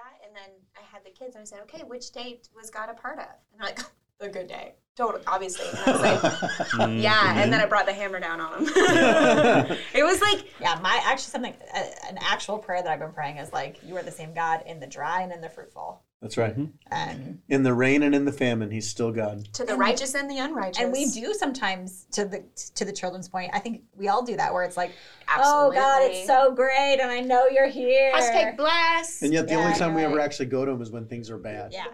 that, 0.00 0.26
and 0.26 0.34
then 0.34 0.50
I 0.76 0.82
had 0.92 1.04
the 1.04 1.10
kids, 1.10 1.34
and 1.36 1.42
I 1.42 1.44
said, 1.44 1.60
"Okay, 1.62 1.82
which 1.84 2.10
date 2.12 2.48
was 2.54 2.70
God 2.70 2.88
a 2.88 2.94
part 2.94 3.18
of?" 3.18 3.26
And 3.52 3.60
they're 3.60 3.68
like, 3.68 3.80
"The 4.20 4.28
good 4.28 4.48
day." 4.48 4.74
Totally, 4.96 5.22
obviously. 5.26 5.66
And 5.68 5.78
I 5.78 5.92
was 5.92 6.00
like, 6.02 7.00
"Yeah," 7.02 7.40
and 7.40 7.52
then 7.52 7.60
I 7.60 7.66
brought 7.66 7.86
the 7.86 7.92
hammer 7.92 8.20
down 8.20 8.40
on 8.40 8.64
them. 8.64 8.72
it 9.94 10.02
was 10.04 10.20
like, 10.20 10.44
Yeah, 10.60 10.78
my 10.82 11.00
actually 11.04 11.30
something 11.30 11.54
uh, 11.74 11.82
an 12.08 12.18
actual 12.20 12.58
prayer 12.58 12.82
that 12.82 12.90
I've 12.90 12.98
been 12.98 13.12
praying 13.12 13.38
is 13.38 13.52
like 13.52 13.78
you 13.86 13.96
are 13.96 14.02
the 14.02 14.10
same 14.10 14.34
God 14.34 14.62
in 14.66 14.80
the 14.80 14.86
dry 14.86 15.22
and 15.22 15.32
in 15.32 15.40
the 15.40 15.48
fruitful, 15.48 16.02
That's 16.22 16.36
right. 16.36 16.52
Mm-hmm. 16.52 16.66
and 16.92 17.40
In 17.48 17.62
the 17.62 17.72
rain 17.72 18.02
and 18.02 18.14
in 18.14 18.26
the 18.26 18.32
famine, 18.32 18.70
he's 18.70 18.86
still 18.86 19.10
God. 19.10 19.46
to 19.54 19.64
the 19.64 19.74
righteous 19.74 20.14
and 20.14 20.30
the 20.30 20.36
unrighteous. 20.38 20.82
and 20.82 20.92
we 20.92 21.06
do 21.10 21.32
sometimes 21.32 22.06
to 22.12 22.26
the 22.26 22.44
to 22.74 22.84
the 22.84 22.92
children's 22.92 23.26
point. 23.28 23.50
I 23.54 23.58
think 23.58 23.82
we 23.96 24.08
all 24.08 24.22
do 24.22 24.36
that 24.36 24.52
where 24.52 24.62
it's 24.64 24.76
like, 24.76 24.92
oh 25.34 25.72
God, 25.72 26.02
it's 26.02 26.26
so 26.26 26.52
great, 26.54 26.98
and 27.00 27.10
I 27.10 27.20
know 27.20 27.46
you're 27.46 27.68
here. 27.68 28.12
Hashtag 28.12 28.58
bless. 28.58 29.22
And 29.22 29.32
yet, 29.32 29.46
the 29.46 29.54
Yeah, 29.54 29.60
only 29.64 29.78
time 29.78 29.94
we 29.94 30.02
ever 30.04 30.20
actually 30.20 30.46
go 30.46 30.66
to 30.66 30.70
him 30.72 30.82
is 30.82 30.90
when 30.90 31.06
things 31.06 31.30
are 31.30 31.38
bad. 31.38 31.72
Yeah. 31.72 31.84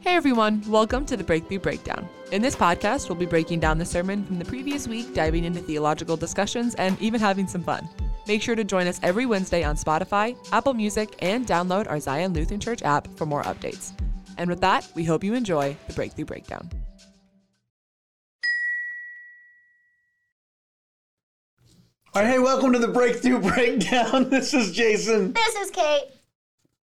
Hey 0.00 0.14
everyone, 0.14 0.62
welcome 0.68 1.04
to 1.04 1.18
the 1.18 1.24
Breakthrough 1.24 1.58
Breakdown. 1.58 2.08
In 2.32 2.40
this 2.40 2.56
podcast, 2.56 3.10
we'll 3.10 3.18
be 3.18 3.26
breaking 3.26 3.60
down 3.60 3.76
the 3.76 3.84
sermon 3.84 4.24
from 4.24 4.38
the 4.38 4.44
previous 4.44 4.88
week, 4.88 5.12
diving 5.12 5.44
into 5.44 5.60
theological 5.60 6.16
discussions, 6.16 6.74
and 6.76 6.98
even 7.02 7.20
having 7.20 7.46
some 7.46 7.62
fun. 7.62 7.86
Make 8.28 8.42
sure 8.42 8.54
to 8.54 8.62
join 8.62 8.86
us 8.86 9.00
every 9.02 9.24
Wednesday 9.24 9.64
on 9.64 9.76
Spotify, 9.76 10.36
Apple 10.52 10.74
Music, 10.74 11.16
and 11.20 11.46
download 11.46 11.88
our 11.88 11.98
Zion 11.98 12.34
Lutheran 12.34 12.60
Church 12.60 12.82
app 12.82 13.08
for 13.16 13.24
more 13.24 13.42
updates. 13.44 13.92
And 14.36 14.50
with 14.50 14.60
that, 14.60 14.86
we 14.94 15.02
hope 15.02 15.24
you 15.24 15.32
enjoy 15.32 15.74
the 15.86 15.94
Breakthrough 15.94 16.26
Breakdown. 16.26 16.70
All 22.14 22.22
right, 22.22 22.32
hey, 22.32 22.38
welcome 22.38 22.72
to 22.74 22.78
the 22.78 22.88
Breakthrough 22.88 23.40
Breakdown. 23.40 24.28
This 24.30 24.52
is 24.52 24.72
Jason. 24.72 25.32
This 25.32 25.54
is 25.56 25.70
Kate. 25.70 26.08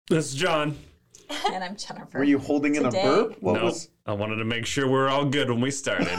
This 0.08 0.32
is 0.32 0.34
John. 0.34 0.76
And 1.52 1.62
I'm 1.62 1.76
Jennifer. 1.76 2.18
Were 2.18 2.24
you 2.24 2.38
holding 2.38 2.76
in 2.76 2.84
Today- 2.84 3.02
a 3.02 3.04
burp? 3.04 3.36
What 3.42 3.56
no, 3.56 3.64
was? 3.64 3.88
I 4.06 4.12
wanted 4.12 4.36
to 4.36 4.44
make 4.44 4.66
sure 4.66 4.86
we're 4.86 5.08
all 5.08 5.24
good 5.24 5.48
when 5.48 5.62
we 5.62 5.70
started. 5.70 6.08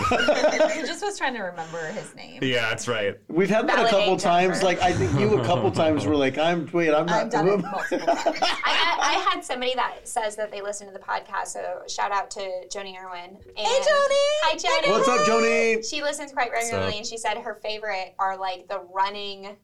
He 0.75 0.81
just 0.81 1.03
was 1.03 1.17
trying 1.17 1.35
to 1.35 1.41
remember 1.41 1.85
his 1.87 2.13
name. 2.15 2.39
yeah, 2.43 2.69
that's 2.69 2.87
right. 2.87 3.15
We've 3.27 3.49
had 3.49 3.67
that 3.69 3.73
a 3.79 3.83
Validate, 3.83 3.91
couple 3.99 4.17
times. 4.17 4.63
Like 4.63 4.81
I 4.81 4.91
think 4.91 5.17
you 5.19 5.39
a 5.39 5.43
couple 5.45 5.69
times 5.83 6.05
were 6.05 6.15
like, 6.15 6.37
"I'm 6.37 6.67
wait, 6.73 6.93
I'm 6.93 7.05
not." 7.05 7.25
I've 7.25 7.29
done 7.31 7.47
it 7.47 7.57
multiple 7.57 7.99
times. 8.15 8.39
I, 8.41 8.65
I, 8.65 8.97
I 8.99 9.29
had 9.31 9.43
somebody 9.43 9.73
that 9.75 10.07
says 10.07 10.35
that 10.35 10.51
they 10.51 10.61
listen 10.61 10.87
to 10.87 10.93
the 10.93 10.99
podcast, 10.99 11.47
so 11.47 11.81
shout 11.87 12.11
out 12.11 12.29
to 12.31 12.39
Joni 12.73 12.95
Irwin. 12.99 13.37
And 13.37 13.57
Hey, 13.57 13.79
Joni! 13.81 14.25
Hi, 14.43 14.55
Joni! 14.57 14.89
What's 14.89 15.07
up, 15.07 15.19
Joni? 15.27 15.87
She 15.89 16.01
listens 16.01 16.31
quite 16.33 16.47
up? 16.47 16.53
regularly, 16.53 16.97
and 16.97 17.05
she 17.05 17.17
said 17.17 17.37
her 17.37 17.55
favorite 17.63 18.15
are 18.19 18.37
like 18.37 18.67
the 18.67 18.81
running, 18.93 19.55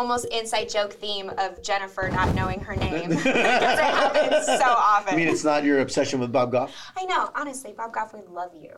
almost 0.00 0.24
inside 0.32 0.66
joke 0.66 0.94
theme 0.94 1.30
of 1.36 1.62
Jennifer 1.62 2.08
not 2.08 2.34
knowing 2.34 2.58
her 2.60 2.74
name 2.74 3.08
because 3.10 3.26
it 3.26 3.44
happens 3.44 4.46
so 4.46 4.64
often. 4.64 5.12
I 5.12 5.16
mean, 5.16 5.28
it's 5.28 5.44
not 5.44 5.62
your 5.62 5.80
obsession 5.80 6.20
with 6.20 6.32
Bob 6.32 6.50
Goff. 6.52 6.74
I 6.96 7.04
know, 7.04 7.30
honestly, 7.34 7.74
Bob 7.76 7.92
Goff 7.92 8.14
would 8.14 8.30
love 8.30 8.52
you. 8.54 8.70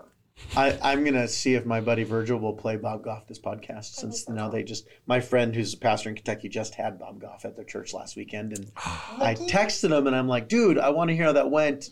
I, 0.56 0.76
I'm 0.82 1.04
gonna 1.04 1.28
see 1.28 1.54
if 1.54 1.64
my 1.64 1.80
buddy 1.80 2.02
Virgil 2.02 2.40
will 2.40 2.54
play 2.54 2.76
Bob 2.76 3.04
Goff 3.04 3.28
this 3.28 3.38
podcast 3.38 3.94
since 3.94 4.28
now 4.28 4.48
they 4.48 4.64
just 4.64 4.88
my 5.06 5.20
friend 5.20 5.54
who's 5.54 5.74
a 5.74 5.76
pastor 5.76 6.08
in 6.08 6.16
Kentucky 6.16 6.48
just 6.48 6.74
had 6.74 6.98
Bob 6.98 7.20
Goff 7.20 7.44
at 7.44 7.54
their 7.54 7.64
church 7.64 7.94
last 7.94 8.16
weekend 8.16 8.52
and 8.52 8.72
I 8.76 9.36
texted 9.38 9.96
him 9.96 10.08
and 10.08 10.16
I'm 10.16 10.26
like, 10.26 10.48
dude, 10.48 10.78
I 10.78 10.90
want 10.90 11.10
to 11.10 11.14
hear 11.14 11.26
how 11.26 11.32
that 11.34 11.50
went. 11.50 11.90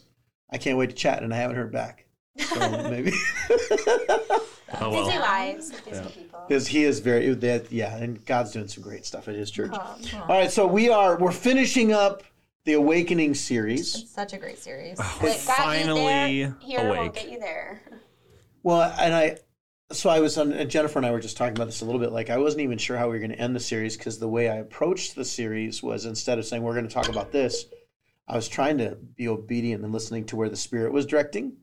I 0.50 0.58
can't 0.58 0.76
wait 0.76 0.90
to 0.90 0.96
chat 0.96 1.22
and 1.22 1.32
I 1.32 1.36
haven't 1.36 1.56
heard 1.56 1.70
back. 1.70 2.06
So 2.38 2.90
maybe 2.90 3.12
Oh 4.80 5.04
Busy 5.04 5.18
lives, 5.18 5.72
busy 5.80 6.04
people. 6.10 6.44
because 6.48 6.66
he 6.68 6.84
is 6.84 7.00
very 7.00 7.34
that 7.34 7.72
yeah, 7.72 7.96
and 7.96 8.24
God's 8.24 8.52
doing 8.52 8.68
some 8.68 8.82
great 8.84 9.04
stuff 9.04 9.26
at 9.28 9.34
his 9.34 9.50
church. 9.50 9.72
Uh-huh. 9.72 10.22
All 10.22 10.38
right, 10.38 10.50
so 10.50 10.66
we 10.66 10.88
are 10.88 11.18
we're 11.18 11.32
finishing 11.32 11.92
up 11.92 12.22
the 12.64 12.74
Awakening 12.74 13.34
series. 13.34 13.96
It's 13.96 14.10
such 14.10 14.32
a 14.32 14.38
great 14.38 14.58
series. 14.58 14.96
Oh, 15.00 15.18
we're 15.22 15.30
What 15.30 15.44
got 15.46 15.56
finally 15.56 16.32
you 16.32 16.46
there, 16.46 16.56
here 16.60 16.84
won't 16.84 16.98
awake. 16.98 17.14
get 17.14 17.30
you 17.30 17.40
there. 17.40 17.82
Well, 18.62 18.94
and 19.00 19.14
I, 19.14 19.38
so 19.90 20.08
I 20.10 20.20
was 20.20 20.36
on, 20.38 20.68
Jennifer 20.68 20.98
and 20.98 21.06
I 21.06 21.10
were 21.10 21.20
just 21.20 21.36
talking 21.36 21.56
about 21.56 21.64
this 21.66 21.80
a 21.80 21.84
little 21.84 22.00
bit. 22.00 22.12
Like, 22.12 22.30
I 22.30 22.36
wasn't 22.36 22.60
even 22.62 22.78
sure 22.78 22.96
how 22.96 23.06
we 23.06 23.12
were 23.14 23.18
going 23.18 23.32
to 23.32 23.38
end 23.40 23.56
the 23.56 23.60
series 23.60 23.96
because 23.96 24.18
the 24.18 24.28
way 24.28 24.48
I 24.50 24.56
approached 24.56 25.14
the 25.16 25.24
series 25.24 25.82
was 25.82 26.04
instead 26.04 26.38
of 26.38 26.44
saying 26.44 26.62
we're 26.62 26.74
going 26.74 26.86
to 26.86 26.92
talk 26.94 27.08
about 27.08 27.32
this, 27.32 27.64
I 28.28 28.36
was 28.36 28.46
trying 28.48 28.78
to 28.78 28.96
be 29.16 29.26
obedient 29.28 29.82
and 29.82 29.92
listening 29.92 30.26
to 30.26 30.36
where 30.36 30.48
the 30.50 30.56
Spirit 30.56 30.92
was 30.92 31.06
directing. 31.06 31.54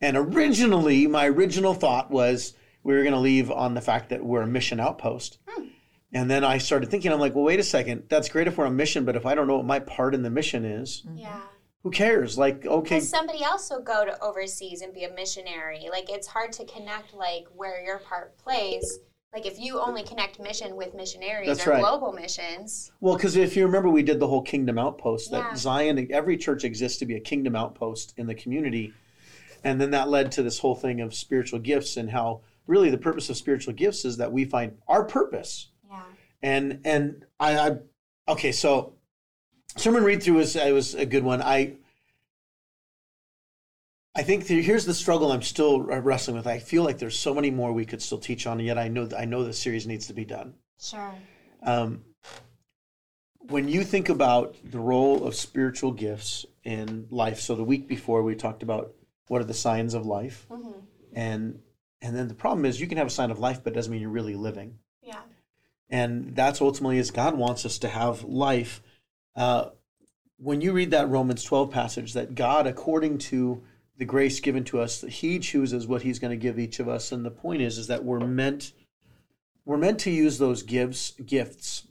And 0.00 0.16
originally, 0.16 1.06
my 1.06 1.26
original 1.26 1.74
thought 1.74 2.10
was 2.10 2.54
we 2.82 2.94
were 2.94 3.02
going 3.02 3.14
to 3.14 3.20
leave 3.20 3.50
on 3.50 3.74
the 3.74 3.80
fact 3.80 4.10
that 4.10 4.24
we're 4.24 4.42
a 4.42 4.46
mission 4.46 4.78
outpost. 4.80 5.38
Hmm. 5.48 5.64
And 6.12 6.30
then 6.30 6.44
I 6.44 6.58
started 6.58 6.90
thinking, 6.90 7.12
I'm 7.12 7.20
like, 7.20 7.34
well, 7.34 7.44
wait 7.44 7.60
a 7.60 7.64
second. 7.64 8.04
That's 8.08 8.28
great 8.28 8.46
if 8.46 8.56
we're 8.56 8.66
on 8.66 8.76
mission, 8.76 9.04
but 9.04 9.16
if 9.16 9.26
I 9.26 9.34
don't 9.34 9.46
know 9.46 9.56
what 9.56 9.66
my 9.66 9.80
part 9.80 10.14
in 10.14 10.22
the 10.22 10.30
mission 10.30 10.64
is, 10.64 11.02
mm-hmm. 11.06 11.18
Yeah. 11.18 11.40
who 11.82 11.90
cares? 11.90 12.38
Like, 12.38 12.64
okay, 12.64 12.96
Because 12.96 13.08
somebody 13.08 13.42
else 13.42 13.68
will 13.70 13.82
go 13.82 14.04
to 14.04 14.18
overseas 14.22 14.82
and 14.82 14.94
be 14.94 15.04
a 15.04 15.12
missionary. 15.12 15.88
Like 15.90 16.08
it's 16.08 16.26
hard 16.26 16.52
to 16.54 16.64
connect 16.64 17.12
like 17.12 17.46
where 17.54 17.84
your 17.84 17.98
part 17.98 18.38
plays. 18.38 19.00
Like 19.34 19.44
if 19.46 19.58
you 19.58 19.80
only 19.80 20.02
connect 20.02 20.40
mission 20.40 20.76
with 20.76 20.94
missionaries 20.94 21.48
That's 21.48 21.66
or 21.66 21.72
right. 21.72 21.80
global 21.80 22.12
missions. 22.12 22.90
Well, 23.00 23.16
because 23.16 23.36
if 23.36 23.54
you 23.56 23.66
remember, 23.66 23.90
we 23.90 24.02
did 24.02 24.18
the 24.20 24.28
whole 24.28 24.40
kingdom 24.42 24.78
outpost. 24.78 25.30
That 25.32 25.44
Yeah. 25.50 25.56
Zion, 25.56 26.08
every 26.10 26.38
church 26.38 26.64
exists 26.64 26.98
to 27.00 27.04
be 27.04 27.16
a 27.16 27.20
kingdom 27.20 27.54
outpost 27.54 28.14
in 28.16 28.26
the 28.26 28.34
community, 28.34 28.94
and 29.66 29.80
then 29.80 29.90
that 29.90 30.08
led 30.08 30.30
to 30.30 30.44
this 30.44 30.60
whole 30.60 30.76
thing 30.76 31.00
of 31.00 31.12
spiritual 31.12 31.58
gifts 31.58 31.96
and 31.96 32.08
how 32.08 32.40
really 32.68 32.88
the 32.88 32.96
purpose 32.96 33.28
of 33.28 33.36
spiritual 33.36 33.74
gifts 33.74 34.04
is 34.04 34.16
that 34.18 34.30
we 34.30 34.44
find 34.44 34.78
our 34.86 35.02
purpose. 35.02 35.70
Yeah. 35.90 36.02
And 36.40 36.80
and 36.84 37.24
I, 37.40 37.58
I 37.58 37.76
okay, 38.28 38.52
so 38.52 38.92
sermon 39.76 40.04
read 40.04 40.22
through 40.22 40.36
was 40.36 40.54
it 40.54 40.72
was 40.72 40.94
a 40.94 41.04
good 41.04 41.24
one. 41.24 41.42
I 41.42 41.78
I 44.14 44.22
think 44.22 44.46
the, 44.46 44.62
here's 44.62 44.86
the 44.86 44.94
struggle 44.94 45.32
I'm 45.32 45.42
still 45.42 45.82
wrestling 45.82 46.36
with. 46.36 46.46
I 46.46 46.60
feel 46.60 46.84
like 46.84 46.98
there's 46.98 47.18
so 47.18 47.34
many 47.34 47.50
more 47.50 47.72
we 47.72 47.84
could 47.84 48.00
still 48.00 48.18
teach 48.18 48.46
on, 48.46 48.58
and 48.58 48.66
yet 48.68 48.78
I 48.78 48.86
know 48.86 49.08
I 49.18 49.24
know 49.24 49.42
the 49.42 49.52
series 49.52 49.84
needs 49.84 50.06
to 50.06 50.14
be 50.14 50.24
done. 50.24 50.54
Sure. 50.80 51.12
Um, 51.64 52.04
when 53.48 53.66
you 53.66 53.82
think 53.82 54.10
about 54.10 54.54
the 54.64 54.78
role 54.78 55.24
of 55.24 55.34
spiritual 55.34 55.90
gifts 55.90 56.46
in 56.62 57.08
life, 57.10 57.40
so 57.40 57.56
the 57.56 57.64
week 57.64 57.88
before 57.88 58.22
we 58.22 58.36
talked 58.36 58.62
about 58.62 58.92
what 59.28 59.40
are 59.40 59.44
the 59.44 59.54
signs 59.54 59.94
of 59.94 60.06
life, 60.06 60.46
hmm 60.50 60.72
and 61.12 61.60
and 62.02 62.14
then 62.14 62.28
the 62.28 62.34
problem 62.34 62.64
is 62.66 62.80
you 62.80 62.86
can 62.86 62.98
have 62.98 63.06
a 63.06 63.10
sign 63.10 63.30
of 63.30 63.38
life, 63.38 63.64
but 63.64 63.72
it 63.72 63.76
doesn't 63.76 63.90
mean 63.90 64.02
you're 64.02 64.10
really 64.10 64.34
living. 64.34 64.78
Yeah. 65.02 65.20
And 65.88 66.36
that's 66.36 66.60
ultimately 66.60 66.98
is 66.98 67.10
God 67.10 67.36
wants 67.36 67.64
us 67.64 67.78
to 67.78 67.88
have 67.88 68.22
life. 68.22 68.82
Uh, 69.34 69.70
when 70.36 70.60
you 70.60 70.72
read 70.72 70.90
that 70.90 71.08
Romans 71.08 71.42
12 71.42 71.70
passage, 71.70 72.12
that 72.12 72.34
God, 72.34 72.66
according 72.66 73.18
to 73.18 73.62
the 73.96 74.04
grace 74.04 74.40
given 74.40 74.62
to 74.64 74.78
us, 74.78 75.00
that 75.00 75.10
He 75.10 75.38
chooses 75.38 75.86
what 75.86 76.02
He's 76.02 76.18
going 76.18 76.32
to 76.32 76.36
give 76.36 76.58
each 76.58 76.80
of 76.80 76.88
us, 76.88 77.12
and 77.12 77.24
the 77.24 77.30
point 77.30 77.62
is, 77.62 77.78
is 77.78 77.86
that 77.86 78.04
we're 78.04 78.20
meant, 78.20 78.72
we're 79.64 79.78
meant 79.78 79.98
to 80.00 80.10
use 80.10 80.36
those 80.36 80.62
gifts, 80.62 81.12
gifts, 81.24 81.86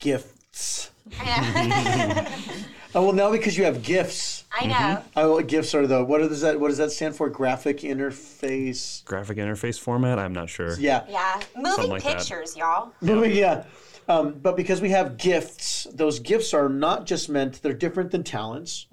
gifts. 0.00 0.90
Oh 2.96 3.02
well, 3.02 3.12
now 3.12 3.30
because 3.30 3.58
you 3.58 3.64
have 3.64 3.82
gifts. 3.82 4.35
I 4.58 4.66
know. 4.66 5.02
Oh, 5.16 5.40
gifts 5.42 5.74
are 5.74 5.86
the 5.86 6.04
what 6.04 6.18
does 6.18 6.40
that 6.40 6.58
what 6.58 6.68
does 6.68 6.78
that 6.78 6.90
stand 6.92 7.16
for? 7.16 7.28
Graphic 7.28 7.78
interface. 7.80 9.04
Graphic 9.04 9.38
interface 9.38 9.78
format? 9.78 10.18
I'm 10.18 10.32
not 10.32 10.48
sure. 10.48 10.78
Yeah. 10.78 11.04
Yeah. 11.08 11.40
Moving 11.56 11.90
like 11.90 12.02
that. 12.02 12.18
pictures, 12.18 12.56
y'all. 12.56 12.92
Yeah. 13.00 13.64
Um, 14.08 14.38
but 14.40 14.56
because 14.56 14.80
we 14.80 14.90
have 14.90 15.16
gifts, 15.16 15.86
those 15.92 16.20
gifts 16.20 16.54
are 16.54 16.68
not 16.68 17.06
just 17.06 17.28
meant, 17.28 17.60
they're 17.62 17.72
different 17.72 18.12
than 18.12 18.22
talents. 18.22 18.86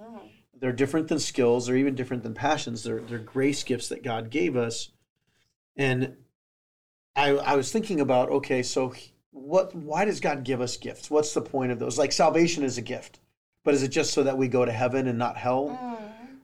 They're 0.59 0.71
different 0.71 1.07
than 1.07 1.19
skills. 1.19 1.67
They're 1.67 1.75
even 1.75 1.93
different 1.93 2.23
than 2.23 2.33
passions. 2.33 2.83
They're, 2.83 3.01
they're 3.01 3.19
grace 3.19 3.63
gifts 3.63 3.89
that 3.89 4.01
God 4.01 4.29
gave 4.29 4.55
us. 4.55 4.89
And 5.75 6.15
I, 7.15 7.31
I 7.31 7.55
was 7.55 7.71
thinking 7.71 7.99
about, 7.99 8.29
okay, 8.29 8.63
so 8.63 8.93
what, 9.31 9.75
why 9.75 10.05
does 10.05 10.19
God 10.19 10.43
give 10.43 10.61
us 10.61 10.77
gifts? 10.77 11.11
What's 11.11 11.33
the 11.33 11.41
point 11.41 11.71
of 11.71 11.79
those? 11.79 11.97
Like 11.97 12.11
salvation 12.11 12.63
is 12.63 12.77
a 12.77 12.81
gift, 12.81 13.19
but 13.63 13.73
is 13.73 13.83
it 13.83 13.89
just 13.89 14.13
so 14.13 14.23
that 14.23 14.37
we 14.37 14.47
go 14.47 14.65
to 14.65 14.71
heaven 14.71 15.07
and 15.07 15.17
not 15.17 15.37
hell? 15.37 15.99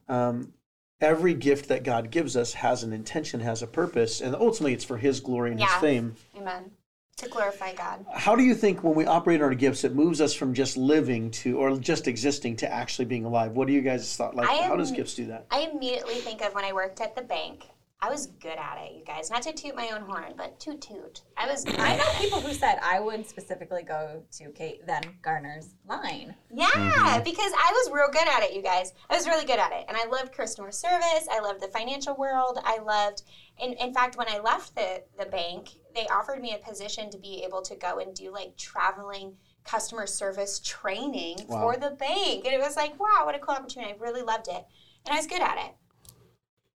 Um, 0.08 0.54
every 1.02 1.34
gift 1.34 1.70
that 1.70 1.84
God 1.84 2.12
gives 2.12 2.36
us 2.36 2.54
has 2.54 2.84
an 2.84 2.94
intention, 2.94 3.40
has 3.42 3.62
a 3.62 3.68
purpose, 3.68 4.22
and 4.22 4.36
ultimately 4.36 4.74
it's 4.74 4.84
for 4.84 4.98
His 4.98 5.20
glory 5.20 5.52
and 5.52 5.60
His 5.60 5.72
fame 5.76 6.16
Amen. 6.38 6.72
To 7.18 7.28
glorify 7.28 7.74
God. 7.74 8.06
how 8.14 8.34
do 8.36 8.44
you 8.44 8.56
think 8.56 8.82
when 8.82 8.96
we 8.96 9.06
operate 9.06 9.42
our 9.42 9.54
gifts 9.54 9.84
it 9.84 9.94
moves 9.94 10.22
us 10.22 10.34
from 10.34 10.54
just 10.54 10.78
living 10.78 11.32
to 11.32 11.58
or 11.58 11.78
just 11.78 12.08
existing 12.08 12.56
to 12.58 12.72
actually 12.72 13.04
being 13.06 13.26
alive 13.26 13.52
what 13.52 13.68
do 13.68 13.74
you 13.74 13.82
guys 13.82 14.16
thought 14.16 14.36
like 14.36 14.48
how 14.48 14.78
does 14.78 14.92
gifts 14.92 15.16
do 15.16 15.26
that 15.28 15.46
I 15.52 15.70
immediately 15.70 16.16
think 16.16 16.42
of 16.42 16.54
when 16.56 16.64
I 16.64 16.72
worked 16.72 17.02
at 17.02 17.18
the 17.18 17.22
bank. 17.22 17.66
I 18.02 18.10
was 18.10 18.28
good 18.28 18.58
at 18.58 18.78
it, 18.78 18.94
you 18.94 19.04
guys. 19.04 19.30
Not 19.30 19.42
to 19.42 19.52
toot 19.52 19.76
my 19.76 19.90
own 19.90 20.02
horn, 20.02 20.34
but 20.38 20.58
toot 20.60 20.82
toot. 20.82 21.24
I 21.36 21.48
was 21.48 21.66
I 21.78 21.98
know 21.98 22.06
people 22.18 22.40
who 22.40 22.54
said 22.54 22.80
I 22.82 23.00
would 23.00 23.28
specifically 23.28 23.84
go 23.84 24.24
to 24.38 24.50
Kate 24.52 24.86
then 24.88 25.04
Garner's 25.22 25.76
line. 25.88 26.34
Yeah, 26.50 26.68
mm-hmm. 26.68 27.24
because 27.24 27.52
I 27.52 27.72
was 27.74 27.92
real 27.92 28.10
good 28.10 28.28
at 28.28 28.44
it, 28.44 28.54
you 28.54 28.62
guys. 28.62 28.94
I 29.10 29.16
was 29.16 29.28
really 29.28 29.46
good 29.46 29.60
at 29.60 29.74
it. 29.74 29.86
And 29.90 29.98
I 29.98 30.06
loved 30.06 30.32
customer 30.32 30.72
service. 30.72 31.28
I 31.30 31.40
loved 31.42 31.62
the 31.62 31.68
financial 31.68 32.16
world. 32.16 32.60
I 32.64 32.80
loved, 32.80 33.24
in, 33.62 33.74
in 33.74 33.94
fact, 33.94 34.18
when 34.18 34.30
I 34.30 34.40
left 34.40 34.76
the, 34.76 35.04
the 35.18 35.26
bank, 35.26 35.72
they 35.94 36.08
offered 36.08 36.42
me 36.42 36.54
a 36.56 36.66
position 36.66 37.10
to 37.12 37.18
be 37.18 37.44
able 37.44 37.62
to 37.64 37.76
go 37.76 38.00
and 38.00 38.16
do 38.16 38.32
like 38.32 38.56
traveling 38.56 39.34
customer 39.66 40.08
service 40.08 40.60
training 40.60 41.38
Wow. 41.48 41.62
for 41.62 41.78
the 41.78 41.92
bank. 41.92 42.46
And 42.46 42.54
it 42.54 42.60
was 42.60 42.78
like, 42.78 42.98
wow, 43.00 43.24
what 43.26 43.36
a 43.36 43.40
cool 43.40 43.56
opportunity. 43.56 43.92
I 43.92 43.98
really 44.00 44.22
loved 44.24 44.48
it. 44.48 44.66
And 45.06 45.14
I 45.14 45.18
was 45.18 45.28
good 45.28 45.42
at 45.42 45.58
it. 45.58 45.76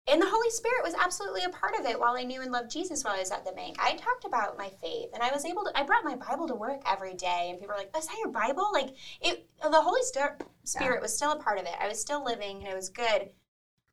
And 0.07 0.21
the 0.21 0.29
Holy 0.29 0.49
Spirit 0.49 0.83
was 0.83 0.95
absolutely 0.95 1.43
a 1.43 1.49
part 1.49 1.79
of 1.79 1.85
it 1.85 1.99
while 1.99 2.15
I 2.17 2.23
knew 2.23 2.41
and 2.41 2.51
loved 2.51 2.71
Jesus 2.71 3.03
while 3.03 3.15
I 3.15 3.19
was 3.19 3.31
at 3.31 3.45
the 3.45 3.51
bank. 3.51 3.77
I 3.79 3.95
talked 3.95 4.25
about 4.25 4.57
my 4.57 4.69
faith 4.81 5.09
and 5.13 5.21
I 5.21 5.31
was 5.31 5.45
able 5.45 5.63
to, 5.63 5.71
I 5.77 5.83
brought 5.83 6.03
my 6.03 6.15
Bible 6.15 6.47
to 6.47 6.55
work 6.55 6.81
every 6.91 7.13
day. 7.13 7.47
And 7.49 7.59
people 7.59 7.75
were 7.75 7.79
like, 7.79 7.95
is 7.95 8.07
that 8.07 8.17
your 8.17 8.31
Bible? 8.31 8.67
Like, 8.73 8.89
it, 9.21 9.47
the 9.61 9.81
Holy 9.81 10.01
Spirit 10.03 11.01
was 11.01 11.15
still 11.15 11.31
a 11.33 11.39
part 11.41 11.59
of 11.59 11.65
it. 11.65 11.73
I 11.79 11.87
was 11.87 12.01
still 12.01 12.25
living 12.25 12.57
and 12.59 12.67
it 12.67 12.75
was 12.75 12.89
good. 12.89 13.29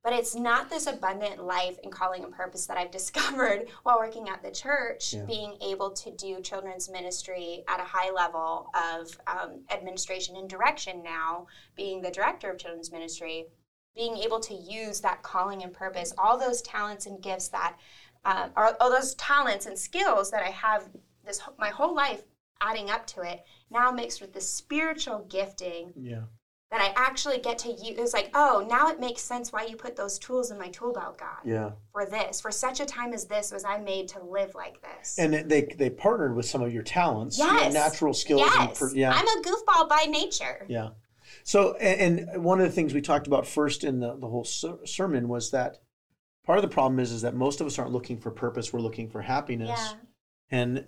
But 0.03 0.13
it's 0.13 0.35
not 0.35 0.71
this 0.71 0.87
abundant 0.87 1.45
life 1.45 1.77
and 1.83 1.93
calling 1.93 2.25
and 2.25 2.33
purpose 2.33 2.67
that 2.67 2.79
I've 2.79 2.91
discovered 3.01 3.67
while 3.83 3.99
working 3.99 4.29
at 4.31 4.43
the 4.43 4.51
church, 4.51 5.13
Yeah. 5.13 5.25
being 5.25 5.59
able 5.61 5.91
to 5.91 6.11
do 6.13 6.41
children's 6.41 6.89
ministry 6.89 7.65
at 7.69 7.81
a 7.81 7.85
high 7.85 8.11
level 8.11 8.71
of 8.75 9.19
um, 9.27 9.61
administration 9.71 10.37
and 10.37 10.49
direction 10.49 11.03
now, 11.03 11.49
being 11.77 12.01
the 12.01 12.11
director 12.11 12.51
of 12.51 12.59
children's 12.59 12.91
ministry, 12.91 13.47
being 13.99 14.17
able 14.17 14.39
to 14.39 14.55
use 14.55 15.01
that 15.01 15.23
calling 15.23 15.63
and 15.65 15.73
purpose, 15.75 16.15
all 16.17 16.39
those 16.39 16.63
talents 16.63 17.05
and 17.07 17.21
gifts 17.21 17.49
that, 17.49 17.77
uh, 18.25 18.49
or 18.57 18.75
all 18.81 18.91
those 18.91 19.15
talents 19.17 19.67
and 19.67 19.77
skills 19.77 20.31
that 20.31 20.43
I 20.43 20.51
have 20.51 20.89
this 21.27 21.41
my 21.59 21.69
whole 21.71 21.95
life 21.95 22.23
adding 22.61 22.89
up 22.91 23.07
to 23.09 23.23
it, 23.23 23.45
now 23.71 23.91
mixed 23.91 24.21
with 24.21 24.33
the 24.33 24.41
spiritual 24.41 25.27
gifting 25.29 25.93
Yeah. 25.97 26.23
that 26.71 26.81
I 26.81 26.93
actually 26.97 27.39
get 27.39 27.59
to 27.61 27.73
use. 27.73 27.99
It's 27.99 28.13
like, 28.15 28.31
oh, 28.35 28.67
now 28.69 28.89
it 28.89 29.01
makes 29.01 29.23
sense 29.23 29.53
why 29.53 29.65
you 29.65 29.77
put 29.77 29.97
those 29.97 30.19
tools 30.19 30.51
in 30.53 30.59
my 30.59 30.69
tool 30.69 30.93
belt, 30.93 31.19
God. 31.19 31.39
Yeah. 31.45 31.71
For 31.93 32.07
this, 32.07 32.41
for 32.41 32.51
such 32.53 32.79
a 32.81 32.87
time 32.87 33.13
as 33.13 33.27
this, 33.27 33.51
was 33.53 33.65
I 33.65 33.79
made 33.79 34.09
to 34.11 34.23
live 34.23 34.55
like 34.55 34.81
this. 34.83 35.19
And 35.19 35.35
they 35.35 35.63
they 35.77 35.91
partnered 35.91 36.37
with 36.37 36.47
some 36.47 36.63
of 36.63 36.73
your 36.73 36.83
talents, 36.85 37.37
your 37.39 37.53
yes, 37.53 37.75
natural 37.75 38.15
skills. 38.15 38.43
And 38.43 38.69
Yes, 38.69 38.79
per, 38.79 38.95
yeah. 38.95 39.13
I'm 39.13 39.27
a 39.27 39.43
goofball 39.43 39.89
by 39.89 40.05
nature. 40.09 40.67
Yeah. 40.69 40.91
So, 41.49 41.77
and, 41.77 42.45
one 42.45 42.61
of 42.61 42.67
the 42.67 42.73
things 42.73 42.93
we 42.93 43.01
talked 43.01 43.27
about 43.27 43.47
first 43.47 43.83
in 43.83 44.01
the, 44.01 44.15
the 44.17 44.29
whole 44.29 44.45
ser- 44.45 44.85
sermon 44.85 45.29
was 45.29 45.51
that 45.53 45.79
part 46.45 46.59
of 46.59 46.63
the 46.63 46.69
problem 46.69 47.01
is 47.01 47.11
is 47.11 47.23
that 47.23 47.35
most 47.35 47.63
of 47.63 47.67
us 47.67 47.79
aren't 47.79 47.91
looking 47.91 48.19
for 48.19 48.31
purpose; 48.31 48.71
we're 48.71 48.81
looking 48.81 49.09
for 49.09 49.23
happiness. 49.23 49.71
Yeah. 49.71 49.93
And 50.51 50.85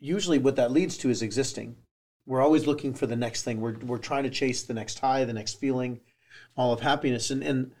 usually, 0.00 0.38
what 0.38 0.56
that 0.56 0.72
leads 0.72 0.96
to 0.98 1.10
is 1.10 1.20
existing. 1.20 1.76
We're 2.24 2.40
always 2.40 2.66
looking 2.66 2.94
for 2.94 3.06
the 3.06 3.16
next 3.16 3.42
thing. 3.42 3.60
We're 3.60 3.76
we're 3.80 3.98
trying 3.98 4.22
to 4.22 4.30
chase 4.30 4.62
the 4.62 4.72
next 4.72 4.98
high, 4.98 5.26
the 5.26 5.34
next 5.34 5.60
feeling, 5.60 6.00
all 6.56 6.72
of 6.72 6.80
happiness. 6.80 7.30
And 7.30 7.44
and 7.44 7.72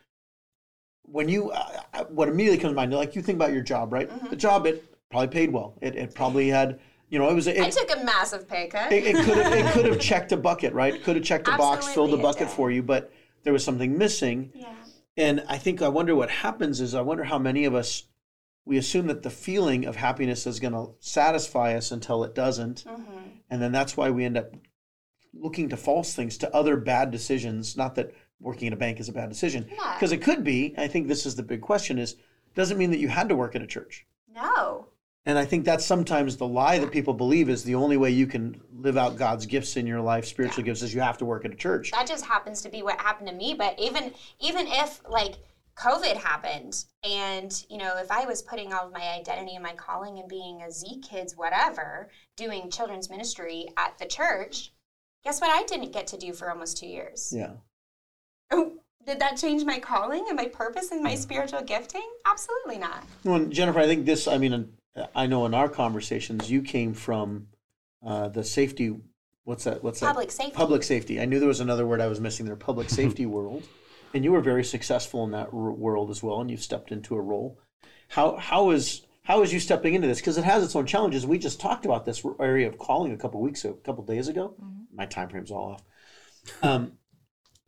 when 1.04 1.30
you, 1.30 1.50
uh, 1.50 2.04
what 2.10 2.28
immediately 2.28 2.58
comes 2.58 2.72
to 2.72 2.76
mind, 2.76 2.92
like 2.92 3.16
you 3.16 3.22
think 3.22 3.36
about 3.36 3.54
your 3.54 3.62
job, 3.62 3.90
right? 3.90 4.10
Mm-hmm. 4.10 4.28
The 4.28 4.36
job 4.36 4.66
it 4.66 4.84
probably 5.10 5.28
paid 5.28 5.50
well. 5.50 5.78
It 5.80 5.96
it 5.96 6.14
probably 6.14 6.48
had, 6.50 6.78
you 7.12 7.18
know, 7.18 7.28
it 7.28 7.34
was. 7.34 7.46
It, 7.46 7.60
I 7.60 7.68
took 7.68 7.94
a 7.94 8.02
massive 8.02 8.48
pay 8.48 8.68
cut. 8.68 8.90
it, 8.90 9.04
it 9.04 9.14
could 9.24 9.36
have 9.36 9.52
it 9.52 9.66
could 9.72 9.84
have 9.84 10.00
checked 10.00 10.32
a 10.32 10.36
bucket, 10.36 10.72
right? 10.72 11.02
Could 11.04 11.16
have 11.16 11.24
checked 11.24 11.46
a 11.46 11.56
box, 11.58 11.86
filled 11.86 12.14
a 12.14 12.16
bucket 12.16 12.48
for 12.50 12.70
you, 12.70 12.82
but 12.82 13.12
there 13.44 13.52
was 13.52 13.62
something 13.62 13.98
missing. 13.98 14.50
yeah. 14.54 14.72
And 15.18 15.44
I 15.46 15.58
think 15.58 15.82
I 15.82 15.88
wonder 15.88 16.16
what 16.16 16.30
happens 16.30 16.80
is 16.80 16.94
I 16.94 17.02
wonder 17.02 17.24
how 17.24 17.38
many 17.38 17.66
of 17.66 17.74
us 17.74 18.04
we 18.64 18.78
assume 18.78 19.08
that 19.08 19.22
the 19.22 19.28
feeling 19.30 19.84
of 19.84 19.96
happiness 19.96 20.46
is 20.46 20.58
going 20.58 20.72
to 20.72 20.94
satisfy 21.00 21.74
us 21.76 21.90
until 21.92 22.24
it 22.24 22.34
doesn't, 22.34 22.84
Mm-hmm. 22.84 23.18
and 23.50 23.60
then 23.60 23.72
that's 23.72 23.94
why 23.96 24.08
we 24.10 24.24
end 24.24 24.38
up 24.38 24.54
looking 25.34 25.68
to 25.68 25.76
false 25.76 26.14
things, 26.14 26.38
to 26.38 26.54
other 26.56 26.76
bad 26.78 27.10
decisions. 27.10 27.76
Not 27.76 27.94
that 27.96 28.14
working 28.40 28.68
at 28.68 28.72
a 28.72 28.76
bank 28.76 29.00
is 29.00 29.08
a 29.10 29.12
bad 29.12 29.28
decision, 29.28 29.68
Yeah. 29.70 29.94
because 29.94 30.12
it 30.12 30.22
could 30.22 30.44
be. 30.44 30.74
I 30.78 30.88
think 30.88 31.08
this 31.08 31.26
is 31.26 31.36
the 31.36 31.42
big 31.42 31.60
question: 31.60 31.98
is 31.98 32.16
doesn't 32.54 32.78
mean 32.78 32.90
that 32.90 32.98
you 33.00 33.08
had 33.08 33.28
to 33.28 33.36
work 33.36 33.54
at 33.54 33.60
a 33.62 33.66
church. 33.66 34.06
No. 34.34 34.86
And 35.24 35.38
I 35.38 35.44
think 35.44 35.64
that's 35.64 35.84
sometimes 35.84 36.36
the 36.36 36.46
lie 36.46 36.78
that 36.78 36.90
people 36.90 37.14
believe 37.14 37.48
is 37.48 37.62
the 37.62 37.76
only 37.76 37.96
way 37.96 38.10
you 38.10 38.26
can 38.26 38.60
live 38.76 38.96
out 38.96 39.16
God's 39.16 39.46
gifts 39.46 39.76
in 39.76 39.86
your 39.86 40.00
life, 40.00 40.24
spiritual 40.24 40.64
gifts, 40.64 40.82
is 40.82 40.92
you 40.92 41.00
have 41.00 41.18
to 41.18 41.24
work 41.24 41.44
at 41.44 41.52
a 41.52 41.56
church. 41.56 41.92
that 41.92 42.08
just 42.08 42.24
happens 42.24 42.60
to 42.62 42.68
be 42.68 42.82
what 42.82 43.00
happened 43.00 43.28
to 43.28 43.34
me 43.34 43.54
but 43.54 43.78
even 43.78 44.12
even 44.40 44.66
if 44.66 45.00
like 45.08 45.36
covid 45.76 46.16
happened 46.16 46.84
and 47.02 47.64
you 47.70 47.78
know 47.78 47.96
if 47.96 48.10
i 48.10 48.26
was 48.26 48.42
putting 48.42 48.72
all 48.72 48.86
of 48.86 48.92
my 48.92 49.14
identity 49.18 49.54
and 49.54 49.62
my 49.62 49.72
calling 49.72 50.18
and 50.18 50.28
being 50.28 50.60
a 50.62 50.70
z 50.70 51.00
kids 51.00 51.34
whatever 51.36 52.10
doing 52.36 52.70
children's 52.70 53.08
ministry 53.08 53.66
at 53.78 53.96
the 53.98 54.04
church 54.04 54.72
guess 55.24 55.40
what 55.40 55.50
i 55.50 55.62
didn't 55.64 55.92
get 55.92 56.06
to 56.06 56.18
do 56.18 56.32
for 56.32 56.50
almost 56.50 56.76
two 56.76 56.86
years? 56.86 57.32
Yeah. 57.34 57.52
oh 58.50 58.72
did 59.06 59.18
that 59.20 59.36
change 59.36 59.64
my 59.64 59.78
calling 59.78 60.26
and 60.28 60.36
my 60.36 60.46
purpose 60.46 60.92
and 60.92 61.02
my 61.02 61.14
hmm. 61.14 61.20
spiritual 61.20 61.62
gifting? 61.62 62.08
Absolutely 62.24 62.78
not. 62.78 63.02
Well, 63.24 63.46
Jennifer, 63.46 63.80
I 63.80 63.86
think 63.86 64.06
this, 64.06 64.28
I 64.28 64.38
mean, 64.38 64.72
I 65.14 65.26
know 65.26 65.46
in 65.46 65.54
our 65.54 65.68
conversations, 65.68 66.50
you 66.50 66.62
came 66.62 66.94
from 66.94 67.48
uh, 68.04 68.28
the 68.28 68.44
safety, 68.44 68.94
what's 69.44 69.64
that? 69.64 69.82
What's 69.82 70.00
that? 70.00 70.06
Public 70.06 70.30
safety. 70.30 70.52
Public 70.54 70.82
safety. 70.82 71.20
I 71.20 71.24
knew 71.24 71.38
there 71.38 71.48
was 71.48 71.60
another 71.60 71.86
word 71.86 72.00
I 72.00 72.08
was 72.08 72.20
missing 72.20 72.46
there, 72.46 72.56
public 72.56 72.90
safety 73.00 73.26
world. 73.26 73.64
And 74.14 74.24
you 74.24 74.32
were 74.32 74.42
very 74.42 74.64
successful 74.64 75.24
in 75.24 75.30
that 75.30 75.48
r- 75.52 75.72
world 75.72 76.10
as 76.10 76.22
well, 76.22 76.40
and 76.40 76.50
you've 76.50 76.62
stepped 76.62 76.92
into 76.92 77.14
a 77.14 77.20
role. 77.20 77.58
How, 78.08 78.36
how 78.36 78.70
is, 78.70 79.06
how 79.22 79.42
is 79.42 79.52
you 79.52 79.60
stepping 79.60 79.94
into 79.94 80.06
this? 80.06 80.18
Because 80.18 80.36
it 80.36 80.44
has 80.44 80.62
its 80.62 80.76
own 80.76 80.84
challenges. 80.84 81.26
We 81.26 81.38
just 81.38 81.60
talked 81.60 81.86
about 81.86 82.04
this 82.04 82.22
area 82.38 82.68
of 82.68 82.76
calling 82.76 83.12
a 83.12 83.16
couple 83.16 83.40
weeks, 83.40 83.64
a 83.64 83.72
couple 83.72 84.04
days 84.04 84.28
ago. 84.28 84.54
My 84.92 85.06
time 85.06 85.30
frame's 85.30 85.50
all 85.50 85.72
off. 85.72 85.82
Um, 86.62 86.92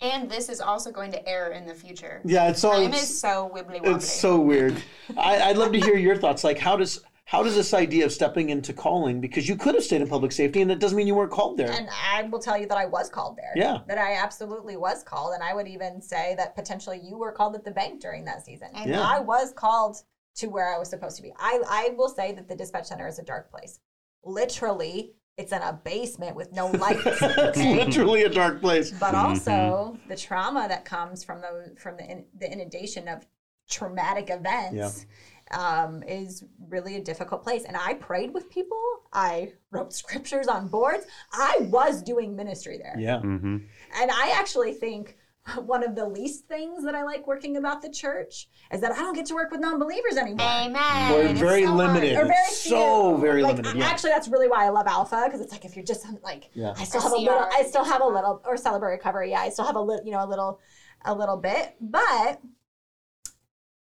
and 0.01 0.31
this 0.31 0.51
is 0.51 0.61
also 0.61 0.91
going 0.91 1.13
to 1.13 1.27
air 1.27 1.53
in 1.53 1.65
the 1.65 1.75
future 1.75 2.21
yeah, 2.25 2.49
it's 2.49 2.65
all. 2.65 2.73
time 2.73 2.93
is 2.93 3.21
so 3.21 3.51
wibbly 3.55 3.81
wobbly 3.81 3.95
It's 3.95 4.13
so 4.13 4.39
weird. 4.39 4.77
I, 5.17 5.41
I'd 5.41 5.57
love 5.57 5.73
to 5.73 5.81
hear 5.81 5.97
your 5.97 6.17
thoughts. 6.17 6.45
Like, 6.45 6.59
how 6.59 6.77
does 6.77 7.01
how 7.27 7.43
does 7.43 7.55
this 7.55 7.73
idea 7.73 8.05
of 8.05 8.13
stepping 8.13 8.51
into 8.51 8.75
calling? 8.75 9.21
Because 9.21 9.49
you 9.49 9.57
could 9.57 9.75
have 9.75 9.83
stayed 9.83 10.03
in 10.03 10.09
public 10.09 10.31
safety, 10.31 10.61
and 10.61 10.71
it 10.71 10.79
doesn't 10.79 10.97
mean 10.97 11.07
you 11.07 11.15
weren't 11.15 11.31
called 11.31 11.57
there. 11.57 11.71
And 11.71 11.89
I 11.91 12.23
will 12.25 12.39
tell 12.39 12.59
you 12.59 12.67
that 12.67 12.77
I 12.77 12.85
was 12.85 13.09
called 13.09 13.39
there. 13.39 13.53
Yeah. 13.57 13.79
That 13.89 13.97
I 13.97 14.17
absolutely 14.17 14.77
was 14.77 15.03
called. 15.03 15.33
And 15.33 15.43
I 15.43 15.55
would 15.55 15.67
even 15.67 16.03
say 16.03 16.35
that 16.37 16.55
potentially 16.55 17.01
you 17.03 17.17
were 17.17 17.33
called 17.33 17.55
at 17.55 17.65
the 17.65 17.71
bank 17.71 18.01
during 18.01 18.27
that 18.27 18.45
season. 18.45 18.69
And 18.75 18.91
Yeah. 18.91 19.01
I 19.01 19.21
was 19.21 19.53
called 19.55 19.97
to 20.37 20.49
where 20.49 20.75
I 20.75 20.79
was 20.79 20.91
supposed 20.91 21.17
to 21.17 21.23
be. 21.23 21.33
I, 21.39 21.63
I 21.69 21.95
will 21.97 22.11
say 22.11 22.33
that 22.33 22.47
the 22.47 22.57
dispatch 22.57 22.87
center 22.87 23.09
is 23.09 23.19
a 23.19 23.23
dark 23.23 23.51
place. 23.51 23.81
Literally, 24.23 25.15
it's 25.39 25.53
in 25.53 25.63
a 25.63 25.73
basement 25.73 26.37
with 26.37 26.53
no 26.53 26.67
lights. 26.67 27.03
it's 27.07 27.23
okay? 27.23 27.85
literally 27.85 28.25
a 28.25 28.29
dark 28.29 28.61
place. 28.61 28.91
but 28.91 29.15
mm-hmm. 29.15 29.27
also 29.27 29.99
the 30.09 30.17
trauma 30.17 30.67
that 30.69 30.85
comes 30.85 31.25
from 31.25 31.41
the 31.41 31.75
from 31.79 31.97
the, 31.97 32.05
in, 32.05 32.25
the 32.39 32.51
inundation 32.51 33.09
of 33.09 33.27
traumatic 33.69 34.29
events 34.31 35.07
um, 35.55 36.03
is 36.03 36.45
really 36.69 36.97
a 36.97 37.01
difficult 37.01 37.43
place. 37.43 37.65
And 37.65 37.77
I 37.77 37.95
prayed 37.95 38.35
with 38.35 38.51
people. 38.51 38.81
I 39.13 39.53
wrote 39.71 39.93
scriptures 40.03 40.49
on 40.49 40.69
boards. 40.69 41.07
I 41.33 41.59
was 41.71 42.03
doing 42.03 42.37
ministry 42.37 42.79
there. 42.79 42.97
Yeah. 42.99 43.17
Mm-hmm. 43.17 43.59
And 44.01 44.11
I 44.11 44.35
actually 44.37 44.73
think 44.75 45.17
one 45.65 45.85
of 45.85 45.95
the 45.95 46.07
least 46.07 46.49
things 46.49 46.85
that 46.85 46.95
I 46.95 47.03
like 47.03 47.27
working 47.27 47.57
about 47.57 47.83
the 47.83 47.91
church 47.91 48.49
is 48.73 48.81
that 48.81 48.93
I 48.93 48.97
don't 48.97 49.15
get 49.15 49.27
to 49.27 49.35
work 49.35 49.51
with 49.51 49.61
non-believers 49.61 50.17
anymore. 50.17 50.47
amen 50.47 51.13
We're 51.13 51.27
It's 51.27 51.41
very 51.41 51.65
so 51.65 51.75
limited. 51.75 52.17
Or 52.17 52.25
very 52.25 52.31
It's 52.47 52.59
so 52.59 53.17
very 53.17 53.43
like, 53.43 53.57
limited. 53.57 53.79
Yeah. 53.79 53.87
Actually, 53.87 54.11
that's 54.11 54.29
really 54.29 54.49
why 54.49 54.65
I 54.65 54.71
love 54.71 54.87
Alpha 54.87 55.23
because 55.27 55.41
it's 55.41 55.53
like 55.53 55.65
if 55.65 55.77
you're 55.77 55.85
just 55.85 56.07
like, 56.23 56.51
Yeah. 56.55 56.75
I 56.77 56.85
still 56.85 57.03
have 57.03 57.13
a 57.13 57.17
little, 57.17 57.47
I 57.53 57.63
still 57.69 57.85
have 57.85 58.01
a 58.01 58.07
little, 58.07 58.43
or 58.45 58.57
Celebrate 58.57 58.93
Recovery. 58.93 59.31
Yeah, 59.31 59.41
I 59.41 59.51
still 59.51 59.67
have 59.67 59.77
a 59.77 59.81
little, 59.81 60.05
you 60.05 60.13
know, 60.13 60.25
a 60.25 60.29
little, 60.29 60.61
a 61.05 61.15
little 61.15 61.37
bit. 61.37 61.75
But 61.81 62.41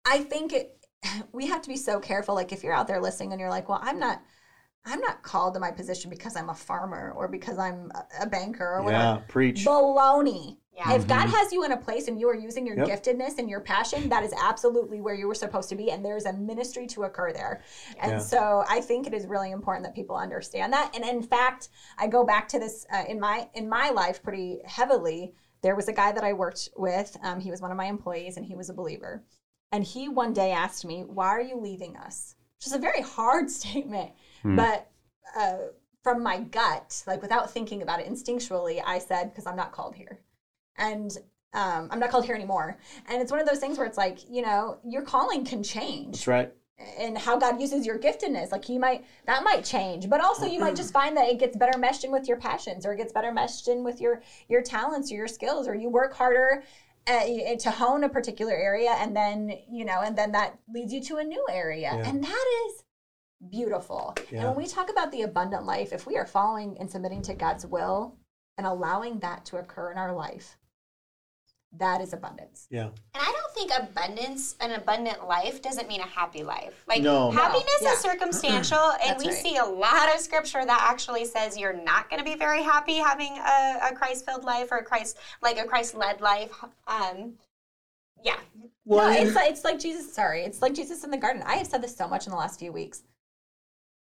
I 0.05 0.19
think 0.19 0.53
it, 0.53 0.74
we 1.33 1.47
have 1.47 1.61
to 1.61 1.69
be 1.69 1.77
so 1.77 1.99
careful. 1.99 2.35
Like 2.35 2.51
if 2.51 2.63
you're 2.63 2.73
out 2.73 2.87
there 2.87 3.01
listening 3.01 3.31
and 3.31 3.39
you're 3.39 3.49
like, 3.49 3.69
well, 3.69 3.79
I'm 3.81 3.99
not, 3.99 4.21
I'm 4.85 4.99
not 4.99 5.23
called 5.23 5.53
to 5.55 5.59
my 5.59 5.71
position 5.71 6.09
because 6.09 6.35
I'm 6.35 6.49
a 6.49 6.53
farmer 6.55 7.11
or 7.15 7.27
because 7.27 7.57
I'm 7.57 7.91
a- 7.95 8.23
a 8.23 8.27
banker 8.27 8.65
or 8.65 8.83
whatever. 8.83 9.03
Yeah. 9.19 9.21
Preach. 9.27 9.65
Baloney. 9.65 10.57
Yeah. 10.75 10.93
If 10.93 11.07
God 11.07 11.29
has 11.29 11.53
you 11.53 11.63
in 11.63 11.71
a 11.71 11.77
place 11.77 12.09
and 12.09 12.19
you 12.19 12.27
are 12.29 12.35
using 12.35 12.67
your 12.67 12.75
Mm-hmm. 12.75 12.89
Yep. 12.89 13.03
giftedness 13.03 13.37
and 13.37 13.49
your 13.49 13.61
passion, 13.61 14.09
that 14.09 14.23
is 14.23 14.33
absolutely 14.43 14.99
where 14.99 15.15
you 15.15 15.25
were 15.25 15.33
supposed 15.33 15.69
to 15.69 15.75
be, 15.75 15.89
and 15.89 16.03
there's 16.03 16.25
a 16.25 16.33
ministry 16.33 16.85
to 16.87 17.03
occur 17.03 17.31
there. 17.31 17.61
And 18.01 18.11
Yeah. 18.11 18.17
so 18.19 18.65
I 18.67 18.81
think 18.81 19.07
it 19.07 19.13
is 19.13 19.25
really 19.25 19.51
important 19.51 19.85
that 19.85 19.95
people 19.95 20.17
understand 20.17 20.73
that. 20.73 20.93
And 20.93 21.05
in 21.05 21.23
fact, 21.23 21.69
I 21.97 22.07
go 22.07 22.25
back 22.25 22.49
to 22.49 22.59
this 22.59 22.85
uh, 22.93 23.05
in 23.07 23.21
my 23.21 23.47
in 23.53 23.69
my 23.69 23.89
life 23.91 24.21
pretty 24.21 24.59
heavily. 24.65 25.33
There 25.61 25.75
was 25.77 25.87
a 25.87 25.93
guy 25.93 26.11
that 26.11 26.25
I 26.25 26.33
worked 26.33 26.67
with. 26.75 27.15
Um, 27.23 27.39
he 27.39 27.49
was 27.51 27.61
one 27.61 27.71
of 27.71 27.77
my 27.77 27.85
employees, 27.85 28.35
and 28.35 28.45
he 28.45 28.53
was 28.53 28.69
a 28.69 28.73
believer. 28.73 29.23
And 29.71 29.83
he 29.83 30.07
one 30.07 30.33
day 30.33 30.51
asked 30.51 30.85
me, 30.85 31.03
"Why 31.03 31.27
are 31.27 31.41
you 31.41 31.57
leaving 31.57 31.97
us?" 31.97 32.35
Which 32.57 32.67
is 32.67 32.73
a 32.73 32.79
very 32.79 33.01
hard 33.01 33.49
statement, 33.59 34.11
but. 34.43 34.89
Uh, 35.37 35.57
from 36.05 36.21
my 36.21 36.37
gut, 36.37 37.03
like 37.07 37.19
without 37.23 37.49
thinking 37.49 37.81
about 37.81 37.99
it 37.99 38.07
instinctually, 38.07 38.79
I 38.85 38.99
said, 38.99 39.31
because 39.31 39.47
I'm 39.47 39.55
not 39.55 39.71
called 39.71 39.95
here 39.95 40.19
and 40.77 41.17
um, 41.53 41.87
I'm 41.89 41.99
not 41.99 42.09
called 42.11 42.25
here 42.25 42.35
anymore. 42.35 42.77
And 43.07 43.21
it's 43.21 43.31
one 43.31 43.41
of 43.41 43.47
those 43.47 43.59
things 43.59 43.77
where 43.77 43.87
it's 43.87 43.97
like, 43.97 44.19
you 44.29 44.41
know, 44.41 44.77
your 44.85 45.01
calling 45.01 45.45
can 45.45 45.63
change 45.63 46.17
That's 46.17 46.27
right. 46.27 46.53
and 46.99 47.17
how 47.17 47.37
God 47.37 47.59
uses 47.59 47.85
your 47.85 47.97
giftedness. 47.97 48.51
Like 48.51 48.69
you 48.69 48.79
might, 48.79 49.05
that 49.25 49.43
might 49.43 49.63
change, 49.63 50.09
but 50.09 50.21
also 50.21 50.45
you 50.45 50.59
might 50.59 50.75
just 50.75 50.93
find 50.93 51.15
that 51.17 51.27
it 51.29 51.39
gets 51.39 51.57
better 51.57 51.77
meshed 51.79 52.03
in 52.03 52.11
with 52.11 52.27
your 52.27 52.37
passions 52.37 52.85
or 52.85 52.93
it 52.93 52.97
gets 52.97 53.13
better 53.13 53.31
meshed 53.31 53.67
in 53.67 53.83
with 53.83 53.99
your, 53.99 54.21
your 54.47 54.61
talents 54.61 55.11
or 55.11 55.15
your 55.15 55.27
skills, 55.27 55.67
or 55.67 55.73
you 55.73 55.89
work 55.89 56.13
harder 56.13 56.63
uh, 57.07 57.55
to 57.59 57.71
hone 57.71 58.03
a 58.03 58.09
particular 58.09 58.53
area 58.53 58.91
and 58.97 59.15
then, 59.15 59.51
you 59.69 59.85
know, 59.85 60.01
and 60.01 60.17
then 60.17 60.31
that 60.31 60.57
leads 60.73 60.91
you 60.91 61.01
to 61.03 61.17
a 61.17 61.23
new 61.23 61.45
area. 61.49 61.91
Yeah. 61.93 62.09
And 62.09 62.23
that 62.23 62.45
is 62.67 62.83
beautiful. 63.51 64.15
Yeah. 64.31 64.39
And 64.39 64.47
when 64.49 64.57
we 64.57 64.67
talk 64.67 64.89
about 64.89 65.11
the 65.11 65.21
abundant 65.23 65.65
life, 65.65 65.93
if 65.93 66.07
we 66.07 66.17
are 66.17 66.25
following 66.25 66.77
and 66.79 66.89
submitting 66.89 67.21
to 67.23 67.33
God's 67.33 67.65
will 67.65 68.17
and 68.57 68.65
allowing 68.65 69.19
that 69.19 69.45
to 69.45 69.57
occur 69.57 69.91
in 69.91 69.97
our 69.97 70.13
life, 70.13 70.57
that 71.77 72.01
is 72.01 72.13
abundance. 72.13 72.67
Yeah. 72.69 72.85
And 72.85 72.93
I 73.15 73.31
don't 73.31 73.53
think 73.53 73.71
abundance, 73.77 74.55
an 74.59 74.71
abundant 74.71 75.27
life, 75.27 75.61
doesn't 75.61 75.87
mean 75.87 76.01
a 76.01 76.07
happy 76.07 76.43
life. 76.43 76.83
Like 76.87 77.01
No. 77.01 77.15
No, 77.15 77.31
happiness 77.31 77.79
yeah. 77.81 77.93
is 77.93 77.99
circumstantial, 77.99 78.91
and 79.05 79.17
we 79.17 79.27
right. 79.27 79.33
see 79.33 79.57
a 79.57 79.65
lot 79.65 80.13
of 80.13 80.19
scripture 80.19 80.65
that 80.65 80.87
actually 80.89 81.25
says 81.25 81.57
you're 81.57 81.73
not 81.73 82.09
going 82.09 82.19
to 82.19 82.25
be 82.25 82.35
very 82.35 82.61
happy 82.61 82.95
having 82.95 83.37
a, 83.37 83.89
a 83.91 83.95
Christ-filled 83.95 84.43
life 84.43 84.71
or 84.71 84.77
a 84.77 84.83
Christ, 84.83 85.17
like 85.41 85.57
a 85.57 85.63
Christ-led 85.63 86.21
life. 86.21 86.51
Um, 86.87 87.33
yeah, 88.23 88.37
Well, 88.85 89.11
no, 89.11 89.19
it's 89.19 89.35
like, 89.35 89.51
it's 89.51 89.63
like 89.63 89.79
Jesus. 89.79 90.13
Sorry, 90.13 90.41
it's 90.41 90.61
like 90.61 90.73
Jesus 90.73 91.03
in 91.03 91.11
the 91.11 91.17
garden. 91.17 91.43
I 91.45 91.57
have 91.57 91.67
said 91.67 91.83
this 91.83 91.95
so 91.95 92.07
much 92.07 92.25
in 92.25 92.31
the 92.31 92.37
last 92.37 92.59
few 92.59 92.71
weeks. 92.71 93.03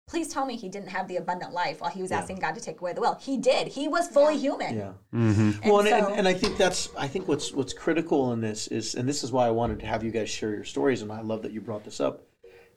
Please 0.05 0.27
tell 0.27 0.45
me 0.45 0.55
he 0.57 0.67
didn't 0.69 0.89
have 0.89 1.07
the 1.07 1.15
abundant 1.15 1.53
life 1.53 1.79
while 1.81 1.89
he 1.89 2.01
was 2.01 2.12
asking 2.12 2.38
God 2.38 2.55
to 2.55 2.62
take 2.62 2.81
away 2.81 2.93
the 2.93 3.01
will. 3.01 3.15
He 3.15 3.38
did. 3.38 3.67
He 3.69 3.88
was 3.88 4.07
fully 4.10 4.38
human. 4.38 4.75
yeah. 4.75 4.91
Mm-hmm. 5.13 5.51
And 5.63 5.72
well, 5.72 5.79
and, 5.79 5.89
so- 5.89 5.95
and, 6.10 6.19
and 6.19 6.27
I 6.27 6.33
think 6.33 6.57
that's 6.57 6.89
I 6.98 7.07
think 7.07 7.27
what's 7.27 7.53
what's 7.53 7.74
critical 7.74 8.33
in 8.33 8.41
this 8.41 8.67
is, 8.67 8.95
and 8.95 9.07
this 9.07 9.24
is 9.24 9.31
why 9.31 9.48
I 9.48 9.51
wanted 9.51 9.79
to 9.79 9.86
have 9.88 10.03
you 10.03 10.12
guys 10.12 10.29
share 10.29 10.51
your 10.53 10.65
stories, 10.65 11.01
and 11.01 11.12
I 11.12 11.22
love 11.22 11.41
that 11.43 11.51
you 11.53 11.62
brought 11.62 11.83
this 11.86 12.00
up, 12.00 12.24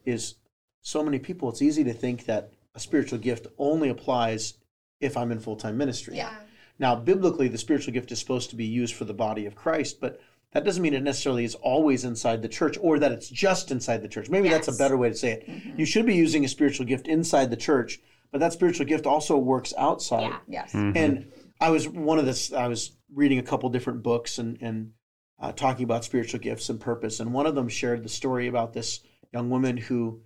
is 0.04 0.36
so 0.82 1.02
many 1.02 1.18
people. 1.18 1.48
It's 1.50 1.62
easy 1.62 1.82
to 1.84 1.92
think 1.92 2.26
that 2.26 2.52
a 2.74 2.80
spiritual 2.80 3.18
gift 3.18 3.48
only 3.58 3.88
applies 3.88 4.54
if 5.00 5.16
I'm 5.16 5.32
in 5.32 5.40
full 5.40 5.56
time 5.56 5.76
ministry. 5.76 6.16
Yeah. 6.16 6.32
Now, 6.78 6.94
biblically, 6.94 7.48
the 7.48 7.58
spiritual 7.58 7.92
gift 7.92 8.12
is 8.12 8.18
supposed 8.20 8.50
to 8.50 8.56
be 8.56 8.66
used 8.66 8.94
for 8.94 9.04
the 9.04 9.14
body 9.14 9.46
of 9.46 9.54
Christ, 9.56 10.00
but 10.00 10.20
that 10.56 10.64
doesn't 10.64 10.82
mean 10.82 10.94
it 10.94 11.02
necessarily 11.02 11.44
is 11.44 11.54
always 11.56 12.02
inside 12.02 12.40
the 12.40 12.48
church 12.48 12.78
or 12.80 12.98
that 12.98 13.12
it's 13.12 13.28
just 13.28 13.70
inside 13.70 14.00
the 14.00 14.08
church. 14.08 14.30
Maybe 14.30 14.48
that's 14.48 14.68
a 14.68 14.72
better 14.72 14.96
way 14.96 15.10
to 15.10 15.14
say 15.14 15.32
it. 15.32 15.48
You 15.76 15.84
should 15.84 16.06
be 16.06 16.14
using 16.14 16.46
a 16.46 16.48
spiritual 16.48 16.86
gift 16.86 17.08
inside 17.08 17.50
the 17.50 17.58
church, 17.58 18.00
but 18.32 18.40
that 18.40 18.54
spiritual 18.54 18.86
gift 18.86 19.04
also 19.04 19.36
works 19.36 19.74
outside. 19.76 20.30
Yeah. 20.30 20.38
Yes. 20.48 20.74
And 20.74 21.30
I 21.60 21.68
was 21.68 21.86
one 21.86 22.18
of 22.18 22.24
this. 22.24 22.54
I 22.54 22.68
was 22.68 22.92
reading 23.14 23.38
a 23.38 23.42
couple 23.42 23.68
different 23.68 24.02
books 24.02 24.38
and 24.38 24.56
and 24.62 24.92
uh, 25.38 25.52
talking 25.52 25.84
about 25.84 26.06
spiritual 26.06 26.40
gifts 26.40 26.70
and 26.70 26.80
purpose. 26.80 27.20
And 27.20 27.34
one 27.34 27.44
of 27.44 27.54
them 27.54 27.68
shared 27.68 28.02
the 28.02 28.08
story 28.08 28.46
about 28.46 28.72
this 28.72 29.00
young 29.34 29.50
woman 29.50 29.76
who 29.76 30.22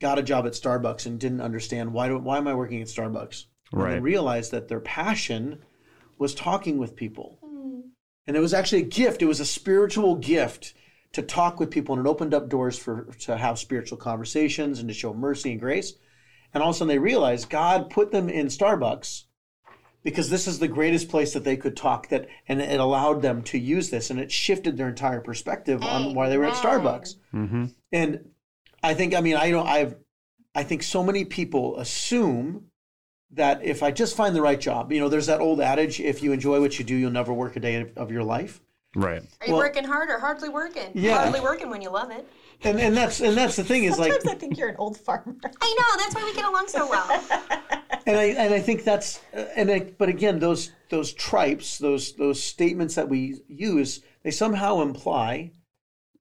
got 0.00 0.18
a 0.18 0.22
job 0.22 0.46
at 0.46 0.54
Starbucks 0.54 1.04
and 1.04 1.20
didn't 1.20 1.42
understand 1.42 1.92
why 1.92 2.08
do, 2.08 2.16
why 2.16 2.38
am 2.38 2.48
I 2.48 2.54
working 2.54 2.80
at 2.80 2.88
Starbucks? 2.88 3.44
Right. 3.72 3.96
And 3.96 4.02
realized 4.02 4.52
that 4.52 4.68
their 4.68 4.80
passion 4.80 5.58
was 6.18 6.34
talking 6.34 6.78
with 6.78 6.96
people, 6.96 7.38
and 8.26 8.36
it 8.36 8.40
was 8.40 8.54
actually 8.54 8.82
a 8.82 8.86
gift. 8.86 9.22
It 9.22 9.26
was 9.26 9.40
a 9.40 9.46
spiritual 9.46 10.16
gift 10.16 10.74
to 11.12 11.22
talk 11.22 11.60
with 11.60 11.70
people, 11.70 11.96
and 11.96 12.06
it 12.06 12.08
opened 12.08 12.34
up 12.34 12.48
doors 12.48 12.78
for 12.78 13.04
to 13.20 13.36
have 13.36 13.58
spiritual 13.58 13.98
conversations 13.98 14.78
and 14.78 14.88
to 14.88 14.94
show 14.94 15.14
mercy 15.14 15.52
and 15.52 15.60
grace. 15.60 15.94
And 16.52 16.62
all 16.62 16.70
of 16.70 16.76
a 16.76 16.78
sudden, 16.78 16.88
they 16.88 16.98
realized 16.98 17.50
God 17.50 17.90
put 17.90 18.12
them 18.12 18.28
in 18.28 18.46
Starbucks 18.46 19.24
because 20.06 20.30
this 20.30 20.46
is 20.46 20.60
the 20.60 20.68
greatest 20.68 21.08
place 21.08 21.32
that 21.32 21.42
they 21.42 21.56
could 21.56 21.76
talk 21.76 22.08
that 22.10 22.28
and 22.46 22.60
it 22.62 22.78
allowed 22.78 23.22
them 23.22 23.42
to 23.42 23.58
use 23.58 23.90
this 23.90 24.08
and 24.08 24.20
it 24.20 24.30
shifted 24.30 24.76
their 24.76 24.88
entire 24.88 25.20
perspective 25.20 25.82
on 25.82 26.14
why 26.14 26.28
they 26.28 26.38
were 26.38 26.44
at 26.44 26.54
Starbucks. 26.54 27.16
Mm-hmm. 27.34 27.64
And 27.90 28.30
I 28.84 28.94
think 28.94 29.14
I 29.16 29.20
mean 29.20 29.34
I 29.34 29.50
don't 29.50 29.66
I've 29.66 29.96
I 30.54 30.62
think 30.62 30.84
so 30.84 31.02
many 31.02 31.24
people 31.24 31.76
assume 31.80 32.66
that 33.36 33.62
if 33.62 33.82
I 33.82 33.90
just 33.90 34.16
find 34.16 34.34
the 34.34 34.42
right 34.42 34.60
job, 34.60 34.92
you 34.92 34.98
know, 35.00 35.08
there's 35.08 35.26
that 35.26 35.40
old 35.40 35.60
adage 35.60 36.00
if 36.00 36.22
you 36.22 36.32
enjoy 36.32 36.60
what 36.60 36.78
you 36.78 36.84
do, 36.84 36.94
you'll 36.94 37.10
never 37.10 37.32
work 37.32 37.54
a 37.56 37.60
day 37.60 37.76
of- 37.76 37.96
of 37.96 38.10
your 38.10 38.24
life. 38.24 38.60
Right. 38.94 39.22
are 39.42 39.46
you 39.46 39.52
Well- 39.52 39.58
working 39.62 39.84
hard 39.84 40.08
or 40.08 40.18
hardly 40.18 40.48
working? 40.48 40.90
Yeah. 40.94 41.18
hardly 41.18 41.40
working 41.40 41.68
when 41.68 41.82
you 41.82 41.90
love 41.90 42.10
it. 42.10 42.26
And 42.64 42.80
and 42.80 42.96
that's 42.96 43.20
and 43.20 43.36
that's 43.36 43.56
the 43.56 43.64
thing 43.64 43.84
is 43.84 43.98
like 43.98 44.12
Sometimes 44.12 44.34
I 44.34 44.38
think 44.38 44.56
you're 44.56 44.70
an 44.70 44.76
old 44.78 44.96
farmer. 44.96 45.36
I 45.60 45.76
know 45.78 46.02
that's 46.02 46.14
why 46.14 46.24
we 46.24 46.32
get 46.34 46.46
along 46.46 46.68
so 46.68 46.88
well. 46.88 47.06
and 48.06 48.16
I 48.16 48.24
and 48.42 48.54
I 48.54 48.60
think 48.60 48.84
that's 48.84 49.20
uh, 49.36 49.44
and 49.54 49.70
I, 49.70 49.80
but 49.98 50.08
again 50.08 50.38
those 50.38 50.72
those 50.88 51.12
tripes 51.12 51.76
those 51.76 52.14
those 52.14 52.42
statements 52.42 52.94
that 52.94 53.10
we 53.10 53.42
use 53.48 54.00
they 54.22 54.30
somehow 54.30 54.80
imply 54.80 55.52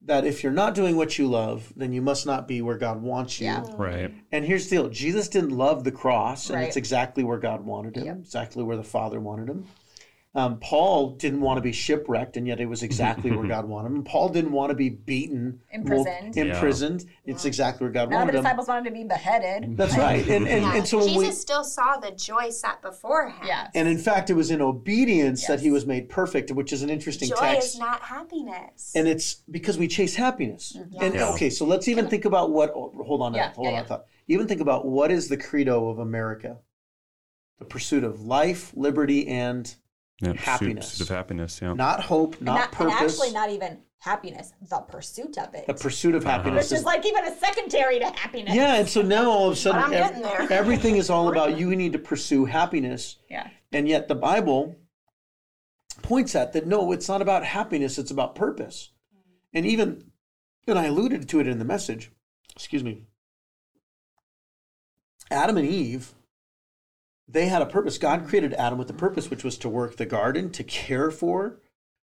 that 0.06 0.26
if 0.26 0.44
you're 0.44 0.52
not 0.52 0.76
doing 0.76 0.96
what 0.98 1.18
you 1.18 1.28
love 1.28 1.74
then 1.76 1.92
you 1.92 2.02
must 2.02 2.26
not 2.26 2.48
be 2.48 2.62
where 2.62 2.78
God 2.78 3.02
wants 3.02 3.40
you. 3.40 3.48
Yeah. 3.48 3.64
Right. 3.78 4.14
And 4.32 4.46
here's 4.46 4.68
the 4.70 4.76
deal: 4.78 4.90
Jesus 4.90 5.28
didn't 5.28 5.52
love 5.52 5.84
the 5.84 5.92
cross, 5.92 6.50
and 6.50 6.60
Right. 6.60 6.68
it's 6.68 6.78
exactly 6.78 7.24
where 7.24 7.38
God 7.40 7.66
wanted 7.66 7.98
him, 7.98 8.06
Yep. 8.06 8.18
exactly 8.20 8.64
where 8.64 8.78
the 8.78 8.84
Father 8.84 9.20
wanted 9.20 9.50
him. 9.50 9.66
Um, 10.38 10.60
Paul 10.60 11.12
didn't 11.12 11.40
want 11.40 11.58
to 11.58 11.62
be 11.62 11.72
shipwrecked, 11.72 12.36
and 12.36 12.46
yet 12.46 12.60
it 12.60 12.66
was 12.66 12.84
exactly 12.84 13.32
where 13.32 13.48
God 13.56 13.64
wanted 13.70 13.94
him. 13.94 14.04
Paul 14.04 14.28
didn't 14.28 14.52
want 14.52 14.70
to 14.70 14.76
be 14.76 14.90
beaten, 14.90 15.62
Imprisoned. 15.72 16.36
well, 16.36 16.46
Yeah. 16.46 16.54
imprisoned. 16.54 17.06
It's 17.24 17.46
exactly 17.46 17.86
where 17.86 17.92
God 17.94 18.10
None 18.10 18.14
of 18.14 18.20
wanted 18.20 18.34
the 18.34 18.38
him. 18.40 18.44
disciples 18.44 18.68
wanted 18.68 18.86
to 18.90 18.92
be 18.92 19.06
beheaded. 19.06 19.78
That's 19.78 19.98
right. 19.98 20.28
And 20.28 20.46
and, 20.46 20.64
Yeah. 20.64 20.76
and 20.76 20.86
so 20.86 21.00
Jesus 21.00 21.18
we 21.18 21.32
still 21.32 21.64
saw 21.64 21.98
the 21.98 22.12
joy 22.12 22.50
set 22.50 22.82
before 22.82 23.30
him. 23.30 23.46
Yes. 23.48 23.72
and 23.76 23.88
in 23.88 23.98
fact, 23.98 24.30
it 24.30 24.34
was 24.34 24.52
in 24.52 24.62
obedience 24.62 25.48
that 25.48 25.62
he 25.62 25.72
was 25.72 25.86
made 25.86 26.10
perfect, 26.10 26.52
which 26.52 26.74
is 26.74 26.84
an 26.84 26.90
interesting 26.90 27.30
Joy 27.30 27.36
text. 27.38 27.68
is 27.76 27.80
not 27.80 28.02
happiness. 28.02 28.92
and 28.94 29.08
it's 29.08 29.36
because 29.50 29.78
we 29.78 29.88
chase 29.88 30.16
happiness. 30.16 30.78
And 31.00 31.14
Yeah. 31.14 31.30
okay, 31.34 31.50
so 31.50 31.66
let's 31.66 31.88
even 31.88 32.08
think 32.10 32.26
about 32.26 32.52
what. 32.52 32.72
oh, 32.76 32.92
hold 33.08 33.22
on, 33.22 33.34
Yeah, 33.34 33.54
hold 33.54 33.66
yeah, 33.68 33.72
on. 33.72 33.76
yeah. 33.78 33.84
thought. 33.86 34.06
Even 34.28 34.48
think 34.48 34.60
about 34.60 34.86
what 34.86 35.12
is 35.12 35.30
the 35.30 35.38
credo 35.38 35.88
of 35.88 36.00
America: 36.00 36.58
the 37.60 37.66
pursuit 37.66 38.04
of 38.04 38.20
life, 38.20 38.74
liberty, 38.76 39.28
and 39.30 39.74
Yeah. 40.22 40.30
pursuit- 40.32 40.40
Happiness. 40.46 40.90
Pursuit 40.92 41.10
of 41.10 41.16
happiness. 41.16 41.60
Yeah. 41.62 41.74
not 41.74 42.02
hope, 42.02 42.40
not, 42.40 42.40
and, 42.40 42.46
not, 42.46 42.62
and 42.64 42.72
purpose. 42.72 43.14
actually 43.14 43.32
not 43.34 43.50
even 43.50 43.80
happiness, 44.00 44.54
the 44.70 44.78
pursuit 44.80 45.38
of 45.38 45.54
it. 45.56 45.66
the 45.68 45.74
pursuit 45.74 46.16
of 46.16 46.26
Uh-huh. 46.26 46.38
happiness. 46.38 46.70
which 46.72 46.80
is 46.80 46.86
like 46.86 47.06
even 47.06 47.26
a 47.26 47.36
secondary 47.38 48.00
to 48.00 48.06
happiness. 48.06 48.54
yeah, 48.56 48.76
and 48.76 48.88
so 48.88 49.02
now 49.02 49.30
all 49.30 49.48
of 49.48 49.54
a 49.54 49.56
sudden, 49.56 49.82
I'm 49.84 49.92
ev- 49.94 50.08
getting 50.10 50.22
there. 50.22 50.48
everything 50.54 50.96
is 50.98 51.10
all 51.10 51.28
about 51.32 51.58
you 51.58 51.76
need 51.76 51.92
to 51.94 52.00
pursue 52.00 52.46
happiness, 52.46 53.18
Yeah. 53.30 53.50
and 53.72 53.88
yet 53.90 54.08
the 54.08 54.16
Bible 54.16 54.76
points 56.02 56.36
at 56.36 56.54
that. 56.54 56.66
No, 56.68 56.92
it's 56.92 57.10
not 57.10 57.22
about 57.22 57.44
happiness; 57.44 57.98
it's 57.98 58.12
about 58.12 58.36
purpose. 58.36 58.92
And 59.54 59.66
even, 59.66 60.12
and 60.68 60.78
I 60.80 60.86
alluded 60.86 61.28
to 61.30 61.40
it 61.40 61.48
in 61.48 61.60
the 61.60 61.66
message. 61.66 62.12
Excuse 62.56 62.84
me. 62.84 63.04
Adam 65.32 65.58
and 65.58 65.68
Eve, 65.68 66.14
they 67.28 67.48
had 67.48 67.62
a 67.62 67.66
purpose. 67.66 67.98
God 67.98 68.28
created 68.28 68.54
Adam 68.54 68.78
with 68.78 68.90
a 68.90 68.94
purpose, 68.94 69.30
which 69.30 69.44
was 69.44 69.58
to 69.60 69.70
work 69.70 69.98
the 69.98 70.06
garden, 70.06 70.52
to 70.52 70.64
care 70.64 71.12
for, 71.12 71.60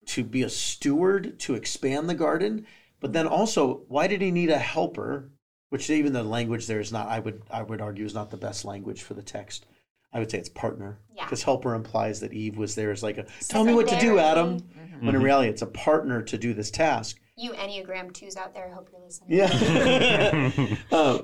to 0.08 0.24
be 0.24 0.44
a 0.44 0.50
steward, 0.50 1.40
to 1.40 1.56
expand 1.56 2.08
the 2.08 2.16
garden. 2.16 2.68
But 3.00 3.14
then 3.14 3.28
also, 3.28 3.84
why 3.88 4.08
did 4.08 4.22
he 4.22 4.32
need 4.32 4.50
a 4.50 4.58
helper? 4.58 5.32
Which 5.70 5.90
even 5.90 6.14
the 6.14 6.24
language 6.24 6.68
there 6.68 6.80
is 6.80 6.94
not, 6.94 7.08
I 7.08 7.20
would 7.20 7.42
I 7.52 7.62
would 7.62 7.82
argue, 7.82 8.06
is 8.06 8.14
not 8.14 8.32
the 8.32 8.38
best 8.38 8.64
language 8.64 9.04
for 9.04 9.16
the 9.16 9.22
text. 9.22 9.66
I 10.14 10.20
would 10.20 10.32
say 10.32 10.38
it's 10.38 10.50
partner. 10.50 11.00
Yeah. 11.14 11.26
Because 11.26 11.44
helper 11.44 11.76
implies 11.76 12.22
that 12.22 12.32
Eve 12.32 12.58
was 12.58 12.76
there 12.76 12.92
as 12.92 13.04
like 13.04 13.18
a 13.18 13.26
tell 13.50 13.66
me 13.66 13.74
what 13.74 13.88
to 13.90 14.00
do, 14.00 14.18
Adam. 14.18 14.60
When 15.00 15.14
in 15.14 15.22
reality 15.22 15.50
it's 15.50 15.62
a 15.62 15.68
partner 15.68 16.22
to 16.24 16.38
do 16.38 16.54
this 16.54 16.72
task. 16.72 17.20
you 17.36 17.52
Enneagram 17.52 18.14
twos 18.14 18.36
out 18.36 18.54
there, 18.54 18.68
I 18.68 18.74
hope 18.74 18.90
you're 18.92 19.02
listening. 19.02 19.38
Yeah. 19.38 20.76
uh, 20.92 21.20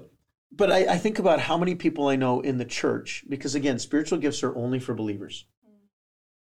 but 0.56 0.72
I, 0.72 0.94
I 0.94 0.98
think 0.98 1.20
about 1.20 1.40
how 1.40 1.58
many 1.58 1.76
people 1.76 2.08
I 2.08 2.16
know 2.16 2.42
in 2.42 2.58
the 2.58 2.66
church, 2.66 3.26
because 3.28 3.56
again, 3.56 3.80
spiritual 3.80 4.20
gifts 4.20 4.44
are 4.44 4.56
only 4.56 4.80
for 4.80 4.94
believers. 4.94 5.46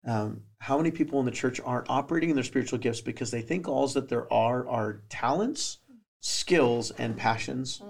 Um, 0.06 0.42
how 0.60 0.78
many 0.78 0.90
people 0.90 1.18
in 1.20 1.26
the 1.26 1.32
church 1.32 1.60
aren't 1.64 1.90
operating 1.90 2.30
in 2.30 2.36
their 2.36 2.44
spiritual 2.44 2.78
gifts 2.78 3.00
because 3.00 3.30
they 3.30 3.42
think 3.42 3.68
all 3.68 3.86
that 3.88 4.08
there 4.08 4.32
are 4.32 4.66
are 4.68 5.02
talents, 5.10 5.78
skills, 6.20 6.90
and 6.92 7.16
passions, 7.16 7.82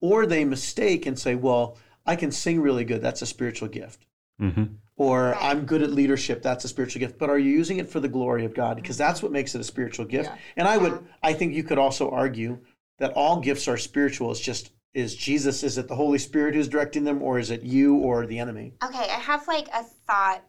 or 0.00 0.26
they 0.26 0.44
mistake 0.44 1.06
and 1.06 1.18
say, 1.18 1.34
"Well, 1.34 1.76
I 2.06 2.16
can 2.16 2.30
sing 2.30 2.60
really 2.60 2.84
good. 2.84 3.02
That's 3.02 3.20
a 3.20 3.26
spiritual 3.26 3.68
gift." 3.68 4.06
hmm 4.38 4.64
Or 4.96 5.34
I'm 5.34 5.66
good 5.66 5.82
at 5.82 5.90
leadership. 5.90 6.40
That's 6.42 6.64
a 6.64 6.68
spiritual 6.68 7.00
gift. 7.00 7.18
But 7.18 7.28
are 7.28 7.38
you 7.38 7.50
using 7.50 7.78
it 7.78 7.88
for 7.88 8.00
the 8.00 8.08
glory 8.08 8.44
of 8.46 8.54
God? 8.54 8.76
Because 8.76 8.96
that's 8.96 9.22
what 9.22 9.32
makes 9.32 9.54
it 9.54 9.60
a 9.60 9.64
spiritual 9.64 10.06
gift. 10.06 10.30
Yeah. 10.30 10.38
And 10.56 10.68
I 10.68 10.78
would, 10.78 11.04
I 11.22 11.32
think 11.34 11.52
you 11.52 11.64
could 11.64 11.78
also 11.78 12.10
argue 12.10 12.58
that 12.98 13.12
all 13.14 13.40
gifts 13.40 13.68
are 13.68 13.76
spiritual. 13.76 14.30
It's 14.30 14.40
just 14.40 14.70
is 14.94 15.14
Jesus? 15.14 15.62
Is 15.62 15.78
it 15.78 15.88
the 15.88 15.94
Holy 15.94 16.18
Spirit 16.18 16.54
who's 16.54 16.68
directing 16.68 17.04
them, 17.04 17.22
or 17.22 17.38
is 17.38 17.50
it 17.50 17.62
you 17.62 17.96
or 17.96 18.26
the 18.26 18.38
enemy? 18.38 18.74
Okay, 18.84 18.98
I 19.10 19.18
have 19.20 19.46
like 19.46 19.68
a 19.72 19.82
thought 19.82 20.42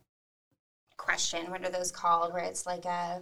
question. 0.97 1.49
What 1.51 1.63
are 1.63 1.69
those 1.69 1.91
called? 1.91 2.33
Where 2.33 2.43
it's 2.43 2.65
like 2.65 2.85
a. 2.85 3.21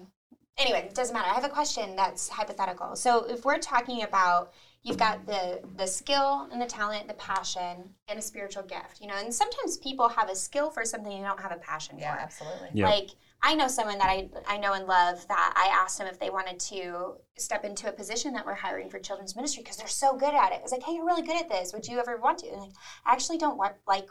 Anyway, 0.58 0.80
it 0.90 0.96
doesn't 0.96 1.14
matter. 1.14 1.30
I 1.30 1.34
have 1.36 1.46
a 1.46 1.50
question 1.50 1.96
that's 1.96 2.28
hypothetical. 2.28 2.96
So 2.96 3.24
if 3.26 3.46
we're 3.46 3.60
talking 3.60 4.04
about 4.04 4.52
you've 4.84 4.98
got 4.98 5.26
the 5.26 5.62
the 5.78 5.88
skill 5.88 6.48
and 6.52 6.62
the 6.62 6.66
talent, 6.66 7.08
the 7.08 7.14
passion, 7.16 7.90
and 8.08 8.20
a 8.20 8.22
spiritual 8.22 8.64
gift, 8.64 9.00
you 9.02 9.08
know, 9.08 9.16
and 9.18 9.34
sometimes 9.34 9.78
people 9.78 10.10
have 10.10 10.30
a 10.30 10.36
skill 10.36 10.70
for 10.70 10.84
something 10.86 11.12
they 11.22 11.26
don't 11.26 11.40
have 11.40 11.52
a 11.52 11.58
passion 11.58 11.98
Yeah, 12.00 12.16
for. 12.16 12.22
absolutely. 12.22 12.70
Yeah. 12.74 12.90
Like 12.90 13.10
I 13.42 13.56
know 13.56 13.68
someone 13.68 13.98
that 14.00 14.10
I 14.10 14.30
I 14.48 14.58
know 14.58 14.74
and 14.74 14.86
love 14.86 15.28
that 15.28 15.54
I 15.56 15.70
asked 15.82 15.98
them 15.98 16.08
if 16.08 16.20
they 16.20 16.30
wanted 16.30 16.60
to 16.60 17.16
step 17.38 17.64
into 17.64 17.88
a 17.88 17.92
position 17.92 18.34
that 18.34 18.46
we're 18.46 18.54
hiring 18.54 18.90
for 18.90 19.00
children's 19.00 19.36
ministry 19.36 19.64
because 19.64 19.78
they're 19.78 19.88
so 19.88 20.18
good 20.18 20.34
at 20.34 20.52
it. 20.52 20.60
It's 20.64 20.72
like, 20.72 20.84
hey, 20.84 20.94
you're 20.94 21.06
really 21.06 21.22
good 21.22 21.40
at 21.40 21.50
this. 21.50 21.74
Would 21.74 21.88
you 21.88 22.00
ever 22.00 22.18
want 22.18 22.40
to? 22.40 22.48
And 22.48 22.62
like, 22.62 22.72
I 23.06 23.14
actually 23.14 23.38
don't 23.38 23.58
want 23.58 23.76
like 23.88 24.08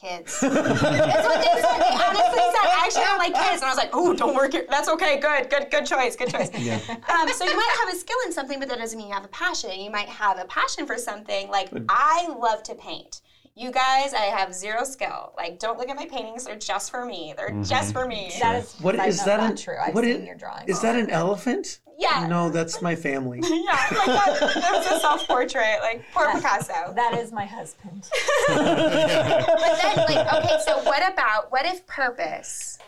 Kids. 0.00 0.38
That's 0.40 0.54
what 0.54 0.62
they 0.62 1.60
said. 1.60 1.78
They 1.80 1.90
honestly 1.90 2.38
said, 2.38 2.66
I 2.70 2.84
actually 2.84 3.02
don't 3.02 3.18
like 3.18 3.34
kids. 3.34 3.62
And 3.62 3.64
I 3.64 3.68
was 3.68 3.76
like, 3.78 3.90
oh, 3.92 4.14
don't 4.14 4.36
work 4.36 4.54
it. 4.54 4.70
That's 4.70 4.88
okay. 4.90 5.18
Good, 5.18 5.50
good, 5.50 5.72
good 5.72 5.86
choice. 5.86 6.14
Good 6.14 6.30
choice. 6.30 6.50
Yeah. 6.56 6.78
Um, 7.08 7.28
so 7.30 7.44
you 7.44 7.56
might 7.56 7.76
have 7.80 7.94
a 7.94 7.96
skill 7.96 8.16
in 8.26 8.32
something, 8.32 8.60
but 8.60 8.68
that 8.68 8.78
doesn't 8.78 8.96
mean 8.96 9.08
you 9.08 9.14
have 9.14 9.24
a 9.24 9.28
passion. 9.28 9.80
You 9.80 9.90
might 9.90 10.08
have 10.08 10.38
a 10.38 10.44
passion 10.44 10.86
for 10.86 10.96
something. 10.96 11.48
Like, 11.48 11.70
I 11.88 12.28
love 12.28 12.62
to 12.64 12.74
paint. 12.74 13.22
You 13.58 13.72
guys, 13.72 14.14
I 14.14 14.26
have 14.26 14.54
zero 14.54 14.84
skill. 14.84 15.32
Like, 15.36 15.58
don't 15.58 15.78
look 15.78 15.88
at 15.88 15.96
my 15.96 16.06
paintings. 16.06 16.44
They're 16.44 16.54
just 16.54 16.92
for 16.92 17.04
me. 17.04 17.34
They're 17.36 17.50
mm-hmm. 17.50 17.64
just 17.64 17.92
for 17.92 18.06
me. 18.06 18.30
That 18.40 18.62
is 18.62 18.76
What 18.80 18.94
side 18.94 19.08
is 19.08 19.18
note, 19.18 19.26
that? 19.26 19.36
not 19.40 19.50
an, 19.50 19.56
true. 19.56 19.76
I've 19.76 19.94
what 19.96 20.04
seen 20.04 20.20
is- 20.20 20.26
your 20.26 20.36
drawings. 20.36 20.68
Is 20.68 20.80
that 20.82 20.94
an 20.94 21.10
elephant? 21.10 21.80
Yeah. 21.98 22.28
No, 22.28 22.50
that's 22.50 22.80
my 22.80 22.94
family. 22.94 23.42
Yeah, 23.48 23.72
like 23.90 24.06
that, 24.06 24.54
that 24.54 24.72
was 24.72 24.86
a 24.86 25.00
self-portrait. 25.00 25.80
Like, 25.80 26.04
poor 26.14 26.32
Picasso. 26.32 26.92
That 26.94 27.18
is 27.18 27.32
my 27.32 27.44
husband. 27.46 28.08
But 28.46 28.54
then, 29.82 29.96
like, 29.96 30.32
okay, 30.34 30.58
so 30.64 30.80
what 30.84 31.12
about 31.12 31.50
what 31.50 31.66
if 31.66 31.84
purpose 31.88 32.78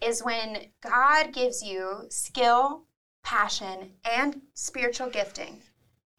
is 0.00 0.22
when 0.22 0.66
God 0.80 1.32
gives 1.32 1.60
you 1.60 2.06
skill, 2.08 2.84
passion, 3.24 3.94
and 4.04 4.42
spiritual 4.54 5.10
gifting, 5.10 5.60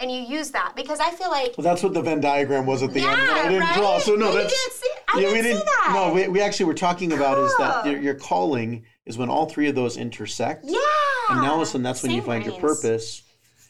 and 0.02 0.12
you 0.12 0.22
use 0.22 0.52
that? 0.52 0.74
Because 0.76 1.00
I 1.00 1.12
feel 1.12 1.30
like 1.30 1.54
Well, 1.58 1.64
that's 1.64 1.84
what 1.84 1.94
the 1.94 2.02
Venn 2.02 2.20
diagram 2.22 2.66
was 2.66 2.84
at 2.84 2.94
the 2.94 3.02
end. 3.02 3.10
But 3.10 3.38
I 3.38 3.44
didn't 3.50 3.60
right? 3.62 3.76
draw. 3.78 4.00
So 4.00 4.16
no, 4.16 4.32
You 4.32 4.38
that's 4.40 4.54
didn't 4.54 4.74
see- 4.74 4.90
I 5.14 5.20
yeah, 5.20 5.28
didn't 5.28 5.36
see 5.44 5.50
didn't. 5.54 5.66
that. 5.66 5.92
No, 5.94 6.14
we, 6.14 6.28
we 6.28 6.42
actually 6.42 6.66
were 6.66 6.74
talking 6.74 7.14
about 7.14 7.38
is 7.38 7.54
that 7.58 7.86
oh. 7.86 7.90
your, 7.90 8.00
your 8.02 8.16
calling 8.16 8.86
is 9.06 9.18
when 9.18 9.30
all 9.30 9.46
three 9.48 9.68
of 9.68 9.76
those 9.76 9.98
intersect. 9.98 10.66
yeah, 10.66 10.80
And 11.30 11.42
now 11.42 11.52
all 11.52 11.56
of 11.58 11.62
a 11.64 11.66
sudden, 11.66 11.84
that's 11.84 12.02
when 12.04 12.12
you 12.12 12.20
Same 12.22 12.26
find 12.26 12.46
your 12.46 12.60
purpose. 12.60 13.24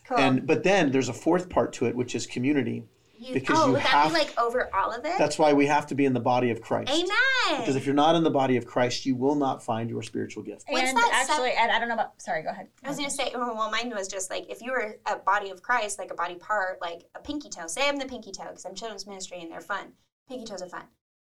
Cool. 0.08 0.18
And 0.18 0.46
but 0.48 0.64
then 0.64 0.92
there's 0.92 1.10
a 1.10 1.14
fourth 1.14 1.50
part 1.50 1.74
to 1.74 1.86
it, 1.86 1.96
which 1.96 2.16
is 2.16 2.26
community. 2.28 2.84
You- 3.22 3.36
because 3.36 3.60
oh, 3.60 3.68
you 3.68 3.72
would 3.74 3.82
have- 3.82 4.12
that 4.12 4.20
be 4.20 4.26
like 4.26 4.40
over 4.40 4.74
all 4.76 4.92
of 4.92 5.06
it? 5.06 5.14
That's 5.20 5.38
why 5.38 5.54
we 5.54 5.68
have 5.68 5.86
to 5.88 5.96
be 5.96 6.06
in 6.06 6.14
the 6.14 6.20
body 6.20 6.50
of 6.50 6.60
Christ. 6.60 6.92
Amen. 6.92 7.62
Because 7.62 7.76
if 7.76 7.86
you're 7.86 7.94
not 7.94 8.16
in 8.16 8.24
the 8.24 8.32
body 8.32 8.58
of 8.58 8.66
Christ, 8.66 9.06
you 9.06 9.16
will 9.16 9.36
not 9.36 9.64
find 9.64 9.92
your 9.92 10.02
spiritual 10.02 10.42
gift. 10.42 10.66
What's 10.68 10.90
and 10.90 10.98
that 10.98 11.26
sep- 11.28 11.30
actually, 11.36 11.52
and 11.52 11.72
I 11.72 11.78
don't 11.78 11.88
know 11.88 11.94
about. 11.94 12.20
Sorry, 12.20 12.42
go 12.42 12.50
ahead. 12.50 12.68
I 12.84 12.88
was 12.88 12.98
gonna 12.98 13.12
say, 13.12 13.32
oh, 13.36 13.54
well, 13.54 13.70
mine 13.70 13.92
was 13.96 14.08
just 14.08 14.32
like 14.32 14.50
if 14.50 14.62
you 14.62 14.72
were 14.72 14.98
a 15.06 15.18
body 15.18 15.52
of 15.52 15.62
Christ, 15.62 16.00
like 16.00 16.12
a 16.12 16.16
body 16.16 16.36
part, 16.36 16.82
like 16.82 17.06
a 17.14 17.20
pinky 17.20 17.50
toe. 17.50 17.68
Say 17.68 17.88
I'm 17.88 17.98
the 17.98 18.08
pinky 18.08 18.32
toe 18.32 18.46
because 18.50 18.66
I'm 18.66 18.74
children's 18.74 19.06
ministry 19.06 19.40
and 19.40 19.52
they're 19.52 19.62
fun. 19.62 19.94
Pinky 20.28 20.46
toes 20.46 20.64
are 20.64 20.70
fun. 20.70 20.84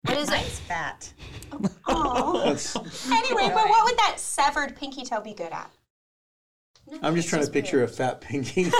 What 0.06 0.18
is 0.18 0.30
Mine's 0.30 0.46
it? 0.46 0.52
fat. 0.68 1.14
Oh. 1.88 2.42
Anyway, 3.12 3.50
but 3.54 3.70
what 3.70 3.86
would 3.86 3.98
that 3.98 4.16
severed 4.18 4.76
pinky 4.76 5.04
toe 5.04 5.22
be 5.22 5.34
good 5.34 5.52
at? 5.52 5.70
I'm 7.02 7.16
just 7.16 7.30
trying 7.30 7.44
to 7.44 7.50
picture 7.50 7.84
a 7.84 7.88
fat 7.88 8.22
pinky. 8.22 8.66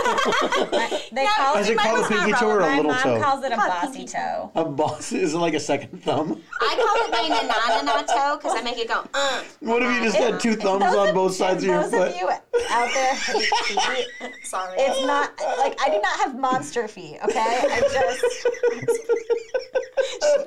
They 1.12 1.22
Yeah, 1.22 1.30
call 1.36 1.56
Is 1.58 1.68
it 1.70 1.76
mine 1.76 1.86
called 1.86 2.04
a 2.04 2.08
pinky 2.08 2.32
toe 2.32 2.48
or 2.50 2.58
a 2.58 2.62
my 2.62 2.76
little 2.76 2.90
mom 2.92 3.02
toe? 3.02 3.20
calls 3.20 3.44
it 3.44 3.52
a 3.52 3.56
bossy 3.56 4.04
toe. 4.06 4.50
a 4.54 4.64
boss 4.64 5.12
is 5.12 5.34
it 5.34 5.38
like 5.38 5.54
a 5.54 5.60
second 5.60 6.02
thumb? 6.02 6.40
I 6.60 6.74
call 6.76 6.96
it 7.04 7.10
my 7.10 7.36
nanana 7.36 8.06
toe 8.06 8.36
because 8.38 8.56
I 8.58 8.62
make 8.62 8.78
it 8.78 8.88
go. 8.88 9.02
Uh. 9.14 9.42
What 9.60 9.82
if 9.82 9.92
you 9.94 10.02
just 10.04 10.16
had 10.18 10.38
two 10.40 10.54
thumbs 10.56 10.84
on 10.84 11.14
both 11.14 11.34
sides 11.34 11.62
of 11.64 11.68
your 11.68 11.82
Those 11.82 11.90
foot? 11.92 12.08
of 12.10 12.16
you 12.16 12.28
out 12.70 12.90
there, 12.94 13.14
feet, 13.14 14.06
Sorry. 14.44 14.74
it's 14.78 15.06
not 15.06 15.32
like 15.58 15.78
I 15.80 15.90
do 15.90 16.00
not 16.00 16.16
have 16.20 16.38
monster 16.38 16.88
feet. 16.88 17.18
Okay, 17.24 17.38
I 17.38 17.80
just 17.92 18.24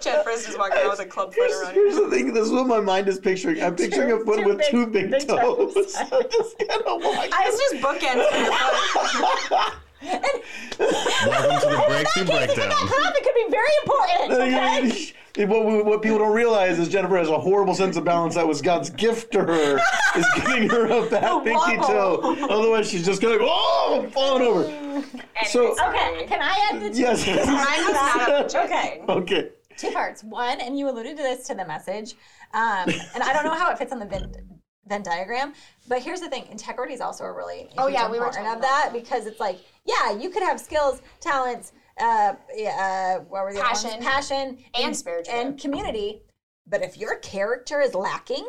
Jennifer's 0.03 0.45
just 0.45 0.57
walking 0.57 0.77
around 0.77 0.89
with 0.91 0.99
a 0.99 1.05
club 1.05 1.33
foot 1.33 1.51
around. 1.51 1.73
Here's 1.73 1.95
the 1.95 2.09
thing. 2.09 2.33
This 2.33 2.45
is 2.45 2.51
what 2.51 2.67
my 2.67 2.79
mind 2.79 3.07
is 3.07 3.19
picturing. 3.19 3.61
I'm 3.61 3.75
picturing 3.75 4.11
a 4.11 4.19
foot 4.23 4.45
with 4.45 4.59
big- 4.59 4.67
two 4.71 4.87
big, 4.87 5.11
big 5.11 5.27
toes. 5.27 5.73
toes. 5.73 5.93
So 5.93 6.21
just 6.31 6.57
kind 6.59 6.81
of 6.85 7.01
walking. 7.03 7.31
It's 7.51 7.71
just 7.71 7.83
bookends. 7.83 8.29
for 8.29 8.37
your 8.37 9.37
foot. 9.37 9.73
Welcome 10.79 11.59
to 11.59 11.67
the 11.67 11.83
Breakthrough 11.87 12.25
Breakdown. 12.25 12.69
Huh, 12.71 13.11
it 13.15 13.23
could 13.23 13.35
be 13.35 13.47
very 13.51 13.75
important. 13.83 14.31
Okay. 15.35 15.45
what, 15.45 15.65
we- 15.65 15.81
what 15.81 16.01
people 16.01 16.19
don't 16.19 16.33
realize 16.33 16.79
is 16.79 16.87
Jennifer 16.89 17.17
has 17.17 17.29
a 17.29 17.39
horrible 17.39 17.73
sense 17.73 17.97
of 17.97 18.05
balance. 18.05 18.35
That 18.35 18.47
was 18.47 18.61
God's 18.61 18.89
gift 18.91 19.31
to 19.33 19.39
her, 19.43 19.79
is 20.15 20.25
giving 20.35 20.69
her 20.69 20.85
a 20.85 21.09
bad 21.09 21.43
pinky 21.43 21.77
toe. 21.77 22.37
Otherwise, 22.49 22.89
she's 22.89 23.05
just 23.05 23.21
going, 23.21 23.39
oh, 23.41 24.01
I'm 24.03 24.11
falling 24.11 24.43
over. 24.43 25.03
So- 25.47 25.71
Okay, 25.71 26.25
can 26.27 26.39
I 26.41 26.69
add 26.71 26.81
the 26.81 26.89
two? 26.91 26.99
Yes. 26.99 27.25
Mine 27.25 27.37
was 27.47 27.93
not 27.93 28.29
a 28.55 28.63
Okay. 28.65 29.03
okay. 29.09 29.49
two 29.77 29.91
parts. 29.91 30.23
One, 30.23 30.61
and 30.61 30.77
you 30.77 30.87
alluded 30.89 31.17
to 31.17 31.23
this 31.23 31.47
to 31.47 31.55
the 31.55 31.65
message, 31.65 32.13
um, 32.53 32.87
and 33.15 33.23
I 33.23 33.33
don't 33.33 33.43
know 33.43 33.53
how 33.55 33.71
it 33.71 33.77
fits 33.77 33.91
on 33.91 33.99
the 33.99 34.05
Venn, 34.05 34.31
Venn 34.89 35.03
diagram, 35.03 35.53
but 35.87 36.01
here's 36.01 36.19
the 36.19 36.29
thing: 36.29 36.45
integrity 36.51 36.93
is 36.93 37.01
also 37.01 37.23
a 37.23 37.31
really 37.31 37.69
Oh, 37.77 37.87
yeah, 37.87 38.09
we 38.09 38.19
were 38.19 38.25
important 38.25 38.45
talking 38.47 38.55
of 38.57 38.61
that 38.61 38.89
because 38.91 39.27
it's 39.27 39.39
like, 39.39 39.59
yeah, 39.85 40.11
you 40.11 40.29
could 40.29 40.43
have 40.43 40.59
skills, 40.59 41.01
talents, 41.21 41.71
uh, 41.99 42.33
yeah, 42.55 43.17
uh, 43.19 43.23
what 43.29 43.43
were 43.43 43.53
the 43.53 43.59
other 43.59 43.69
ones? 43.69 43.83
Passion. 43.83 44.01
passion, 44.03 44.57
And 44.73 44.95
spiritual. 44.97 45.33
and 45.35 45.59
community, 45.59 46.23
but 46.67 46.81
if 46.81 46.97
your 46.97 47.17
character 47.19 47.79
is 47.81 47.93
lacking, 47.93 48.47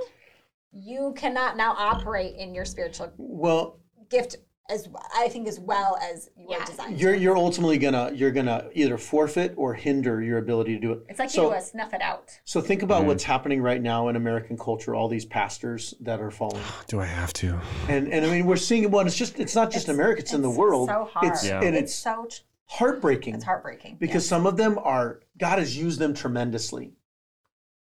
you 0.73 1.13
cannot 1.17 1.57
now 1.57 1.75
operate 1.77 2.37
in 2.37 2.55
your 2.55 2.65
spiritual 2.65 3.13
Well, 3.19 3.79
gift 4.09 4.37
as 4.71 4.89
I 5.15 5.29
think 5.29 5.49
as 5.49 5.59
well 5.59 5.99
as 6.01 6.31
your 6.37 6.49
were 6.49 6.55
Yeah. 6.55 6.65
designed. 6.65 7.01
you're 7.01 7.15
you're 7.15 7.37
ultimately 7.37 7.77
gonna 7.79 8.13
you're 8.15 8.31
gonna 8.31 8.69
either 8.75 8.97
forfeit 8.97 9.55
or 9.57 9.75
hinder 9.75 10.23
your 10.23 10.39
ability 10.39 10.75
to 10.75 10.81
do 10.81 10.93
it. 10.93 11.05
It's 11.09 11.19
like 11.19 11.31
so, 11.31 11.45
you 11.45 11.51
do 11.51 11.57
a 11.57 11.61
snuff 11.61 11.93
it 11.93 12.01
out. 12.03 12.39
So 12.45 12.61
think 12.61 12.83
about 12.83 13.01
mm-hmm. 13.01 13.09
what's 13.09 13.25
happening 13.25 13.61
right 13.63 13.83
now 13.83 14.09
in 14.09 14.17
American 14.17 14.57
culture. 14.57 14.95
All 14.95 15.09
these 15.09 15.25
pastors 15.25 15.95
that 16.01 16.21
are 16.21 16.31
falling, 16.31 16.63
Do 16.87 17.01
I 17.01 17.07
have 17.07 17.33
to? 17.35 17.61
and 17.89 18.13
and 18.13 18.25
I 18.25 18.31
mean 18.31 18.47
we're 18.47 18.57
seeing 18.57 18.85
it. 18.85 18.91
Well, 18.91 19.07
it's 19.07 19.17
just 19.17 19.39
it's 19.41 19.55
not 19.55 19.71
just 19.71 19.89
in 19.89 19.95
America; 19.95 20.21
it's, 20.21 20.33
in 20.33 20.43
the 20.43 20.51
world. 20.51 20.89
so 20.89 21.05
hard. 21.13 21.27
It's 21.33 21.47
Yeah. 21.47 21.61
and 21.63 21.75
It's 21.77 21.93
it's 21.93 21.95
so 21.95 22.27
heartbreaking 22.67 23.35
it's 23.35 23.45
heartbreaking 23.45 23.97
because 23.99 24.27
some 24.27 24.47
of 24.47 24.57
them 24.57 24.79
are 24.79 25.21
God 25.39 25.59
has 25.59 25.77
used 25.77 25.99
them 25.99 26.15
tremendously, 26.15 26.93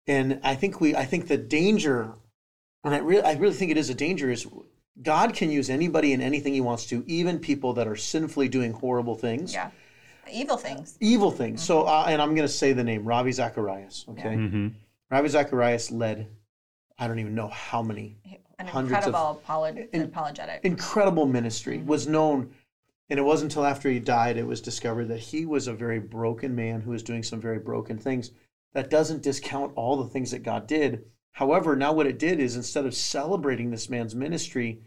and 0.06 0.40
I 0.42 0.54
think 0.54 0.80
we 0.80 0.96
I 0.96 1.04
think 1.04 1.28
the 1.28 1.36
danger, 1.36 2.14
and 2.84 2.94
I 2.94 2.98
really 2.98 3.22
I 3.22 3.32
really 3.34 3.54
think 3.54 3.70
it 3.70 3.76
is 3.76 3.90
a 3.90 3.94
danger 3.94 4.30
is. 4.30 4.46
God 5.02 5.34
can 5.34 5.50
use 5.50 5.70
anybody 5.70 6.12
and 6.12 6.22
anything 6.22 6.52
He 6.54 6.60
wants 6.60 6.86
to, 6.86 7.04
even 7.06 7.38
people 7.38 7.72
that 7.74 7.86
are 7.88 7.96
sinfully 7.96 8.48
doing 8.48 8.72
horrible 8.72 9.14
things. 9.14 9.52
Yeah. 9.54 9.70
Evil 10.32 10.56
things. 10.56 10.96
evil 11.00 11.30
things. 11.32 11.60
So, 11.60 11.82
uh, 11.82 12.04
and 12.06 12.22
I'm 12.22 12.34
going 12.36 12.46
to 12.46 12.52
say 12.52 12.72
the 12.72 12.84
name 12.84 13.04
Ravi 13.04 13.32
Zacharias. 13.32 14.04
Okay, 14.10 14.28
Mm-hmm. 14.36 14.68
Ravi 15.10 15.28
Zacharias 15.28 15.90
led, 15.90 16.28
I 16.98 17.08
don't 17.08 17.18
even 17.18 17.34
know 17.34 17.48
how 17.48 17.82
many 17.82 18.16
An 18.60 18.66
Hundreds 18.68 19.06
of- 19.06 19.14
incredible 19.14 19.42
apolo- 19.44 20.04
apologetic. 20.04 20.60
incredible 20.64 21.26
ministry. 21.26 21.78
Was 21.78 22.06
known, 22.06 22.50
and 23.08 23.18
it 23.18 23.22
wasn't 23.22 23.50
until 23.50 23.64
after 23.66 23.90
he 23.90 23.98
died 23.98 24.36
it 24.36 24.46
was 24.46 24.60
discovered 24.60 25.06
that 25.08 25.18
he 25.18 25.46
was 25.46 25.66
a 25.66 25.72
very 25.74 25.98
broken 25.98 26.54
man 26.54 26.80
who 26.80 26.90
was 26.92 27.02
doing 27.02 27.24
some 27.24 27.40
very 27.40 27.58
broken 27.58 27.98
things. 27.98 28.30
That 28.72 28.88
doesn't 28.90 29.22
discount 29.22 29.72
all 29.74 29.96
the 29.96 30.08
things 30.10 30.30
that 30.30 30.44
God 30.44 30.68
did. 30.68 31.06
However, 31.32 31.74
now 31.74 31.92
what 31.92 32.06
it 32.06 32.20
did 32.20 32.38
is 32.38 32.54
instead 32.54 32.86
of 32.86 32.94
celebrating 32.94 33.70
this 33.72 33.90
man's 33.90 34.14
ministry, 34.14 34.80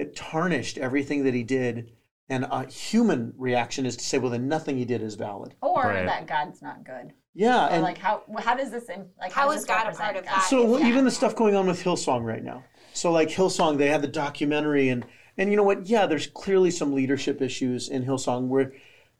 it 0.00 0.16
tarnished 0.16 0.78
everything 0.78 1.24
that 1.24 1.34
he 1.34 1.42
did. 1.42 1.92
And 2.28 2.46
a 2.50 2.64
human 2.70 3.32
reaction 3.36 3.84
is 3.86 3.96
to 3.96 4.04
say, 4.04 4.18
well, 4.18 4.30
then 4.30 4.46
nothing 4.48 4.76
he 4.76 4.84
did 4.84 5.02
is 5.02 5.16
valid. 5.16 5.54
or 5.62 5.82
Right. 5.82 6.06
that 6.06 6.26
God's 6.28 6.62
not 6.62 6.84
good. 6.84 7.12
Yeah, 7.34 7.66
Or 7.66 7.70
and 7.70 7.82
like 7.82 7.98
how 7.98 8.22
how 8.38 8.54
does 8.56 8.70
this 8.70 8.88
im- 8.88 9.06
like 9.20 9.32
How 9.32 9.46
does 9.46 9.56
is 9.56 9.60
this 9.62 9.68
God 9.68 9.82
a 9.82 9.86
represent 9.86 10.04
part 10.04 10.16
of 10.16 10.24
God? 10.24 10.34
that? 10.36 10.48
So 10.48 10.78
Yeah. 10.78 10.86
even 10.88 11.04
the 11.04 11.10
stuff 11.10 11.34
going 11.36 11.54
on 11.56 11.66
with 11.66 11.82
Hillsong 11.82 12.24
right 12.24 12.42
now. 12.42 12.64
So 12.92 13.10
like 13.12 13.28
Hillsong, 13.28 13.78
they 13.78 13.88
had 13.88 14.02
the 14.02 14.08
documentary, 14.08 14.88
and 14.88 15.04
and 15.38 15.50
you 15.50 15.56
know 15.56 15.62
what? 15.62 15.86
Yeah, 15.86 16.06
there's 16.06 16.26
clearly 16.28 16.70
some 16.70 16.92
leadership 16.92 17.40
issues 17.42 17.88
in 17.88 18.04
Hillsong 18.04 18.48
where 18.48 18.72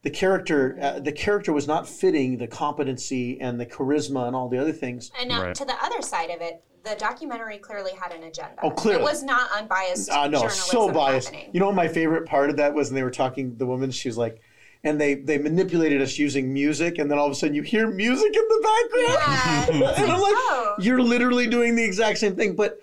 the 0.03 0.09
character 0.09 0.77
uh, 0.81 0.99
the 0.99 1.11
character 1.11 1.53
was 1.53 1.67
not 1.67 1.87
fitting 1.87 2.37
the 2.37 2.47
competency 2.47 3.39
and 3.39 3.59
the 3.59 3.65
charisma 3.65 4.25
and 4.27 4.35
all 4.35 4.49
the 4.49 4.57
other 4.57 4.71
things. 4.73 5.11
And 5.19 5.29
now 5.29 5.43
Right. 5.43 5.55
to 5.55 5.65
the 5.65 5.75
other 5.83 6.01
side 6.01 6.29
of 6.31 6.41
it, 6.41 6.63
the 6.83 6.95
documentary 6.97 7.59
clearly 7.59 7.91
had 8.01 8.11
an 8.11 8.23
agenda. 8.23 8.55
Oh, 8.63 8.71
clearly. 8.71 9.01
It 9.01 9.03
was 9.03 9.21
not 9.23 9.51
unbiased. 9.51 10.09
Uh, 10.09 10.27
no, 10.27 10.39
journalism 10.39 10.65
so 10.71 10.91
biased. 10.91 11.27
happening. 11.29 11.51
You 11.53 11.59
know 11.59 11.67
what 11.67 11.75
my 11.75 11.87
favorite 11.87 12.25
part 12.25 12.49
of 12.49 12.57
that 12.57 12.73
was 12.73 12.89
when 12.89 12.95
they 12.95 13.03
were 13.03 13.11
talking. 13.11 13.55
The 13.57 13.65
woman, 13.67 13.91
she 13.91 14.09
was 14.09 14.17
like. 14.17 14.41
And 14.83 14.99
they, 14.99 15.13
they 15.13 15.37
manipulated 15.37 16.01
us 16.01 16.17
using 16.17 16.51
music, 16.51 16.97
and 16.97 17.11
then 17.11 17.19
all 17.19 17.27
of 17.27 17.31
a 17.31 17.35
sudden 17.35 17.53
you 17.53 17.61
hear 17.61 17.87
music 17.87 18.35
in 18.35 18.41
the 18.49 18.61
background. 18.63 19.79
Yeah. 19.79 19.93
and 20.01 20.11
I'm 20.11 20.19
like, 20.19 20.33
Oh. 20.35 20.75
you're 20.79 21.03
literally 21.03 21.45
doing 21.45 21.75
the 21.75 21.83
exact 21.83 22.17
same 22.17 22.35
thing. 22.35 22.55
But 22.55 22.79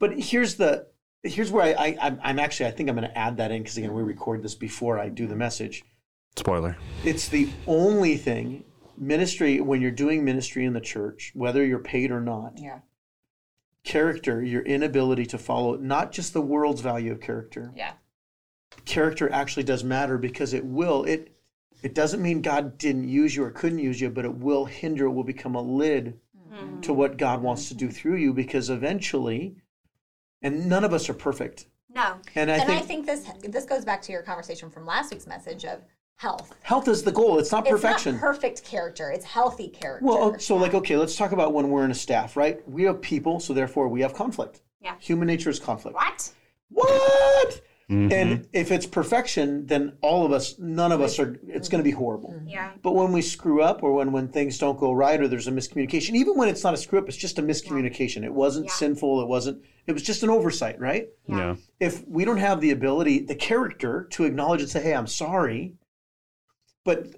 but 0.00 0.18
here's 0.18 0.56
the 0.56 0.88
here's 1.22 1.52
where 1.52 1.62
I, 1.62 1.68
I 1.90 1.96
I'm, 2.02 2.18
I'm 2.20 2.38
actually 2.40 2.66
I 2.66 2.72
think 2.72 2.88
I'm 2.88 2.96
going 2.96 3.08
to 3.08 3.16
add 3.16 3.36
that 3.36 3.52
in 3.52 3.62
because 3.62 3.76
again 3.76 3.92
we 3.94 4.02
record 4.02 4.42
this 4.42 4.56
before 4.56 4.98
I 4.98 5.08
do 5.08 5.28
the 5.28 5.36
message. 5.36 5.84
Spoiler. 6.36 6.76
It's 7.04 7.28
the 7.28 7.48
only 7.66 8.16
thing 8.16 8.64
ministry 8.98 9.60
when 9.60 9.80
you're 9.80 9.90
doing 9.90 10.24
ministry 10.24 10.64
in 10.64 10.72
the 10.72 10.80
church, 10.80 11.32
whether 11.34 11.64
you're 11.64 11.78
paid 11.78 12.10
or 12.10 12.20
not. 12.20 12.54
Yeah. 12.56 12.80
Character, 13.84 14.42
your 14.42 14.62
inability 14.62 15.26
to 15.26 15.38
follow 15.38 15.76
not 15.76 16.12
just 16.12 16.32
the 16.32 16.40
world's 16.40 16.80
value 16.80 17.12
of 17.12 17.20
character. 17.20 17.72
Yeah. 17.74 17.92
Character 18.84 19.30
actually 19.30 19.62
does 19.62 19.84
matter 19.84 20.18
because 20.18 20.52
it 20.52 20.64
will 20.64 21.04
it 21.04 21.32
it 21.82 21.94
doesn't 21.94 22.22
mean 22.22 22.42
God 22.42 22.78
didn't 22.78 23.08
use 23.08 23.36
you 23.36 23.44
or 23.44 23.50
couldn't 23.50 23.78
use 23.78 24.00
you, 24.00 24.10
but 24.10 24.24
it 24.24 24.34
will 24.34 24.64
hinder, 24.64 25.06
it 25.06 25.12
will 25.12 25.24
become 25.24 25.54
a 25.54 25.62
lid 25.62 26.18
mm-hmm. 26.36 26.80
to 26.80 26.92
what 26.92 27.16
God 27.16 27.42
wants 27.42 27.68
to 27.68 27.74
do 27.74 27.90
through 27.90 28.16
you 28.16 28.32
because 28.32 28.70
eventually, 28.70 29.56
and 30.42 30.68
none 30.68 30.84
of 30.84 30.92
us 30.92 31.08
are 31.08 31.14
perfect. 31.14 31.66
No. 31.94 32.16
And 32.34 32.50
I 32.50 32.56
and 32.56 32.64
think, 32.64 32.82
I 32.82 32.84
think 32.84 33.06
this 33.06 33.30
this 33.42 33.64
goes 33.64 33.84
back 33.84 34.02
to 34.02 34.12
your 34.12 34.22
conversation 34.22 34.70
from 34.70 34.84
last 34.84 35.12
week's 35.12 35.26
message 35.26 35.64
of 35.64 35.80
health. 36.16 36.54
Health 36.62 36.88
is 36.88 37.02
the 37.02 37.12
goal. 37.12 37.38
It's 37.38 37.52
not 37.52 37.66
perfection. 37.66 38.14
It's 38.14 38.22
not 38.22 38.34
perfect 38.34 38.64
character. 38.64 39.10
It's 39.10 39.24
healthy 39.24 39.68
character. 39.68 40.04
Well, 40.04 40.34
oh, 40.34 40.36
so 40.38 40.56
like, 40.56 40.74
okay, 40.74 40.96
let's 40.96 41.16
talk 41.16 41.32
about 41.32 41.52
when 41.52 41.70
we're 41.70 41.84
in 41.84 41.90
a 41.90 41.94
staff, 41.94 42.36
right? 42.36 42.66
We 42.68 42.84
have 42.84 43.00
people, 43.00 43.40
so 43.40 43.52
therefore 43.52 43.88
we 43.88 44.00
have 44.00 44.14
conflict. 44.14 44.62
Yeah. 44.80 44.94
Human 45.00 45.26
nature 45.26 45.50
is 45.50 45.58
conflict. 45.58 45.94
What? 45.94 46.32
What? 46.70 47.60
Mm-hmm. 47.90 48.12
And 48.12 48.48
if 48.52 48.72
it's 48.72 48.84
perfection, 48.84 49.66
then 49.66 49.96
all 50.00 50.26
of 50.26 50.32
us, 50.32 50.58
none 50.58 50.90
of 50.90 51.00
us 51.00 51.20
are. 51.20 51.38
It's 51.46 51.68
going 51.68 51.78
to 51.78 51.84
be 51.84 51.92
mm-hmm. 51.92 52.00
horrible. 52.00 52.32
Mm-hmm. 52.32 52.48
Yeah. 52.48 52.72
But 52.82 52.96
when 52.96 53.12
we 53.12 53.22
screw 53.22 53.62
up, 53.62 53.84
or 53.84 53.92
when 53.92 54.10
when 54.10 54.26
things 54.26 54.58
don't 54.58 54.78
go 54.78 54.92
right, 54.92 55.20
or 55.20 55.28
there's 55.28 55.46
a 55.46 55.52
miscommunication, 55.52 56.14
even 56.14 56.36
when 56.36 56.48
it's 56.48 56.64
not 56.64 56.74
a 56.74 56.76
screw 56.76 56.98
up, 56.98 57.06
it's 57.06 57.16
just 57.16 57.38
a 57.38 57.42
miscommunication. 57.42 58.24
It 58.24 58.34
wasn't 58.34 58.66
Yeah. 58.66 58.72
sinful. 58.72 59.20
It 59.20 59.28
wasn't. 59.28 59.62
It 59.86 59.92
was 59.92 60.02
just 60.02 60.24
an 60.24 60.30
oversight, 60.30 60.80
right? 60.80 61.08
Yeah. 61.28 61.56
if 61.78 62.06
we 62.08 62.24
don't 62.24 62.38
have 62.38 62.60
the 62.60 62.72
ability, 62.72 63.20
the 63.20 63.36
character 63.36 64.08
to 64.10 64.24
acknowledge 64.24 64.62
and 64.62 64.70
say, 64.70 64.82
"Hey, 64.82 64.94
I'm 64.94 65.06
sorry," 65.06 65.74
but 66.86 67.08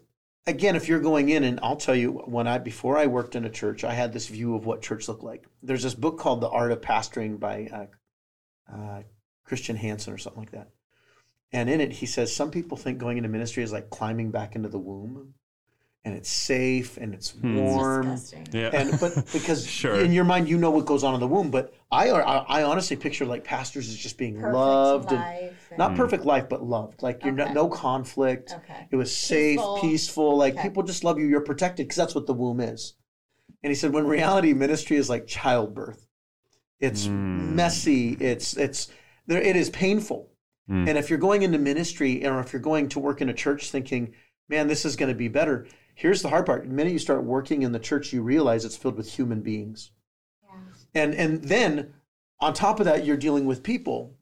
again, 0.47 0.75
if 0.75 0.89
you're 0.89 0.99
going 0.99 1.29
in, 1.29 1.45
and 1.45 1.61
I'll 1.63 1.77
tell 1.77 1.95
you, 1.95 2.13
when 2.25 2.49
I 2.49 2.59
before 2.59 2.97
I 2.97 3.07
worked 3.07 3.37
in 3.37 3.45
a 3.45 3.51
church, 3.51 3.85
I 3.85 3.93
had 3.93 4.13
this 4.13 4.27
view 4.27 4.57
of 4.57 4.65
what 4.67 4.83
church 4.83 5.07
looked 5.07 5.23
like. 5.23 5.47
There's 5.63 5.83
this 5.83 5.95
book 5.95 6.19
called 6.19 6.41
The 6.41 6.49
Art 6.49 6.73
of 6.73 6.81
Pastoring 6.81 7.39
by 7.39 7.69
uh, 7.73 8.75
uh, 8.75 9.03
Christian 9.45 9.77
Hansen 9.77 10.15
or 10.15 10.19
something 10.19 10.41
like 10.41 10.53
that, 10.53 10.71
and 11.53 11.69
in 11.71 11.81
it 11.81 11.93
he 11.93 12.07
says 12.07 12.35
some 12.35 12.51
people 12.51 12.79
think 12.79 12.99
going 12.99 13.19
into 13.19 13.29
ministry 13.29 13.63
is 13.63 13.71
like 13.71 13.91
climbing 13.91 14.31
back 14.31 14.57
into 14.57 14.71
the 14.71 14.79
womb, 14.79 15.35
and 16.05 16.15
it's 16.15 16.31
safe 16.31 16.97
and 16.97 17.13
it's 17.13 17.35
warm. 17.35 18.11
disgusting. 18.13 18.47
Yeah. 18.53 18.71
And 18.73 18.99
but 19.01 19.15
because 19.33 19.67
Sure. 19.67 20.01
in 20.01 20.13
your 20.13 20.25
mind 20.25 20.49
you 20.49 20.57
know 20.57 20.71
what 20.71 20.87
goes 20.87 21.05
on 21.05 21.15
in 21.15 21.21
the 21.21 21.27
womb, 21.29 21.51
but 21.51 21.75
I 21.91 22.11
I, 22.11 22.37
I 22.61 22.63
honestly 22.63 22.97
picture 22.97 23.27
like 23.27 23.45
pastors 23.45 23.89
as 23.89 23.97
just 23.97 24.17
being 24.17 24.37
Perfect 24.37 24.55
loved 24.55 25.13
and 25.13 25.23
and- 25.23 25.53
not 25.77 25.97
perfect 25.97 26.25
life, 26.25 26.49
but 26.49 26.63
loved. 26.63 27.03
Like 27.03 27.23
you're 27.25 27.35
Okay. 27.39 27.53
no, 27.53 27.65
no 27.65 27.69
conflict. 27.69 28.53
Okay. 28.65 28.87
It 28.91 28.97
was 28.97 29.15
safe, 29.15 29.59
Peaceful. 29.59 29.79
peaceful. 29.81 30.37
Like 30.37 30.55
Okay. 30.55 30.63
people 30.63 30.83
just 30.83 31.05
love 31.05 31.19
you. 31.19 31.27
You're 31.27 31.41
protected 31.43 31.87
because 31.87 31.97
that's 31.97 32.15
what 32.15 32.27
the 32.27 32.35
womb 32.35 32.61
is. 32.61 32.95
And 33.63 33.71
he 33.71 33.75
said, 33.75 33.93
when 33.93 34.07
reality 34.07 34.53
ministry 34.55 34.97
is 34.97 35.11
like 35.11 35.27
childbirth, 35.27 36.07
it's 36.81 37.07
Mm. 37.07 37.55
messy. 37.55 38.13
It's 38.21 38.57
it's 38.57 38.89
there. 39.27 39.43
It 39.43 39.57
is 39.57 39.69
painful. 39.71 40.31
Mm. 40.71 40.89
And 40.89 40.99
if 40.99 41.11
you're 41.11 41.19
going 41.19 41.43
into 41.43 41.59
ministry, 41.59 42.25
or 42.27 42.39
if 42.41 42.53
you're 42.53 42.63
going 42.63 42.89
to 42.91 43.01
work 43.01 43.21
in 43.21 43.29
a 43.29 43.35
church, 43.35 43.71
thinking, 43.71 44.15
"Man, 44.49 44.69
this 44.69 44.85
is 44.85 44.97
going 44.97 45.09
to 45.11 45.15
be 45.15 45.29
better," 45.29 45.67
here's 45.99 46.23
the 46.23 46.29
hard 46.29 46.47
part. 46.47 46.63
The 46.63 46.69
minute 46.73 46.93
you 46.93 46.99
start 47.01 47.25
working 47.25 47.63
in 47.63 47.73
the 47.73 47.79
church, 47.81 48.13
you 48.13 48.23
realize 48.23 48.65
it's 48.65 48.77
filled 48.77 48.97
with 48.97 49.13
human 49.13 49.41
beings 49.43 49.91
and 50.95 51.13
and 51.15 51.45
then 51.45 51.93
on 52.41 52.55
top 52.55 52.81
of 52.81 52.87
that 52.87 53.05
you're 53.05 53.17
dealing 53.17 53.45
with 53.45 53.63
people 53.63 54.15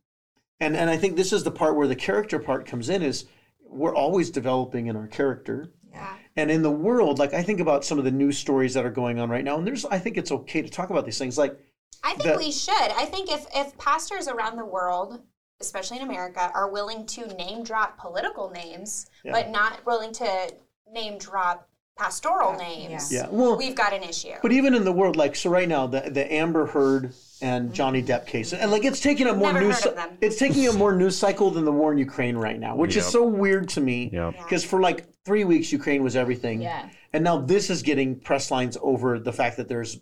and 0.58 0.76
and 0.76 0.90
i 0.90 0.96
think 0.96 1.14
this 1.16 1.32
is 1.32 1.44
the 1.44 1.50
part 1.50 1.76
where 1.76 1.86
the 1.86 1.94
character 1.94 2.38
part 2.40 2.66
comes 2.66 2.88
in 2.88 3.02
is 3.02 3.26
we're 3.68 3.94
always 3.94 4.30
developing 4.30 4.88
in 4.88 4.96
our 4.96 5.06
character 5.06 5.70
Yeah. 5.92 6.16
and 6.34 6.50
in 6.50 6.62
the 6.62 6.70
world 6.70 7.20
like 7.20 7.32
i 7.34 7.42
think 7.42 7.60
about 7.60 7.84
some 7.84 7.98
of 7.98 8.04
the 8.04 8.10
news 8.10 8.36
stories 8.36 8.74
that 8.74 8.84
are 8.84 8.90
going 8.90 9.20
on 9.20 9.30
right 9.30 9.44
now 9.44 9.56
and 9.58 9.64
there's 9.66 9.84
i 9.86 9.98
think 9.98 10.16
it's 10.16 10.32
okay 10.32 10.60
to 10.60 10.68
talk 10.68 10.90
about 10.90 11.04
these 11.04 11.18
things 11.18 11.38
like 11.38 11.56
I 12.02 12.14
think 12.14 12.24
The- 12.24 12.38
we 12.38 12.52
should. 12.52 12.72
I 12.96 13.04
think 13.04 13.30
if, 13.30 13.46
if 13.54 13.76
pastors 13.78 14.28
around 14.28 14.56
the 14.56 14.64
world, 14.64 15.22
especially 15.60 15.96
in 15.96 16.02
America, 16.04 16.52
are 16.54 16.70
willing 16.70 17.04
to 17.06 17.26
name 17.34 17.64
drop 17.64 17.98
political 17.98 18.50
names, 18.50 19.06
Yeah. 19.24 19.32
but 19.32 19.50
not 19.50 19.84
willing 19.86 20.12
to 20.12 20.52
name 20.92 21.18
drop 21.18 21.68
pastoral 21.98 22.52
names, 22.58 23.10
yeah 23.10 23.26
well 23.30 23.56
we've 23.56 23.74
got 23.74 23.94
an 23.94 24.02
issue. 24.02 24.34
but 24.42 24.52
even 24.52 24.74
in 24.74 24.84
the 24.84 24.92
world 24.92 25.16
like 25.16 25.34
so 25.34 25.48
right 25.48 25.66
now 25.66 25.86
the 25.86 26.00
the 26.10 26.30
amber 26.30 26.66
heard 26.66 27.14
and 27.40 27.64
mm-hmm. 27.66 27.72
johnny 27.72 28.02
depp 28.02 28.26
case 28.26 28.52
and 28.52 28.70
like 28.70 28.84
it's 28.84 29.00
taking 29.00 29.26
a 29.28 29.32
more 29.32 29.50
Never 29.50 29.64
news 29.64 29.82
heard 29.82 29.90
of 29.92 29.96
them. 29.96 30.18
it's 30.20 30.36
taking 30.36 30.68
a 30.68 30.72
more 30.82 30.94
news 30.94 31.16
cycle 31.16 31.50
than 31.50 31.64
the 31.64 31.72
war 31.72 31.92
in 31.92 31.98
ukraine 31.98 32.36
right 32.36 32.60
now 32.60 32.76
which 32.76 32.96
is 32.96 33.06
so 33.06 33.24
weird 33.26 33.70
to 33.70 33.80
me 33.80 34.10
Yep. 34.12 34.36
because 34.36 34.62
for 34.62 34.78
like 34.82 35.06
three 35.24 35.44
weeks 35.44 35.72
ukraine 35.72 36.02
was 36.02 36.16
everything 36.16 36.60
Yeah. 36.60 36.86
And 37.16 37.24
now 37.24 37.38
this 37.38 37.70
is 37.70 37.82
getting 37.82 38.20
press 38.20 38.50
lines 38.50 38.76
over 38.82 39.18
the 39.18 39.32
fact 39.32 39.56
that 39.56 39.68
there's 39.68 40.00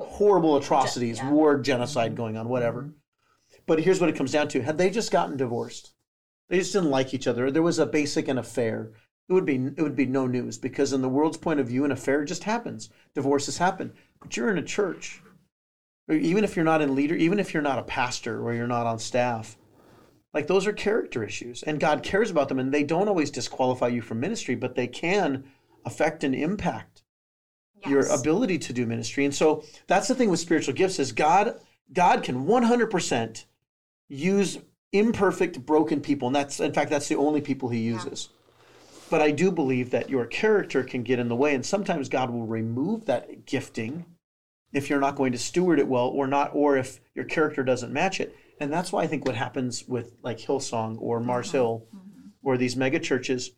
horrible 0.00 0.56
atrocities, 0.56 1.18
yeah. 1.18 1.30
war, 1.30 1.58
genocide 1.58 2.16
going 2.16 2.38
on, 2.38 2.48
whatever. 2.48 2.84
Mm-hmm. 2.84 3.56
But 3.66 3.80
here's 3.80 4.00
what 4.00 4.08
it 4.08 4.16
comes 4.16 4.32
down 4.32 4.48
to: 4.48 4.62
had 4.62 4.78
they 4.78 4.88
just 4.88 5.10
gotten 5.10 5.36
divorced, 5.36 5.92
they 6.48 6.58
just 6.58 6.72
didn't 6.72 6.88
like 6.88 7.12
each 7.12 7.26
other. 7.26 7.50
There 7.50 7.62
was 7.62 7.78
a 7.78 7.84
basic 7.84 8.28
an 8.28 8.38
affair. 8.38 8.92
It 9.28 9.32
would 9.32 9.46
be 9.46 9.54
it 9.54 9.82
would 9.82 9.96
be 9.96 10.06
no 10.06 10.26
news 10.26 10.58
because 10.58 10.92
in 10.92 11.02
the 11.02 11.08
world's 11.08 11.38
point 11.38 11.60
of 11.60 11.68
view, 11.68 11.84
an 11.84 11.92
affair 11.92 12.24
just 12.24 12.44
happens. 12.44 12.90
Divorces 13.14 13.58
happen. 13.58 13.92
But 14.20 14.36
you're 14.36 14.50
in 14.50 14.58
a 14.58 14.62
church, 14.62 15.22
even 16.10 16.44
if 16.44 16.56
you're 16.56 16.64
not 16.64 16.82
in 16.82 16.94
leader, 16.94 17.14
even 17.14 17.38
if 17.38 17.54
you're 17.54 17.62
not 17.62 17.78
a 17.78 17.84
pastor 17.84 18.42
or 18.42 18.52
you're 18.54 18.66
not 18.66 18.86
on 18.86 18.98
staff, 18.98 19.56
like 20.34 20.46
those 20.46 20.66
are 20.66 20.72
character 20.72 21.24
issues, 21.24 21.62
and 21.62 21.80
God 21.80 22.02
cares 22.02 22.30
about 22.30 22.48
them, 22.48 22.58
and 22.58 22.72
they 22.72 22.82
don't 22.82 23.08
always 23.08 23.30
disqualify 23.30 23.88
you 23.88 24.02
from 24.02 24.20
ministry, 24.20 24.54
but 24.54 24.74
they 24.74 24.88
can 24.88 25.44
affect 25.84 26.24
and 26.24 26.34
impact 26.34 27.02
your 27.86 28.06
ability 28.06 28.58
to 28.58 28.72
do 28.72 28.86
ministry. 28.86 29.24
And 29.24 29.34
so 29.34 29.64
that's 29.86 30.08
the 30.08 30.14
thing 30.14 30.30
with 30.30 30.40
spiritual 30.40 30.74
gifts 30.74 30.98
is 30.98 31.12
God 31.12 31.60
God 31.92 32.22
can 32.22 32.46
100% 32.46 33.44
use 34.08 34.58
imperfect 34.92 35.66
broken 35.66 36.00
people 36.00 36.28
and 36.28 36.36
that's 36.36 36.60
in 36.60 36.72
fact 36.72 36.90
that's 36.90 37.08
the 37.08 37.16
only 37.16 37.40
people 37.40 37.68
he 37.68 37.80
uses. 37.80 38.28
But 39.10 39.20
I 39.20 39.30
do 39.30 39.50
believe 39.50 39.90
that 39.90 40.10
your 40.10 40.26
character 40.26 40.82
can 40.82 41.02
get 41.02 41.18
in 41.18 41.28
the 41.28 41.36
way 41.36 41.54
and 41.54 41.64
sometimes 41.64 42.08
God 42.08 42.30
will 42.30 42.46
remove 42.46 43.04
that 43.06 43.46
gifting 43.46 44.06
if 44.72 44.90
you're 44.90 45.00
not 45.00 45.16
going 45.16 45.32
to 45.32 45.38
steward 45.38 45.78
it 45.78 45.86
well 45.86 46.08
or 46.08 46.26
not 46.26 46.50
or 46.54 46.76
if 46.76 47.00
your 47.14 47.24
character 47.24 47.62
doesn't 47.62 47.92
match 47.92 48.20
it. 48.20 48.36
And 48.60 48.72
that's 48.72 48.92
why 48.92 49.02
I 49.02 49.06
think 49.06 49.24
what 49.24 49.36
happens 49.36 49.84
with 49.86 50.14
like 50.22 50.38
Hillsong 50.38 51.00
or 51.00 51.18
uh-huh. 51.18 51.26
Mars 51.26 51.50
Hill 51.50 51.86
mm-hmm. 51.94 52.28
or 52.42 52.56
these 52.56 52.76
mega 52.76 52.98
churches 52.98 53.52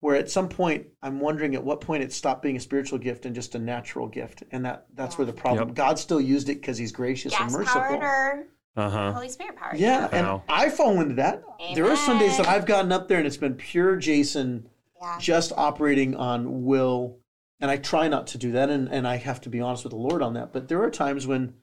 where 0.00 0.16
at 0.16 0.30
some 0.30 0.48
point 0.48 0.86
I'm 1.02 1.18
wondering 1.18 1.54
at 1.54 1.64
what 1.64 1.80
point 1.80 2.02
it 2.02 2.12
stopped 2.12 2.42
being 2.42 2.56
a 2.56 2.60
spiritual 2.60 2.98
gift 2.98 3.26
and 3.26 3.34
just 3.34 3.54
a 3.54 3.58
natural 3.58 4.06
gift, 4.06 4.44
and 4.52 4.64
that 4.64 4.86
that's 4.94 5.18
where 5.18 5.26
the 5.26 5.32
problem. 5.32 5.68
Yep. 5.68 5.76
God 5.76 5.98
still 5.98 6.20
used 6.20 6.48
it 6.48 6.60
because 6.60 6.78
He's 6.78 6.92
gracious 6.92 7.32
and 7.34 7.50
Gas 7.50 7.52
merciful. 7.52 7.80
powered 7.80 8.46
or 8.78 8.82
Uh 8.84 8.90
huh. 8.90 9.12
Holy 9.12 9.28
Spirit 9.28 9.56
power. 9.56 9.72
Yeah, 9.76 10.08
and 10.12 10.26
Wow. 10.26 10.42
I 10.48 10.70
fall 10.70 11.00
into 11.00 11.14
that. 11.16 11.42
There 11.74 11.90
are 11.90 11.96
some 11.96 12.18
days 12.18 12.36
that 12.36 12.46
I've 12.48 12.66
gotten 12.66 12.92
up 12.92 13.08
there 13.08 13.18
and 13.18 13.26
it's 13.26 13.36
been 13.36 13.54
pure 13.54 13.96
Jason, 13.96 14.68
Yeah. 15.00 15.18
just 15.18 15.52
operating 15.56 16.14
on 16.14 16.64
will, 16.64 17.18
and 17.60 17.70
I 17.70 17.76
try 17.76 18.08
not 18.08 18.26
to 18.28 18.38
do 18.38 18.52
that, 18.52 18.70
and 18.70 18.88
and 18.88 19.06
I 19.06 19.16
have 19.16 19.40
to 19.42 19.48
be 19.48 19.60
honest 19.60 19.84
with 19.84 19.90
the 19.92 19.98
Lord 19.98 20.22
on 20.22 20.34
that. 20.34 20.52
But 20.52 20.68
there 20.68 20.82
are 20.82 20.90
times 20.90 21.26
when, 21.26 21.54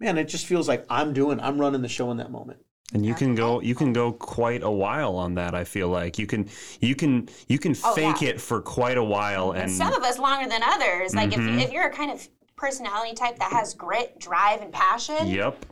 man, 0.00 0.18
it 0.18 0.24
just 0.24 0.46
feels 0.46 0.68
like 0.68 0.84
I'm 0.90 1.12
doing, 1.12 1.40
I'm 1.40 1.58
running 1.60 1.82
the 1.82 1.88
show 1.88 2.10
in 2.10 2.16
that 2.18 2.30
moment. 2.30 2.58
And 2.94 3.06
you 3.06 3.14
can 3.14 3.34
go 3.34 3.60
you 3.62 3.74
can 3.74 3.92
go 3.94 4.12
quite 4.12 4.62
a 4.62 4.70
while 4.70 5.16
on 5.16 5.34
that. 5.36 5.54
I 5.54 5.64
feel 5.64 5.88
like 5.88 6.18
you 6.18 6.26
can 6.26 6.48
you 6.80 6.94
can 6.94 7.28
you 7.48 7.58
can 7.58 7.74
Oh, 7.84 7.94
fake 7.94 8.20
yeah. 8.20 8.30
it 8.30 8.40
for 8.40 8.60
quite 8.60 8.98
a 8.98 9.02
while 9.04 9.52
and 9.52 9.70
Some 9.70 9.94
of 9.94 10.02
us 10.02 10.18
longer 10.18 10.46
than 10.48 10.62
others. 10.62 11.14
Like 11.14 11.30
Mm-hmm. 11.30 11.58
if, 11.60 11.66
if 11.68 11.72
you're 11.72 11.86
a 11.86 11.90
kind 11.92 12.10
of 12.10 12.28
personality 12.54 13.14
type 13.14 13.38
that 13.38 13.50
has 13.50 13.72
grit, 13.72 14.18
drive, 14.18 14.60
and 14.60 14.70
passion, 14.72 15.26
Yep. 15.26 15.64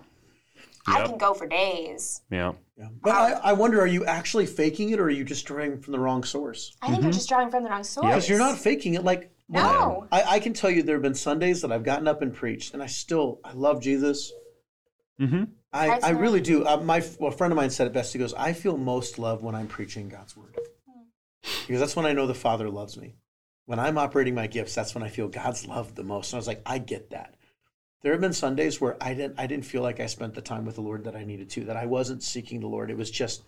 I 0.86 1.06
can 1.06 1.18
go 1.18 1.34
for 1.34 1.46
days. 1.46 2.22
Yeah. 2.30 2.52
Yeah. 2.76 2.88
But 3.02 3.10
I, 3.10 3.32
I 3.32 3.52
wonder, 3.52 3.80
are 3.80 3.86
you 3.86 4.04
actually 4.06 4.46
faking 4.46 4.90
it, 4.90 5.00
or 5.00 5.04
are 5.04 5.10
you 5.10 5.24
just 5.24 5.44
drawing 5.44 5.80
from 5.80 5.92
the 5.92 5.98
wrong 5.98 6.24
source? 6.24 6.76
I 6.80 6.90
think 6.90 7.02
you're 7.02 7.12
just 7.12 7.28
drawing 7.28 7.50
from 7.50 7.64
the 7.64 7.70
wrong 7.70 7.84
source. 7.84 8.06
Because 8.06 8.28
you're 8.28 8.38
not 8.38 8.58
faking 8.58 8.94
it. 8.94 9.04
Like 9.04 9.30
No. 9.48 10.06
I, 10.10 10.22
I 10.22 10.40
can 10.40 10.54
tell 10.54 10.70
you, 10.70 10.82
there 10.82 10.96
have 10.96 11.02
been 11.02 11.14
Sundays 11.14 11.62
that 11.62 11.72
I've 11.72 11.84
gotten 11.84 12.08
up 12.08 12.22
and 12.22 12.32
preached, 12.32 12.72
and 12.72 12.82
I 12.82 12.86
still 12.86 13.40
I 13.44 13.52
love 13.52 13.82
Jesus. 13.82 14.32
Mm-hmm. 15.20 15.44
I, 15.72 15.86
That's 15.86 16.04
I 16.04 16.10
really 16.10 16.40
do. 16.40 16.66
Uh, 16.66 16.78
my 16.78 17.04
well, 17.18 17.30
a 17.32 17.36
friend 17.36 17.52
of 17.52 17.56
mine 17.56 17.70
said 17.70 17.86
it 17.86 17.92
best. 17.92 18.12
He 18.12 18.18
goes, 18.18 18.34
"I 18.34 18.52
feel 18.54 18.76
most 18.76 19.18
loved 19.18 19.42
when 19.42 19.54
I'm 19.54 19.68
preaching 19.68 20.08
God's 20.08 20.36
word, 20.36 20.56
because 21.66 21.80
that's 21.80 21.94
when 21.94 22.06
I 22.06 22.12
know 22.12 22.26
the 22.26 22.34
Father 22.34 22.70
loves 22.70 22.96
me. 22.96 23.16
When 23.66 23.78
I'm 23.78 23.98
operating 23.98 24.34
my 24.34 24.46
gifts, 24.46 24.74
that's 24.74 24.94
when 24.94 25.04
I 25.04 25.08
feel 25.08 25.28
God's 25.28 25.66
love 25.66 25.94
the 25.94 26.02
most." 26.02 26.32
And 26.32 26.38
I 26.38 26.40
was 26.40 26.46
like, 26.46 26.62
"I 26.64 26.78
get 26.78 27.10
that." 27.10 27.36
There 28.02 28.12
have 28.12 28.20
been 28.20 28.32
Sundays 28.32 28.80
where 28.80 28.96
I 29.00 29.14
didn't 29.14 29.38
I 29.38 29.46
didn't 29.46 29.64
feel 29.66 29.82
like 29.82 30.00
I 30.00 30.06
spent 30.06 30.34
the 30.34 30.40
time 30.40 30.64
with 30.64 30.76
the 30.76 30.80
Lord 30.80 31.04
that 31.04 31.14
I 31.16 31.24
needed 31.24 31.50
to. 31.50 31.64
That 31.64 31.76
I 31.76 31.86
wasn't 31.86 32.22
seeking 32.22 32.60
the 32.60 32.66
Lord. 32.66 32.90
It 32.90 32.96
was 32.96 33.10
just 33.10 33.42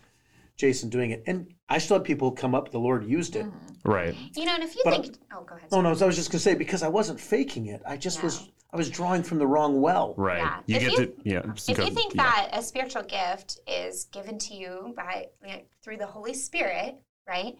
Jason 0.56 0.90
doing 0.90 1.10
it, 1.10 1.22
and 1.26 1.46
I 1.68 1.78
still 1.78 1.96
had 1.96 2.04
people 2.04 2.30
come 2.30 2.54
up. 2.54 2.70
The 2.70 2.78
Lord 2.78 3.04
used 3.08 3.36
it. 3.36 3.46
Mm-hmm. 3.46 3.90
Right. 3.90 4.14
You 4.36 4.44
know, 4.44 4.54
and 4.54 4.62
if 4.62 4.74
you 4.76 4.82
But- 4.84 5.02
think, 5.02 5.16
oh, 5.34 5.42
go 5.44 5.56
ahead. 5.56 5.68
Oh 5.72 5.80
no, 5.80 5.88
I 5.88 5.92
was 6.04 6.16
just 6.16 6.30
gonna 6.30 6.40
say 6.40 6.54
because 6.54 6.82
I 6.82 6.88
wasn't 6.88 7.18
faking 7.20 7.66
it. 7.66 7.82
I 7.86 7.96
just 7.96 8.22
was 8.22 8.50
I 8.72 8.76
was 8.76 8.90
drawing 8.90 9.22
from 9.22 9.38
the 9.38 9.46
wrong 9.46 9.80
well. 9.80 10.14
Right. 10.16 10.38
Yeah. 10.38 10.60
You 10.66 10.76
If 10.76 10.82
get 10.82 10.92
you- 10.92 11.06
to 11.06 11.12
yeah. 11.24 11.52
if 11.68 11.76
go- 11.76 11.84
you 11.84 11.90
think 11.94 12.14
yeah. 12.14 12.22
that 12.22 12.50
a 12.52 12.62
spiritual 12.62 13.02
gift 13.04 13.60
is 13.66 14.04
given 14.12 14.38
to 14.38 14.54
you 14.54 14.92
by 14.96 15.26
like, 15.42 15.66
through 15.82 15.96
the 15.96 16.06
Holy 16.06 16.34
Spirit, 16.34 16.96
right? 17.26 17.56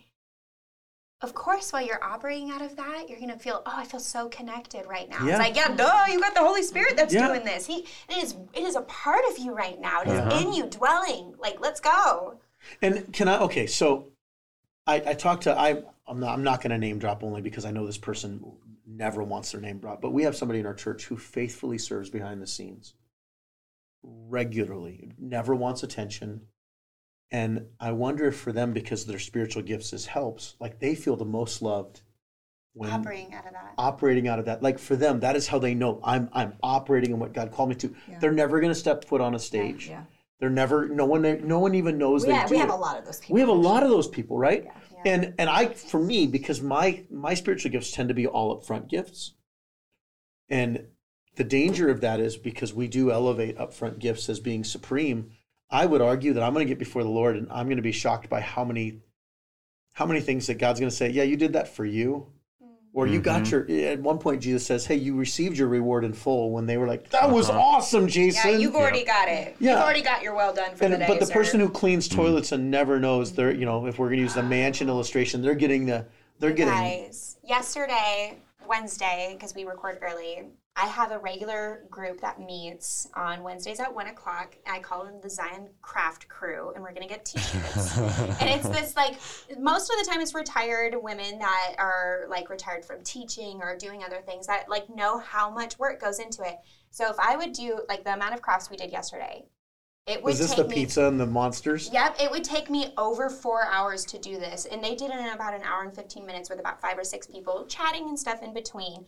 Of 1.22 1.35
course, 1.35 1.72
while 1.72 1.82
you're 1.87 2.02
operating 2.02 2.50
out 2.50 2.62
of 2.62 2.74
that, 2.76 3.08
you're 3.08 3.20
gonna 3.20 3.38
feel, 3.38 3.62
oh, 3.64 3.72
I 3.76 3.85
feel 3.85 4.00
so 4.00 4.28
connected 4.28 4.87
right 4.87 5.08
now. 5.08 5.24
Yeah. 5.24 5.30
It's 5.30 5.38
like, 5.38 5.56
yeah, 5.56 5.68
duh, 5.74 6.06
you 6.11 6.20
got 6.20 6.35
the 6.35 6.40
Holy 6.40 6.62
Spirit 6.64 6.96
that's 6.96 7.14
Yeah. 7.14 7.28
doing 7.28 7.44
this. 7.44 7.64
He, 7.66 7.87
it 8.08 8.16
is, 8.16 8.35
it 8.52 8.64
is 8.64 8.74
a 8.74 8.82
part 8.82 9.22
of 9.30 9.38
you 9.38 9.54
right 9.54 9.80
now. 9.80 10.02
It 10.02 10.08
is 10.08 10.18
Uh-huh. 10.18 10.40
in 10.40 10.52
you, 10.52 10.66
dwelling. 10.66 11.35
Like, 11.38 11.61
let's 11.61 11.80
go. 11.80 12.40
And 12.80 13.12
can 13.12 13.28
I? 13.28 13.38
Okay, 13.40 13.66
so 13.66 14.08
I, 14.87 14.96
I 14.96 15.14
talked 15.14 15.44
to 15.44 15.56
I. 15.58 15.82
I'm 16.06 16.18
not. 16.18 16.30
I'm 16.35 16.42
not 16.42 16.61
to 16.62 16.78
name 16.78 16.98
drop 16.98 17.22
only 17.22 17.40
because 17.40 17.64
I 17.64 17.70
know 17.70 17.87
this 17.87 17.98
person 17.98 18.44
never 18.87 19.22
wants 19.22 19.52
their 19.52 19.61
name 19.61 19.78
dropped. 19.78 20.02
But 20.02 20.12
we 20.12 20.24
have 20.24 20.37
somebody 20.37 20.58
in 20.61 20.66
our 20.66 20.74
church 20.74 21.04
who 21.04 21.16
faithfully 21.16 21.78
serves 21.78 22.11
behind 22.11 22.42
the 22.42 22.46
scenes, 22.46 22.94
regularly, 24.02 25.12
never 25.18 25.54
wants 25.54 25.82
attention, 25.82 26.42
And 27.33 27.66
I 27.81 27.92
wonder 27.92 28.27
if 28.29 28.37
for 28.37 28.53
them, 28.53 28.73
because 28.73 29.07
their 29.07 29.18
spiritual 29.18 29.62
gifts 29.62 29.92
is 29.95 30.07
helps, 30.07 30.55
like 30.61 30.79
they 30.79 30.95
feel 30.95 31.16
the 31.16 31.25
most 31.25 31.62
loved 31.62 32.03
when 32.75 32.90
Operating 32.90 33.35
out 33.35 33.47
of 33.47 33.53
that. 33.53 33.75
operating 33.79 34.29
out 34.29 34.38
of 34.38 34.45
that. 34.45 34.62
Like 34.62 34.79
for 34.79 34.97
them, 34.97 35.21
that 35.21 35.35
is 35.35 35.49
how 35.49 35.59
they 35.59 35.75
know 35.75 35.99
I'm 36.05 36.29
I'm 36.33 36.55
operating 36.62 37.11
in 37.11 37.18
what 37.18 37.33
God 37.33 37.51
called 37.51 37.71
me 37.71 37.75
to. 37.77 37.95
Yeah. 38.09 38.18
They're 38.18 38.33
never 38.33 38.61
going 38.61 38.71
to 38.73 38.79
step 38.79 39.05
foot 39.07 39.21
on 39.23 39.35
a 39.35 39.38
stage. 39.38 39.88
Yeah. 39.88 40.05
They're 40.40 40.51
never. 40.51 40.88
No 40.88 41.07
one. 41.07 41.23
No 41.47 41.59
one 41.59 41.75
even 41.75 41.97
knows 41.99 42.27
Yeah, 42.27 42.47
we 42.51 42.59
have 42.59 42.68
it. 42.68 42.73
a 42.73 42.77
lot 42.77 42.99
of 42.99 43.05
those 43.07 43.21
people. 43.21 43.35
We 43.35 43.40
have 43.40 43.49
a 43.49 43.53
lot 43.53 43.83
of 43.83 43.88
those 43.90 44.09
people, 44.09 44.38
right? 44.38 44.64
Yeah. 44.64 44.73
And 45.12 45.35
and 45.38 45.49
I, 45.49 45.68
for 45.68 46.01
me, 46.01 46.27
because 46.27 46.61
my 46.61 47.05
my 47.11 47.35
spiritual 47.35 47.71
gifts 47.71 47.92
tend 47.92 48.09
to 48.09 48.14
be 48.14 48.27
all 48.27 48.61
upfront 48.61 48.88
gifts, 48.88 49.35
and 50.49 50.87
the 51.37 51.45
danger 51.45 51.88
of 51.90 52.01
that 52.03 52.21
is 52.21 52.37
because 52.37 52.75
we 52.75 52.88
do 52.88 53.11
elevate 53.11 53.57
upfront 53.57 53.99
gifts 54.01 54.29
as 54.29 54.38
being 54.40 54.64
supreme. 54.64 55.31
I 55.72 55.87
would 55.87 56.02
argue 56.02 56.35
that 56.35 56.42
I'm 56.42 56.52
going 56.52 56.66
to 56.66 56.68
get 56.68 56.78
before 56.78 57.02
the 57.02 57.08
Lord, 57.08 57.37
and 57.37 57.48
I'm 57.50 57.66
going 57.66 57.76
to 57.76 57.82
be 57.82 57.92
shocked 57.92 58.28
by 58.28 58.40
how 58.40 58.62
many, 58.64 59.00
how 59.92 60.04
many 60.06 60.20
things 60.20 60.46
that 60.48 60.58
God's 60.58 60.78
going 60.78 60.90
to 60.90 60.94
say. 60.96 61.08
Yeah, 61.11 61.22
you 61.22 61.37
did 61.37 61.54
that 61.54 61.66
for 61.66 61.85
you, 61.87 62.26
or 62.92 63.06
you 63.06 63.20
got 63.22 63.50
your. 63.50 63.68
At 63.70 64.00
one 64.00 64.18
point, 64.18 64.42
Jesus 64.42 64.66
says, 64.66 64.85
"Hey, 64.85 64.96
you 64.96 65.16
received 65.16 65.56
your 65.56 65.68
reward 65.68 66.04
in 66.04 66.12
full." 66.12 66.50
When 66.52 66.66
they 66.66 66.76
were 66.76 66.87
like, 66.87 67.08
"That 67.08 67.30
was 67.30 67.48
Uh-huh. 67.48 67.58
awesome, 67.58 68.06
Yeah, 68.08 68.50
you've 68.50 68.76
already 68.76 69.02
got 69.04 69.28
it. 69.28 69.56
Yeah. 69.61 69.72
You've 69.72 69.80
already 69.82 70.02
got 70.02 70.22
your 70.22 70.35
well 70.35 70.52
done 70.52 70.76
for 70.76 70.85
And, 70.85 70.92
the 70.92 70.98
day. 70.98 71.06
but 71.08 71.18
the 71.20 71.26
sir. 71.26 71.32
person 71.32 71.58
who 71.58 71.70
cleans 71.70 72.06
Mm. 72.08 72.16
toilets 72.16 72.52
and 72.52 72.70
never 72.70 73.00
knows 73.00 73.32
they're 73.32 73.50
you 73.52 73.64
know 73.64 73.87
if 73.87 73.98
we're 73.98 74.08
going 74.08 74.18
to 74.18 74.22
use 74.24 74.35
the 74.35 74.42
mansion 74.42 74.88
illustration 74.90 75.40
they're 75.40 75.54
getting 75.54 75.87
the 75.87 76.04
they're 76.38 76.50
getting 76.52 76.74
Guys, 76.74 77.37
yesterday, 77.44 78.37
Wednesday, 78.66 79.30
because 79.35 79.54
we 79.54 79.64
record 79.64 79.98
early, 80.02 80.44
I 80.74 80.87
have 80.87 81.12
a 81.12 81.18
regular 81.18 81.85
group 81.90 82.22
that 82.22 82.40
meets 82.40 83.06
on 83.14 83.42
Wednesdays 83.42 83.78
at 83.78 83.94
one 83.94 84.06
o'clock. 84.06 84.56
I 84.66 84.78
call 84.78 85.04
them 85.04 85.20
the 85.22 85.28
Zion 85.28 85.68
Craft 85.82 86.28
Crew, 86.28 86.72
and 86.74 86.82
we're 86.82 86.94
gonna 86.94 87.06
get 87.06 87.26
t-shirts. 87.26 87.98
and 88.40 88.48
it's 88.48 88.66
this 88.70 88.96
like 88.96 89.18
most 89.58 89.90
of 89.90 89.98
the 89.98 90.11
time 90.11 90.22
it's 90.22 90.35
retired 90.35 90.96
women 91.00 91.38
that 91.38 91.74
are 91.78 92.24
like 92.30 92.48
retired 92.48 92.87
from 92.87 93.02
teaching 93.02 93.61
or 93.61 93.76
doing 93.76 94.02
other 94.02 94.22
things 94.24 94.46
that 94.46 94.70
like 94.70 94.88
know 94.88 95.18
how 95.18 95.50
much 95.50 95.78
work 95.78 96.00
goes 96.00 96.18
into 96.18 96.42
it. 96.42 96.56
So 96.90 97.11
if 97.11 97.16
I 97.18 97.37
would 97.37 97.52
do 97.52 97.82
like 97.88 98.02
the 98.04 98.14
amount 98.14 98.32
of 98.32 98.40
crafts 98.40 98.70
we 98.70 98.78
did 98.78 98.90
yesterday, 98.90 99.44
it 100.06 100.22
would 100.22 100.30
was 100.30 100.38
this 100.38 100.54
take 100.54 100.56
the 100.56 100.68
me 100.68 100.74
pizza 100.74 101.04
and 101.04 101.20
the 101.20 101.26
monsters 101.26 101.90
Yep, 101.92 102.16
it 102.18 102.30
would 102.30 102.44
take 102.44 102.70
me 102.70 102.94
over 102.96 103.28
four 103.28 103.66
hours 103.66 104.06
to 104.06 104.18
do 104.18 104.38
this. 104.38 104.64
And 104.64 104.82
they 104.82 104.94
did 104.94 105.11
it 105.11 105.20
in 105.20 105.28
about 105.28 105.52
an 105.52 105.62
hour 105.64 105.82
and 105.82 105.94
15 105.94 106.24
minutes 106.24 106.48
with 106.48 106.61
about 106.61 106.80
five 106.80 106.98
or 106.98 107.04
six 107.04 107.26
people 107.26 107.66
chatting 107.66 108.08
and 108.08 108.18
stuff 108.18 108.42
in 108.42 108.54
between. 108.54 109.04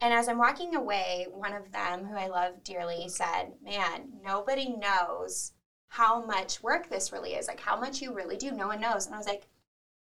And 0.00 0.12
as 0.12 0.28
I'm 0.28 0.38
walking 0.38 0.74
away, 0.74 1.26
one 1.30 1.54
of 1.54 1.72
them, 1.72 2.04
who 2.04 2.16
I 2.16 2.26
love 2.28 2.62
dearly, 2.64 3.08
said, 3.08 3.52
Man, 3.64 4.12
nobody 4.22 4.68
knows 4.76 5.52
how 5.88 6.24
much 6.24 6.62
work 6.62 6.88
this 6.90 7.12
really 7.12 7.34
is. 7.34 7.48
Like, 7.48 7.60
how 7.60 7.78
much 7.78 8.02
you 8.02 8.14
really 8.14 8.36
do. 8.36 8.50
No 8.50 8.66
one 8.66 8.80
knows. 8.80 9.06
And 9.06 9.14
I 9.14 9.18
was 9.18 9.26
like, 9.26 9.46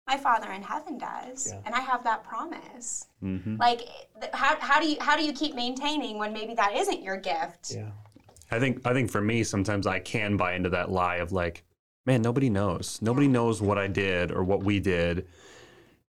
My 0.07 0.17
Father 0.17 0.51
in 0.53 0.63
heaven 0.63 0.99
does. 0.99 1.49
Yeah. 1.53 1.61
And 1.67 1.75
I 1.75 1.81
have 1.81 2.05
that 2.05 2.23
promise. 2.23 3.07
hmm 3.21 3.57
Like, 3.57 3.81
th- 4.21 4.33
how, 4.33 4.57
how, 4.61 4.81
do 4.81 4.89
you, 4.89 4.97
how 5.01 5.17
do 5.17 5.25
you 5.25 5.33
keep 5.33 5.55
maintaining 5.55 6.19
when 6.19 6.33
maybe 6.33 6.55
that 6.55 6.77
isn't 6.77 7.03
your 7.03 7.17
gift? 7.17 7.73
yeah 7.75 7.91
I 8.53 8.59
think 8.59 8.85
I 8.85 8.93
think 8.93 9.11
for 9.11 9.21
me 9.21 9.45
sometimes 9.45 9.87
I 9.87 10.01
can 10.01 10.37
buy 10.37 10.55
into 10.55 10.71
that 10.71 10.91
lie 10.91 11.17
of 11.17 11.33
like, 11.33 11.65
man, 12.07 12.21
nobody 12.23 12.51
knows. 12.51 12.99
Nobody 13.01 13.29
knows 13.29 13.63
what 13.63 13.79
I 13.79 13.87
did 13.87 14.33
or 14.33 14.43
what 14.43 14.63
we 14.65 14.81
did. 14.81 15.27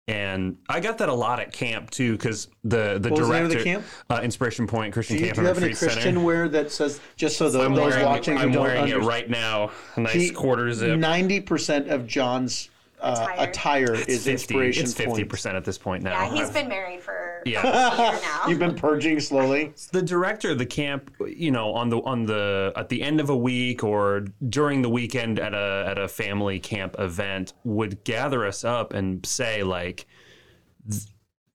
And 0.10 0.58
I 0.68 0.80
got 0.80 0.98
that 0.98 1.10
a 1.10 1.14
lot 1.14 1.40
at 1.40 1.52
camp 1.54 1.92
too, 1.92 2.14
because 2.14 2.48
the 2.64 2.98
the 3.00 3.10
What 3.10 3.20
was 3.20 3.28
the 3.30 3.34
name 3.34 3.44
director, 3.44 3.46
of 3.46 3.64
the 3.64 3.64
camp? 3.64 3.86
Uh, 4.10 4.22
Inspiration 4.24 4.66
Point 4.68 4.94
Christian 4.94 5.18
do 5.18 5.22
you, 5.22 5.28
Camp 5.28 5.36
do 5.36 5.42
you 5.42 5.48
have 5.48 5.58
any 5.58 5.68
Retreat 5.68 5.78
christian 5.78 6.02
Center. 6.16 6.20
wear 6.22 6.50
that 6.50 6.72
says 6.72 7.00
just 7.16 7.38
so 7.38 7.50
the, 7.50 7.62
I'm 7.62 7.76
those 7.76 7.92
wearing, 7.94 8.06
watching 8.06 8.38
I'm 8.38 8.48
who 8.50 8.54
don't 8.56 8.64
wearing 8.64 8.88
it 8.88 8.98
right 8.98 9.30
now. 9.30 9.72
A 9.96 10.02
nice 10.02 10.14
He- 10.14 10.30
quarter 10.32 10.74
zip. 10.74 10.98
90% 11.00 11.90
of 11.92 12.08
john's 12.08 12.70
uh, 13.02 13.28
Attire. 13.30 13.50
attire 13.50 13.94
is 13.96 14.06
50. 14.26 14.32
inspiration 14.32 14.84
It's 14.84 14.94
fifty 14.94 15.24
percent 15.24 15.56
at 15.56 15.64
this 15.64 15.78
point 15.78 16.04
now. 16.04 16.12
Yeah, 16.12 16.34
he's 16.34 16.50
I've- 16.50 16.60
been 16.60 16.68
married 16.70 17.02
for 17.02 17.14
Yeah. 17.46 17.64
year 18.12 18.22
now. 18.22 18.48
you've 18.48 18.60
been 18.60 18.76
purging 18.76 19.20
slowly 19.20 19.74
the 19.92 20.02
director 20.02 20.52
of 20.52 20.58
the 20.58 20.66
camp 20.66 21.12
you 21.28 21.52
know 21.52 21.74
on 21.74 21.90
the 21.90 21.98
on 22.02 22.26
the 22.26 22.74
at 22.76 22.90
the 22.90 23.02
end 23.02 23.20
of 23.20 23.30
a 23.30 23.36
week 23.36 23.84
or 23.84 24.26
during 24.50 24.82
the 24.82 24.90
weekend 24.90 25.40
at 25.40 25.54
a 25.54 25.86
at 25.88 25.98
a 25.98 26.08
family 26.08 26.60
camp 26.60 26.96
event 27.00 27.54
would 27.64 28.04
gather 28.04 28.46
us 28.46 28.64
up 28.64 28.94
and 28.94 29.26
say 29.26 29.64
like 29.64 30.08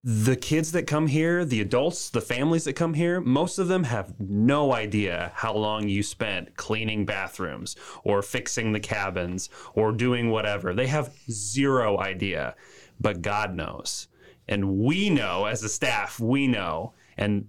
the 0.07 0.37
kids 0.37 0.73
that 0.73 0.87
come 0.87 1.07
here 1.07 1.47
the 1.47 1.62
adults 1.62 2.11
the 2.11 2.20
families 2.20 2.64
that 2.64 2.75
come 2.75 2.92
here 2.92 3.23
most 3.23 3.59
of 3.59 3.68
them 3.68 3.85
have 3.85 4.14
no 4.20 4.73
idea 4.75 5.33
how 5.35 5.55
long 5.55 5.88
you 5.88 6.03
spent 6.03 6.55
cleaning 6.57 7.07
bathrooms 7.07 7.75
or 8.05 8.20
fixing 8.20 8.73
the 8.73 8.81
cabins 8.81 9.49
or 9.75 9.92
doing 9.92 10.31
whatever 10.31 10.75
they 10.75 10.87
have 10.87 11.11
zero 11.31 11.99
idea 11.99 12.55
but 13.01 13.23
god 13.23 13.55
knows 13.55 14.09
and 14.48 14.78
we 14.78 15.11
know 15.11 15.46
as 15.46 15.62
a 15.62 15.68
staff 15.68 16.20
we 16.20 16.46
know 16.46 16.92
and 17.16 17.48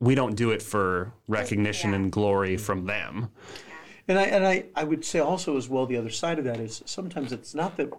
we 0.00 0.14
don't 0.14 0.36
do 0.36 0.50
it 0.50 0.62
for 0.62 1.12
recognition 1.28 1.90
Yeah. 1.90 1.96
and 1.96 2.12
glory 2.12 2.56
from 2.56 2.86
them. 2.86 3.30
and 4.08 4.18
i 4.18 4.24
and 4.24 4.46
i 4.46 4.64
i 4.74 4.84
would 4.84 5.04
say 5.04 5.18
also 5.18 5.56
as 5.56 5.68
well 5.68 5.86
the 5.86 5.96
other 5.96 6.10
side 6.10 6.38
of 6.38 6.44
that 6.44 6.58
is 6.60 6.82
sometimes 6.86 7.32
it's 7.32 7.54
not 7.54 7.76
that 7.76 7.90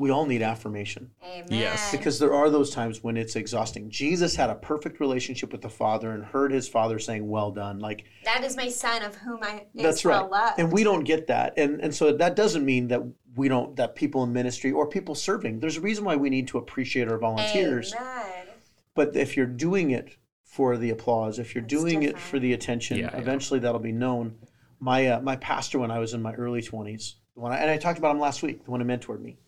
we 0.00 0.10
all 0.10 0.26
need 0.26 0.42
affirmation 0.42 1.10
Amen. 1.24 1.46
Yes. 1.50 1.90
because 1.90 2.20
there 2.20 2.32
are 2.32 2.50
those 2.50 2.70
times 2.70 3.02
when 3.02 3.16
it's 3.16 3.34
exhausting 3.36 3.90
jesus 3.90 4.36
had 4.36 4.48
a 4.50 4.54
perfect 4.54 5.00
relationship 5.00 5.50
with 5.52 5.60
the 5.62 5.68
father 5.68 6.10
and 6.12 6.24
heard 6.24 6.52
his 6.52 6.68
father 6.68 6.98
saying 6.98 7.28
well 7.28 7.50
done 7.50 7.78
like 7.80 8.04
That 8.24 8.44
is 8.44 8.56
my 8.56 8.68
son 8.68 9.02
of 9.02 9.14
whom 9.16 9.40
I 9.42 9.64
is 9.74 9.82
That's 9.82 10.04
right. 10.04 10.20
well 10.20 10.30
loved. 10.30 10.58
And 10.60 10.70
we 10.72 10.84
don't 10.84 11.04
get 11.04 11.26
that. 11.28 11.54
And 11.56 11.80
and 11.80 11.94
so 11.94 12.12
that 12.12 12.36
doesn't 12.36 12.64
mean 12.64 12.88
that 12.88 13.02
we 13.38 13.48
don't 13.48 13.76
that 13.76 13.94
people 13.94 14.24
in 14.24 14.32
ministry 14.32 14.72
or 14.72 14.86
people 14.86 15.14
serving. 15.14 15.60
There's 15.60 15.76
a 15.76 15.80
reason 15.80 16.04
why 16.04 16.16
we 16.16 16.28
need 16.28 16.48
to 16.48 16.58
appreciate 16.58 17.08
our 17.08 17.18
volunteers. 17.18 17.94
Amen. 17.94 18.46
But 18.94 19.14
if 19.16 19.36
you're 19.36 19.46
doing 19.46 19.92
it 19.92 20.16
for 20.44 20.76
the 20.76 20.90
applause, 20.90 21.38
if 21.38 21.54
you're 21.54 21.62
That's 21.62 21.72
doing 21.72 22.02
it 22.02 22.18
for 22.18 22.40
the 22.40 22.52
attention, 22.52 22.98
Yeah, 22.98 23.10
yeah. 23.12 23.18
eventually 23.20 23.60
that'll 23.60 23.78
be 23.80 23.92
known. 23.92 24.34
My 24.80 25.06
uh, 25.06 25.20
my 25.20 25.36
pastor 25.36 25.78
when 25.78 25.90
I 25.92 26.00
was 26.00 26.14
in 26.14 26.20
my 26.22 26.32
early 26.34 26.60
20s, 26.62 27.14
the 27.34 27.40
one 27.40 27.52
I, 27.52 27.58
and 27.58 27.70
I 27.70 27.76
talked 27.78 27.98
about 27.98 28.10
him 28.14 28.20
last 28.20 28.42
week, 28.42 28.64
the 28.64 28.70
one 28.72 28.80
who 28.80 28.86
mentored 28.86 29.20
me. 29.20 29.38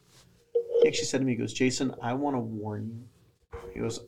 He 0.82 0.88
actually 0.88 1.04
said 1.06 1.18
to 1.18 1.24
me, 1.26 1.32
he 1.32 1.36
goes, 1.38 1.52
"Jason, 1.52 1.94
I 2.00 2.14
want 2.14 2.36
to 2.36 2.40
warn 2.40 2.86
you." 2.88 3.58
He 3.74 3.80
goes, 3.80 4.00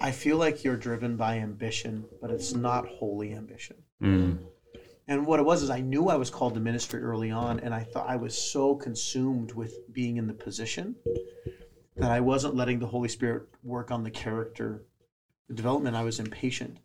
"I 0.00 0.10
feel 0.12 0.36
like 0.36 0.62
you're 0.62 0.76
driven 0.76 1.16
by 1.16 1.38
ambition, 1.38 2.04
but 2.20 2.30
it's 2.30 2.54
not 2.54 2.86
holy 2.86 3.32
ambition." 3.34 3.76
And 5.08 5.26
what 5.26 5.40
it 5.40 5.46
was 5.46 5.62
is 5.62 5.70
I 5.70 5.80
knew 5.80 6.08
I 6.08 6.16
was 6.16 6.28
called 6.28 6.54
to 6.54 6.60
ministry 6.60 7.02
early 7.02 7.30
on, 7.30 7.60
and 7.60 7.74
I 7.74 7.82
thought 7.82 8.08
I 8.08 8.16
was 8.16 8.36
so 8.36 8.74
consumed 8.74 9.52
with 9.52 9.90
being 9.92 10.18
in 10.18 10.26
the 10.26 10.34
position 10.34 10.96
that 11.96 12.10
I 12.10 12.20
wasn't 12.20 12.54
letting 12.54 12.78
the 12.78 12.86
Holy 12.86 13.08
Spirit 13.08 13.48
work 13.62 13.90
on 13.90 14.04
the 14.04 14.10
character 14.10 14.84
development. 15.52 15.96
I 15.96 16.04
was 16.04 16.20
impatient. 16.20 16.78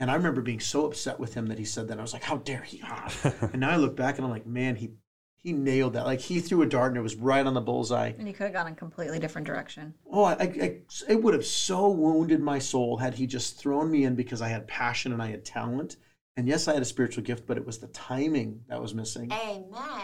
And 0.00 0.10
I 0.10 0.14
remember 0.14 0.42
being 0.42 0.58
so 0.58 0.86
upset 0.86 1.20
with 1.20 1.34
him 1.34 1.46
that 1.46 1.58
he 1.58 1.64
said 1.64 1.86
that. 1.88 1.98
I 2.00 2.02
was 2.02 2.12
like, 2.12 2.24
how 2.24 2.38
dare 2.38 2.62
he? 2.62 2.82
And 3.24 3.60
now 3.60 3.70
I 3.70 3.76
look 3.76 3.94
back 3.94 4.16
and 4.16 4.24
I'm 4.24 4.32
like, 4.32 4.46
man, 4.46 4.74
he 4.74 4.90
he 5.36 5.52
nailed 5.52 5.92
that. 5.92 6.06
Like 6.06 6.20
he 6.20 6.40
threw 6.40 6.62
a 6.62 6.66
dart 6.66 6.92
and 6.92 6.96
it 6.96 7.02
was 7.02 7.16
right 7.16 7.46
on 7.46 7.52
the 7.52 7.60
bullseye. 7.60 8.12
And 8.18 8.26
he 8.26 8.32
could 8.32 8.44
have 8.44 8.54
gone 8.54 8.66
in 8.66 8.72
a 8.72 8.76
completely 8.76 9.18
different 9.18 9.46
direction. 9.46 9.92
Oh, 10.10 10.24
I, 10.24 10.32
I, 10.32 10.78
it 11.06 11.22
would 11.22 11.34
have 11.34 11.44
so 11.44 11.90
wounded 11.90 12.40
my 12.40 12.58
soul 12.58 12.96
had 12.96 13.14
he 13.14 13.26
just 13.26 13.58
thrown 13.58 13.90
me 13.90 14.04
in 14.04 14.14
because 14.16 14.40
I 14.40 14.48
had 14.48 14.66
passion 14.66 15.12
and 15.12 15.22
I 15.22 15.28
had 15.28 15.44
talent. 15.44 15.96
And 16.36 16.48
yes, 16.48 16.66
I 16.66 16.74
had 16.74 16.82
a 16.82 16.86
spiritual 16.86 17.22
gift, 17.22 17.46
but 17.46 17.56
it 17.56 17.64
was 17.64 17.78
the 17.78 17.86
timing 17.88 18.64
that 18.68 18.80
was 18.80 18.94
missing. 18.94 19.30
Amen. 19.30 20.00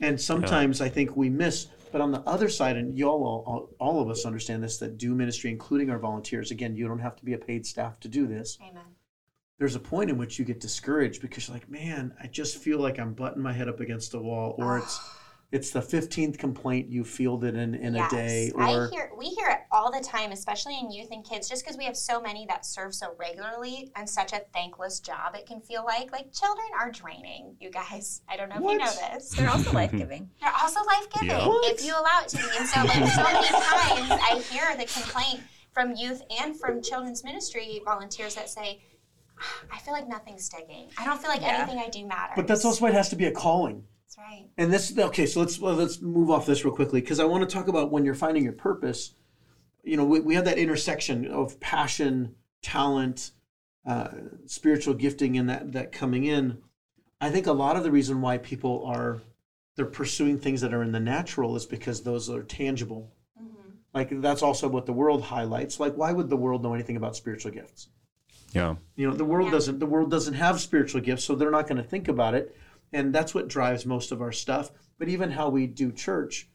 And 0.00 0.20
sometimes 0.20 0.80
I 0.80 0.88
think 0.88 1.16
we 1.16 1.28
miss. 1.28 1.66
But 1.90 2.00
on 2.00 2.10
the 2.10 2.20
other 2.20 2.48
side, 2.48 2.76
and 2.76 2.96
y'all, 2.96 3.22
all, 3.24 3.44
all, 3.46 3.68
all 3.78 4.02
of 4.02 4.08
us 4.08 4.24
understand 4.24 4.62
this, 4.62 4.78
that 4.78 4.96
do 4.96 5.14
ministry, 5.14 5.50
including 5.50 5.90
our 5.90 5.98
volunteers. 5.98 6.50
Again, 6.50 6.74
you 6.74 6.88
don't 6.88 6.98
have 6.98 7.16
to 7.16 7.24
be 7.24 7.34
a 7.34 7.38
paid 7.38 7.66
staff 7.66 8.00
to 8.00 8.08
do 8.08 8.26
this. 8.26 8.58
Amen. 8.62 8.82
There's 9.58 9.76
a 9.76 9.80
point 9.80 10.10
in 10.10 10.18
which 10.18 10.38
you 10.38 10.44
get 10.44 10.60
discouraged 10.60 11.20
because 11.20 11.46
you're 11.46 11.54
like, 11.54 11.70
man, 11.70 12.14
I 12.20 12.26
just 12.26 12.58
feel 12.58 12.78
like 12.78 12.98
I'm 12.98 13.12
butting 13.12 13.42
my 13.42 13.52
head 13.52 13.68
up 13.68 13.80
against 13.80 14.14
a 14.14 14.18
wall, 14.18 14.54
or 14.58 14.78
it's 14.78 14.98
it's 15.52 15.70
the 15.70 15.80
15th 15.80 16.38
complaint 16.38 16.88
you 16.90 17.04
fielded 17.04 17.54
in, 17.56 17.74
in 17.74 17.94
a 17.94 18.08
day, 18.08 18.50
I 18.58 18.88
hear 18.90 19.10
we 19.16 19.26
hear 19.28 19.48
it 19.48 19.58
all 19.70 19.92
the 19.92 20.00
time, 20.00 20.32
especially 20.32 20.78
in 20.78 20.90
youth 20.90 21.08
and 21.10 21.22
kids, 21.24 21.48
just 21.48 21.62
because 21.62 21.76
we 21.76 21.84
have 21.84 21.96
so 21.96 22.20
many 22.20 22.46
that 22.46 22.64
serve 22.64 22.94
so 22.94 23.14
regularly 23.18 23.92
and 23.94 24.08
such 24.08 24.32
a 24.32 24.40
thankless 24.54 24.98
job. 25.00 25.34
It 25.34 25.46
can 25.46 25.60
feel 25.60 25.84
like 25.84 26.10
like 26.10 26.32
children 26.32 26.66
are 26.80 26.90
draining. 26.90 27.54
You 27.60 27.70
guys, 27.70 28.22
I 28.28 28.36
don't 28.38 28.48
know 28.48 28.56
if 28.56 28.62
you 28.62 28.78
know 28.78 28.84
What? 28.86 29.12
this. 29.12 29.28
They're 29.30 29.50
also 29.50 29.72
life 29.82 29.92
giving. 29.92 30.30
They're 30.40 30.52
also 30.60 30.80
life 30.84 31.06
giving 31.12 31.28
Yeah. 31.28 31.46
If 31.64 31.84
you 31.84 31.92
allow 31.92 32.20
it 32.22 32.28
to 32.28 32.36
be. 32.38 32.44
And 32.58 32.66
so, 32.66 32.80
like, 32.80 33.10
so 33.10 33.22
many 33.22 33.48
times 33.48 34.10
I 34.22 34.42
hear 34.50 34.74
the 34.76 34.86
complaint 34.86 35.40
from 35.72 35.94
youth 35.94 36.22
and 36.40 36.58
from 36.58 36.82
children's 36.82 37.24
ministry 37.24 37.82
volunteers 37.84 38.34
that 38.36 38.48
say, 38.48 38.82
ah, 39.38 39.64
I 39.72 39.78
feel 39.80 39.92
like 39.92 40.08
nothing's 40.08 40.44
sticking. 40.46 40.88
I 40.98 41.04
don't 41.04 41.20
feel 41.20 41.30
like 41.30 41.42
Yeah. 41.42 41.58
anything 41.62 41.78
I 41.78 41.88
do 41.90 42.06
matters. 42.06 42.34
but 42.36 42.46
that's 42.46 42.64
also 42.64 42.82
why 42.84 42.88
it 42.88 42.94
has 42.94 43.10
to 43.10 43.16
be 43.16 43.26
a 43.26 43.32
calling. 43.32 43.84
That's 44.16 44.30
right. 44.30 44.48
And 44.58 44.72
this 44.72 44.96
okay, 44.96 45.26
so 45.26 45.40
let's 45.40 45.58
well, 45.58 45.74
let's 45.74 46.00
move 46.00 46.30
off 46.30 46.46
this 46.46 46.64
real 46.64 46.74
quickly 46.74 47.00
because 47.00 47.20
I 47.20 47.24
want 47.24 47.48
to 47.48 47.54
talk 47.54 47.68
about 47.68 47.90
when 47.90 48.04
you're 48.04 48.14
finding 48.14 48.44
your 48.44 48.52
purpose. 48.52 49.14
You 49.84 49.96
know, 49.96 50.04
we, 50.04 50.20
we 50.20 50.34
have 50.34 50.44
that 50.44 50.58
intersection 50.58 51.26
of 51.26 51.58
passion, 51.60 52.34
talent, 52.62 53.32
uh, 53.86 54.08
spiritual 54.46 54.94
gifting, 54.94 55.38
and 55.38 55.48
that 55.48 55.72
that 55.72 55.92
coming 55.92 56.24
in. 56.24 56.58
I 57.20 57.30
think 57.30 57.46
a 57.46 57.52
lot 57.52 57.76
of 57.76 57.84
the 57.84 57.90
reason 57.90 58.20
why 58.20 58.38
people 58.38 58.84
are 58.84 59.22
they're 59.76 59.86
pursuing 59.86 60.38
things 60.38 60.60
that 60.60 60.74
are 60.74 60.82
in 60.82 60.92
the 60.92 61.00
natural 61.00 61.56
is 61.56 61.64
because 61.64 62.02
those 62.02 62.28
are 62.28 62.42
tangible. 62.42 63.12
Like 63.94 64.20
that's 64.20 64.42
also 64.42 64.68
what 64.68 64.86
the 64.86 64.92
world 64.92 65.22
highlights. 65.22 65.78
Like, 65.78 65.96
why 65.96 66.12
would 66.12 66.30
the 66.30 66.36
world 66.36 66.62
know 66.62 66.74
anything 66.74 66.96
about 66.96 67.14
spiritual 67.16 67.52
gifts? 67.52 67.88
Yeah. 68.52 68.76
You 68.96 69.08
know, 69.08 69.14
the 69.14 69.24
world 69.24 69.46
Yeah. 69.46 69.52
doesn't. 69.52 69.78
The 69.78 69.86
world 69.86 70.10
doesn't 70.10 70.34
have 70.34 70.60
spiritual 70.60 71.00
gifts, 71.00 71.24
so 71.24 71.34
they're 71.34 71.50
not 71.50 71.66
going 71.66 71.82
to 71.82 71.88
think 71.88 72.08
about 72.08 72.34
it, 72.34 72.54
and 72.92 73.14
that's 73.14 73.34
what 73.34 73.48
drives 73.48 73.86
most 73.86 74.12
of 74.12 74.20
our 74.20 74.32
stuff. 74.32 74.70
But 74.98 75.08
even 75.08 75.30
how 75.30 75.48
we 75.48 75.66
do 75.66 75.90
church, 75.90 76.48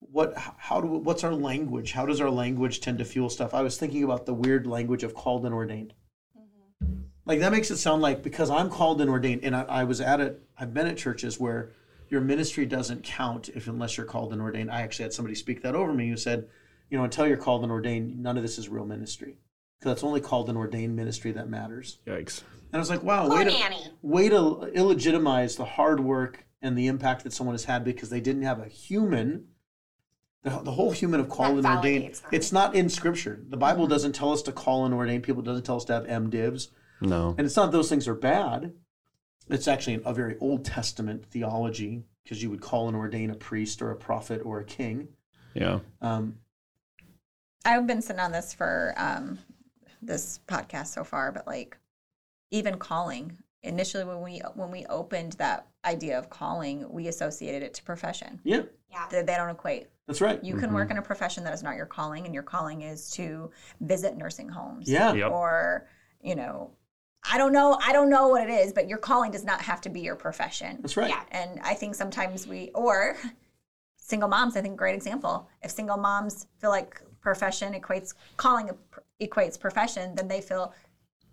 what, 0.00 0.36
how 0.36 0.80
do, 0.80 0.86
what's 0.88 1.24
our 1.24 1.34
language? 1.34 1.92
How 1.92 2.06
does 2.06 2.20
our 2.20 2.30
language 2.30 2.80
tend 2.80 2.98
to 2.98 3.04
fuel 3.04 3.30
stuff? 3.30 3.54
I 3.54 3.62
was 3.62 3.76
thinking 3.76 4.04
about 4.04 4.26
the 4.26 4.34
weird 4.34 4.66
language 4.66 5.02
of 5.02 5.14
called 5.14 5.44
and 5.44 5.54
ordained. 5.54 5.94
Mm-hmm. 6.36 7.00
Like 7.24 7.40
that 7.40 7.52
makes 7.52 7.70
it 7.70 7.78
sound 7.78 8.02
like 8.02 8.22
because 8.22 8.50
I'm 8.50 8.70
called 8.70 9.00
and 9.00 9.10
ordained, 9.10 9.42
and 9.42 9.56
I, 9.56 9.62
I 9.62 9.84
was 9.84 10.00
at 10.00 10.20
it. 10.20 10.40
I've 10.56 10.74
been 10.74 10.86
at 10.86 10.96
churches 10.96 11.40
where 11.40 11.72
your 12.08 12.20
ministry 12.20 12.66
doesn't 12.66 13.02
count 13.04 13.48
if 13.50 13.66
unless 13.66 13.96
you're 13.96 14.06
called 14.06 14.32
and 14.32 14.40
ordained. 14.40 14.70
I 14.70 14.82
actually 14.82 15.04
had 15.04 15.12
somebody 15.12 15.34
speak 15.34 15.62
that 15.62 15.74
over 15.74 15.92
me 15.92 16.08
who 16.08 16.16
said, 16.16 16.48
you 16.90 16.96
know, 16.96 17.04
until 17.04 17.26
you're 17.26 17.36
called 17.36 17.64
and 17.64 17.72
ordained, 17.72 18.22
none 18.22 18.36
of 18.36 18.42
this 18.42 18.58
is 18.58 18.68
real 18.68 18.86
ministry 18.86 19.36
because 19.78 19.92
it's 19.92 20.04
only 20.04 20.20
called 20.20 20.48
an 20.50 20.56
ordained 20.56 20.96
ministry 20.96 21.32
that 21.32 21.48
matters. 21.48 21.98
Yikes. 22.06 22.42
And 22.72 22.74
I 22.74 22.78
was 22.78 22.90
like, 22.90 23.02
wow, 23.02 23.28
Poor 23.28 23.38
way 23.38 23.44
to, 23.44 23.90
way 24.02 24.28
to 24.28 24.36
illegitimize 24.74 25.56
the 25.56 25.64
hard 25.64 26.00
work 26.00 26.44
and 26.60 26.76
the 26.76 26.86
impact 26.88 27.24
that 27.24 27.32
someone 27.32 27.54
has 27.54 27.64
had 27.64 27.84
because 27.84 28.10
they 28.10 28.20
didn't 28.20 28.42
have 28.42 28.60
a 28.60 28.66
human, 28.68 29.46
the, 30.42 30.50
the 30.50 30.72
whole 30.72 30.90
human 30.90 31.20
of 31.20 31.28
called 31.28 31.56
and 31.56 31.64
That 31.64 31.76
ordained. 31.78 32.04
validates 32.04 32.20
them. 32.22 32.30
It's 32.32 32.52
not 32.52 32.74
in 32.74 32.88
scripture. 32.88 33.40
The 33.48 33.56
Bible 33.56 33.86
doesn't 33.86 34.12
tell 34.12 34.32
us 34.32 34.42
to 34.42 34.52
call 34.52 34.84
and 34.84 34.92
ordain 34.94 35.22
people, 35.22 35.42
it 35.42 35.46
doesn't 35.46 35.64
tell 35.64 35.76
us 35.76 35.84
to 35.86 35.94
have 35.94 36.04
MDivs. 36.04 36.68
No. 37.00 37.34
And 37.38 37.46
it's 37.46 37.56
not 37.56 37.70
those 37.72 37.88
things 37.88 38.08
are 38.08 38.14
bad. 38.14 38.72
It's 39.48 39.68
actually 39.68 40.02
a 40.04 40.12
very 40.12 40.36
Old 40.40 40.64
Testament 40.64 41.24
theology 41.30 42.02
because 42.24 42.42
you 42.42 42.50
would 42.50 42.60
call 42.60 42.88
and 42.88 42.96
ordain 42.96 43.30
a 43.30 43.34
priest 43.34 43.80
or 43.80 43.92
a 43.92 43.96
prophet 43.96 44.42
or 44.44 44.58
a 44.60 44.64
king. 44.64 45.08
Yeah. 45.54 45.78
Um, 46.02 46.36
I've 47.64 47.86
been 47.86 48.02
sitting 48.02 48.20
on 48.20 48.32
this 48.32 48.52
for 48.52 48.92
um, 48.98 49.38
this 50.02 50.40
podcast 50.46 50.88
so 50.88 51.04
far, 51.04 51.32
but 51.32 51.46
like 51.46 51.76
even 52.50 52.78
calling 52.78 53.36
initially 53.62 54.04
when 54.04 54.20
we 54.20 54.40
when 54.54 54.70
we 54.70 54.86
opened 54.86 55.32
that 55.34 55.66
idea 55.84 56.18
of 56.18 56.30
calling, 56.30 56.90
we 56.90 57.08
associated 57.08 57.62
it 57.62 57.74
to 57.74 57.82
profession. 57.82 58.40
yeah, 58.44 58.62
Yeah. 58.90 59.06
They, 59.10 59.22
they 59.22 59.34
don't 59.36 59.50
equate. 59.50 59.88
that's 60.06 60.20
right. 60.20 60.42
You 60.42 60.56
can 60.56 60.72
work 60.72 60.88
mm-hmm. 60.88 60.92
in 60.92 60.98
a 60.98 61.02
profession 61.02 61.44
that 61.44 61.54
is 61.54 61.62
not 61.62 61.76
your 61.76 61.86
calling, 61.86 62.24
and 62.24 62.34
your 62.34 62.42
calling 62.42 62.82
is 62.82 63.10
to 63.10 63.50
visit 63.80 64.16
nursing 64.16 64.48
homes. 64.48 64.88
Yeah. 64.88 65.12
Yep. 65.12 65.30
Or 65.30 65.88
you 66.22 66.34
know, 66.34 66.72
I 67.30 67.38
don't 67.38 67.52
know. 67.52 67.78
I 67.82 67.92
don't 67.92 68.10
know 68.10 68.28
what 68.28 68.48
it 68.48 68.50
is, 68.50 68.72
but 68.72 68.88
your 68.88 68.98
calling 68.98 69.30
does 69.30 69.44
not 69.44 69.60
have 69.62 69.80
to 69.82 69.88
be 69.88 70.00
your 70.00 70.16
profession. 70.16 70.78
That's 70.80 70.96
right. 70.96 71.10
Yeah. 71.10 71.22
And 71.30 71.60
I 71.62 71.74
think 71.74 71.94
sometimes 71.94 72.46
we, 72.46 72.70
or 72.74 73.16
single 73.96 74.28
moms, 74.28 74.56
I 74.56 74.62
think 74.62 74.76
great 74.76 74.94
example. 74.94 75.48
If 75.62 75.70
single 75.70 75.96
moms 75.96 76.46
feel 76.60 76.70
like 76.70 77.00
profession 77.20 77.74
equates, 77.74 78.14
calling 78.36 78.70
equates 79.22 79.58
profession, 79.58 80.14
then 80.14 80.28
they 80.28 80.40
feel 80.40 80.72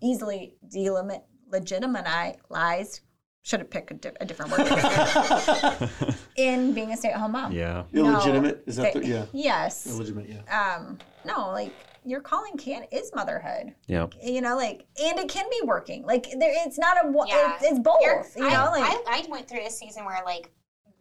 easily 0.02 0.56
delimit, 0.68 1.22
legitimized, 1.50 3.00
should 3.42 3.60
have 3.60 3.70
picked 3.70 3.90
a, 3.92 3.94
di- 3.94 4.12
a 4.20 4.24
different 4.24 4.50
word, 4.50 4.66
in 6.36 6.72
being 6.72 6.92
a 6.92 6.96
stay 6.96 7.10
at 7.10 7.16
home 7.20 7.32
mom. 7.32 7.52
Yeah. 7.52 7.84
Illegitimate? 7.92 8.64
Is 8.66 8.76
that 8.76 8.92
they- 8.94 9.00
the, 9.00 9.06
yeah. 9.06 9.24
Yes. 9.32 9.86
Illegitimate, 9.86 10.28
yeah. 10.28 10.74
Um, 10.76 10.98
no, 11.24 11.50
like 11.50 11.72
your 12.04 12.20
calling 12.20 12.56
can 12.56 12.84
is 12.92 13.10
motherhood. 13.14 13.74
Yep. 13.88 14.14
You 14.22 14.40
know, 14.40 14.56
like, 14.56 14.86
and 15.02 15.18
it 15.18 15.28
can 15.28 15.46
be 15.50 15.60
working. 15.64 16.04
Like, 16.04 16.24
there, 16.38 16.52
it's 16.66 16.78
not 16.78 16.96
a, 17.04 17.12
Yeah. 17.28 17.54
it's, 17.54 17.64
it's 17.64 17.78
both. 17.80 17.98
You're- 18.00 18.22
you 18.36 18.42
know, 18.42 18.66
I, 18.66 18.68
like, 18.80 18.82
I, 18.84 19.22
I 19.24 19.26
went 19.28 19.48
through 19.48 19.64
a 19.66 19.70
season 19.70 20.04
where 20.04 20.20
like 20.24 20.50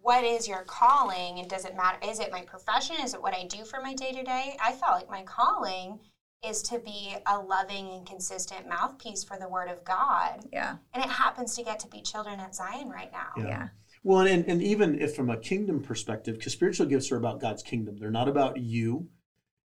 what 0.06 0.24
is 0.24 0.48
your 0.48 0.64
calling 0.68 1.40
and 1.40 1.50
does 1.50 1.66
it 1.66 1.76
matter 1.76 1.98
is 2.08 2.20
it 2.20 2.32
my 2.32 2.42
profession 2.42 2.96
is 3.04 3.16
it 3.16 3.22
what 3.22 3.34
i 3.34 3.44
do 3.48 3.66
for 3.66 3.82
my 3.82 3.94
day 3.96 4.12
to 4.12 4.24
day 4.24 4.56
i 4.64 4.72
felt 4.72 4.94
like 4.94 5.10
my 5.10 5.24
calling 5.24 6.00
is 6.48 6.62
to 6.62 6.78
be 6.78 7.16
a 7.26 7.40
loving 7.40 7.92
and 7.92 8.06
consistent 8.06 8.70
mouthpiece 8.70 9.24
for 9.24 9.38
the 9.40 9.50
word 9.50 9.68
of 9.68 9.84
god 9.84 10.46
yeah, 10.54 10.76
and 10.94 11.04
it 11.04 11.10
happens 11.10 11.56
to 11.56 11.64
get 11.64 11.80
to 11.80 11.88
be 11.88 12.02
children 12.02 12.40
at 12.40 12.54
zion 12.54 12.88
right 12.90 13.12
now 13.12 13.30
Yeah. 13.36 13.48
yeah, 13.48 13.68
Well, 14.04 14.28
and, 14.28 14.46
and 14.48 14.62
even 14.62 15.02
if 15.02 15.16
from 15.16 15.32
a 15.32 15.38
kingdom 15.38 15.82
perspective, 15.82 16.38
because 16.38 16.54
spiritual 16.54 16.86
gifts 16.86 17.12
are 17.12 17.18
about 17.18 17.42
God's 17.42 17.64
kingdom, 17.64 17.98
they're 17.98 18.12
not 18.12 18.28
about 18.28 18.58
you. 18.58 19.08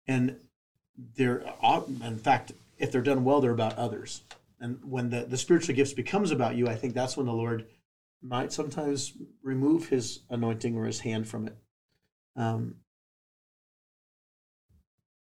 And 0.08 0.38
they're, 1.18 1.44
uh, 1.62 1.82
in 2.06 2.18
fact, 2.18 2.54
if 2.78 2.90
they're 2.90 3.02
done 3.02 3.26
well, 3.26 3.42
they're 3.42 3.52
about 3.52 3.78
others. 3.78 4.22
And 4.62 4.80
when 4.84 5.10
the, 5.10 5.26
the 5.26 5.38
spiritual 5.38 5.76
gifts 5.76 5.92
becomes 5.92 6.32
about 6.32 6.56
you, 6.56 6.70
I 6.70 6.76
think 6.76 6.94
that's 6.94 7.18
when 7.18 7.26
the 7.26 7.34
Lord 7.34 7.66
might 8.22 8.52
sometimes 8.52 9.14
remove 9.42 9.90
his 9.90 10.22
anointing 10.30 10.76
or 10.76 10.86
his 10.86 11.00
hand 11.00 11.28
from 11.28 11.48
it. 11.48 11.58
Um, 12.36 12.76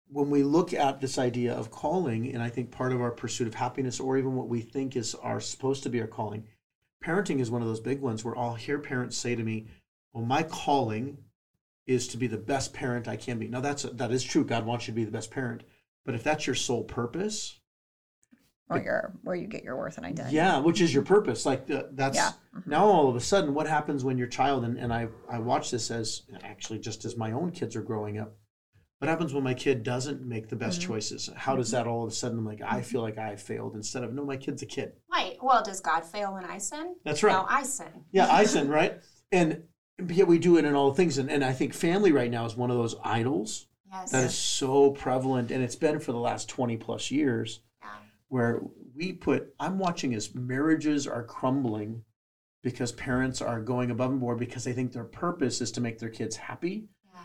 when 0.09 0.31
we 0.31 0.43
look 0.43 0.73
at 0.73 1.01
this 1.01 1.19
idea 1.19 1.55
of 1.55 1.71
calling, 1.71 2.33
and 2.33 2.43
I 2.43 2.49
think 2.49 2.73
part 2.73 2.93
of 2.93 3.01
our 3.01 3.13
pursuit 3.13 3.47
of 3.47 3.55
happiness, 3.55 4.01
or 4.01 4.19
even 4.19 4.35
what 4.35 4.49
we 4.49 4.61
think 4.61 4.97
is 4.97 5.15
our 5.15 5.41
supposed 5.41 5.85
to 5.85 5.89
be 5.89 6.01
our 6.01 6.09
calling, 6.09 6.47
parenting 7.05 7.41
is 7.41 7.51
one 7.51 7.63
of 7.63 7.69
those 7.69 7.81
big 7.81 8.01
ones 8.01 8.25
where 8.25 8.37
I'll 8.37 8.55
hear 8.55 8.79
parents 8.79 9.17
say 9.17 9.37
to 9.37 9.43
me, 9.43 9.69
"Well, 10.13 10.25
my 10.25 10.43
calling 10.43 11.19
is 11.87 12.09
to 12.09 12.17
be 12.17 12.27
the 12.27 12.37
best 12.37 12.73
parent 12.73 13.07
I 13.07 13.17
can 13.17 13.39
be." 13.39 13.47
Now 13.47 13.61
that's 13.61 13.85
that 13.85 14.11
is 14.11 14.25
true. 14.25 14.45
God 14.45 14.67
wants 14.67 14.89
you 14.89 14.93
to 14.93 14.97
be 14.97 15.05
the 15.05 15.13
best 15.13 15.31
parent, 15.31 15.63
but 16.05 16.17
if 16.17 16.25
that's 16.25 16.47
your 16.47 16.57
sole 16.57 16.85
purpose, 16.85 17.60
or 18.71 18.81
your 18.81 19.13
where 19.23 19.35
you 19.35 19.47
get 19.47 19.65
your 19.65 19.77
worth 19.77 19.97
and 19.97 20.07
identity. 20.07 20.37
yeah, 20.37 20.59
which 20.59 20.81
is 20.81 20.95
your 20.95 21.03
purpose, 21.03 21.45
like 21.45 21.69
uh, 21.71 21.85
that's 21.93 22.17
Yeah. 22.17 22.31
Mm-hmm. 22.57 22.71
now 22.71 22.85
all 22.85 23.09
of 23.09 23.17
a 23.17 23.21
sudden 23.21 23.53
what 23.53 23.67
happens 23.67 24.05
when 24.05 24.17
your 24.17 24.29
child 24.29 24.65
and, 24.65 24.79
and 24.79 24.93
I 24.93 25.09
I 25.29 25.39
watch 25.39 25.71
this 25.71 25.91
as 25.91 26.23
actually 26.43 26.79
just 26.79 27.05
as 27.05 27.17
my 27.17 27.33
own 27.33 27.51
kids 27.51 27.77
are 27.77 27.83
growing 27.83 28.19
up. 28.19 28.37
What 28.99 29.09
happens 29.09 29.33
when 29.33 29.45
my 29.45 29.55
kid 29.55 29.83
doesn't 29.83 30.27
make 30.27 30.49
the 30.49 30.57
best 30.57 30.81
mm-hmm. 30.81 30.93
choices? 30.93 31.31
How 31.35 31.57
does 31.57 31.69
mm-hmm. 31.69 31.85
that 31.85 31.87
all 31.91 32.05
of 32.05 32.11
a 32.11 32.15
sudden 32.15 32.39
I'm 32.39 32.47
like 32.47 32.61
I 32.63 32.83
feel 32.83 33.01
like 33.01 33.19
I 33.19 33.37
failed 33.37 33.75
instead 33.75 34.05
of 34.05 34.13
no, 34.13 34.25
my 34.25 34.37
kid's 34.37 34.63
a 34.63 34.67
kid. 34.67 34.93
right 35.11 35.37
well 35.43 35.63
does 35.63 35.81
god 35.81 36.05
fail 36.05 36.35
when 36.35 36.45
i 36.45 36.59
sin 36.59 36.95
That's 37.05 37.23
right. 37.23 37.33
no 37.33 37.47
i 37.49 37.63
sin 37.63 38.05
Yeah, 38.13 38.29
I 38.31 38.45
sin, 38.55 38.69
right? 38.69 39.01
And 39.33 39.65
yet 40.09 40.27
we 40.27 40.39
do 40.39 40.57
it 40.59 40.65
in 40.65 40.75
all 40.75 40.95
things. 40.95 41.19
And, 41.19 41.31
and 41.31 41.45
I 41.45 41.53
think 41.53 41.75
family 41.75 42.13
right 42.13 42.31
now 42.31 42.45
is 42.47 42.57
one 42.57 42.71
of 42.71 42.77
those 42.77 42.95
idols 43.05 43.67
yes 43.91 44.13
that 44.13 44.25
is 44.25 44.37
so 44.37 44.91
prevalent. 44.91 45.51
And 45.51 45.63
it's 45.63 45.77
been 45.77 45.99
for 45.99 46.13
the 46.13 46.19
last 46.19 46.49
20 46.49 46.77
plus 46.77 47.11
years 47.11 47.61
Yeah. 47.61 47.70
Where 48.31 48.61
we 48.97 49.13
put, 49.13 49.53
I'm 49.59 49.79
watching 49.79 50.15
as 50.15 50.35
marriages 50.35 51.07
are 51.07 51.25
crumbling 51.25 52.03
because 52.63 52.93
parents 52.93 53.43
are 53.43 53.61
going 53.61 53.91
above 53.91 54.13
and 54.13 54.21
board 54.21 54.39
because 54.39 54.65
they 54.65 54.73
think 54.73 54.93
their 54.93 55.05
purpose 55.05 55.61
is 55.61 55.73
to 55.73 55.81
make 55.81 55.99
their 55.99 56.09
kids 56.11 56.37
happy 56.37 56.85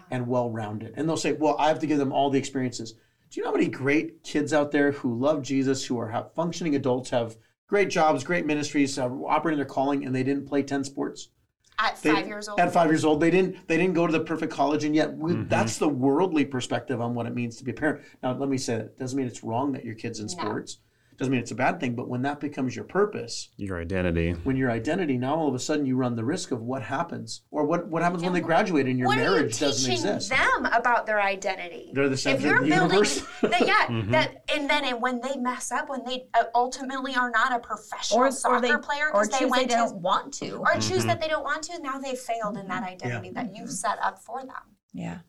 and 0.10 0.28
well 0.28 0.50
rounded. 0.50 0.94
And 0.98 1.08
they'll 1.08 1.16
say, 1.18 1.34
well, 1.34 1.56
I 1.60 1.68
have 1.68 1.80
to 1.80 1.88
give 1.88 2.00
them 2.00 2.12
all 2.12 2.30
the 2.30 2.40
experiences. 2.40 2.94
Do 3.30 3.40
you 3.40 3.44
know 3.44 3.50
how 3.52 3.56
many 3.58 3.68
great 3.70 4.24
kids 4.24 4.52
out 4.52 4.72
there 4.72 4.92
who 4.92 5.18
love 5.20 5.44
Jesus, 5.44 5.86
who 5.86 6.00
are 6.00 6.10
have 6.10 6.34
functioning 6.34 6.76
adults, 6.76 7.12
have 7.12 7.36
great 7.68 7.90
jobs, 7.90 8.24
great 8.24 8.46
ministries, 8.46 8.98
uh, 8.98 9.08
operating 9.28 9.58
their 9.58 9.66
calling, 9.66 10.06
and 10.06 10.16
they 10.16 10.24
didn't 10.24 10.48
play 10.48 10.64
10 10.64 10.84
sports? 10.84 11.30
at 11.78 11.98
They- 11.98 12.12
five 12.14 12.28
years 12.28 12.48
old 12.48 12.58
At 12.60 12.72
five 12.72 12.90
years 12.90 13.04
old, 13.04 13.20
they 13.20 13.30
didn't 13.30 13.68
they 13.68 13.76
didn't 13.76 13.96
go 13.96 14.08
to 14.08 14.14
the 14.14 14.22
perfect 14.24 14.54
college, 14.54 14.86
and 14.86 14.96
yet 14.96 15.14
we, 15.18 15.34
that's 15.36 15.78
the 15.78 15.90
worldly 15.90 16.46
perspective 16.46 17.02
on 17.02 17.14
what 17.14 17.26
it 17.26 17.36
means 17.36 17.58
to 17.58 17.66
be 17.66 17.72
a 17.72 17.74
parent. 17.74 18.02
Now, 18.24 18.32
let 18.38 18.48
me 18.48 18.58
say 18.58 18.78
that 18.78 18.86
it 18.86 18.98
doesn't 19.00 19.18
mean 19.18 19.28
it's 19.28 19.44
wrong 19.44 19.74
that 19.74 19.84
your 19.84 19.96
kids 19.96 20.20
in 20.22 20.28
No. 20.28 20.30
sports. 20.32 20.78
Doesn't 21.18 21.32
mean 21.32 21.40
it's 21.40 21.52
a 21.52 21.56
bad 21.56 21.80
thing, 21.80 21.96
but 21.96 22.10
when 22.10 22.22
that 22.24 22.40
becomes 22.40 22.76
your 22.76 22.86
purpose, 22.86 23.50
Your 23.58 23.80
identity. 23.80 24.32
when 24.44 24.58
your 24.58 24.70
identity, 24.70 25.18
now 25.18 25.36
all 25.36 25.48
of 25.48 25.56
a 25.56 25.60
sudden 25.60 25.86
you 25.86 25.96
run 25.96 26.16
the 26.16 26.26
risk 26.26 26.52
of 26.52 26.62
what 26.62 26.82
happens, 26.82 27.42
or 27.52 27.66
what 27.66 27.88
what 27.88 28.02
happens 28.02 28.24
when 28.24 28.34
they 28.34 28.42
graduate 28.42 28.88
and 28.88 29.00
your 29.00 29.08
what 29.08 29.18
marriage 29.18 29.62
are 29.62 29.66
you 29.66 29.68
doesn't 29.72 29.92
teaching 29.92 30.06
exist. 30.08 30.30
them 30.30 30.66
about 30.66 31.06
their 31.06 31.22
identity? 31.22 31.92
They're 31.94 32.10
the 32.10 32.14
if 32.14 32.20
center 32.20 32.48
you're 32.48 32.58
of 32.58 32.64
the 32.64 32.70
building 32.70 32.90
universe. 32.92 33.24
that, 33.42 33.68
yeah, 33.68 34.02
that, 34.12 34.44
and 34.54 34.70
then 34.70 34.84
and 34.86 35.02
when 35.02 35.22
they 35.22 35.38
mess 35.38 35.72
up, 35.72 35.90
when 35.90 36.04
they 36.06 36.28
uh, 36.34 36.44
ultimately 36.54 37.16
are 37.16 37.30
not 37.32 37.54
a 37.54 37.60
professional 37.60 38.20
or, 38.22 38.32
soccer 38.32 38.68
they, 38.68 38.78
player 38.78 39.12
or 39.14 39.24
because 39.24 39.40
they 39.40 39.46
went 39.46 39.70
they 39.70 39.76
don't 39.76 39.96
want 40.02 40.34
to. 40.34 40.58
or 40.58 40.74
choose 40.76 41.06
that 41.06 41.22
they 41.22 41.28
don't 41.28 41.44
want 41.44 41.64
to, 41.64 41.82
now 41.82 41.98
they've 42.00 42.18
failed 42.18 42.58
in 42.58 42.68
that 42.68 42.84
identity 42.84 43.32
that 43.32 43.56
you've 43.56 43.72
set 43.72 43.98
up 44.02 44.22
for 44.22 44.42
them. 44.42 44.75
Yeah. 44.96 45.20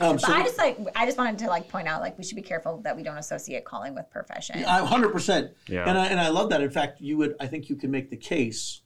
Um, 0.00 0.16
But 0.16 0.20
so 0.20 0.32
I 0.32 0.42
just 0.44 0.56
like 0.56 0.78
I 0.94 1.04
just 1.04 1.18
wanted 1.18 1.38
to 1.40 1.48
like 1.48 1.68
point 1.68 1.88
out 1.88 2.00
like 2.00 2.16
we 2.16 2.24
should 2.24 2.36
be 2.36 2.42
careful 2.42 2.80
that 2.82 2.96
we 2.96 3.02
don't 3.02 3.18
associate 3.18 3.64
calling 3.64 3.94
with 3.94 4.08
profession. 4.10 4.62
Hundred 4.62 5.10
percent. 5.10 5.50
Yeah. 5.68 5.88
And 5.88 5.98
I 5.98 6.06
and 6.06 6.20
I 6.20 6.28
love 6.28 6.50
that. 6.50 6.62
In 6.62 6.70
fact, 6.70 7.00
you 7.00 7.16
would 7.18 7.34
I 7.40 7.48
think 7.48 7.68
you 7.68 7.76
can 7.76 7.90
make 7.90 8.10
the 8.10 8.16
case 8.16 8.82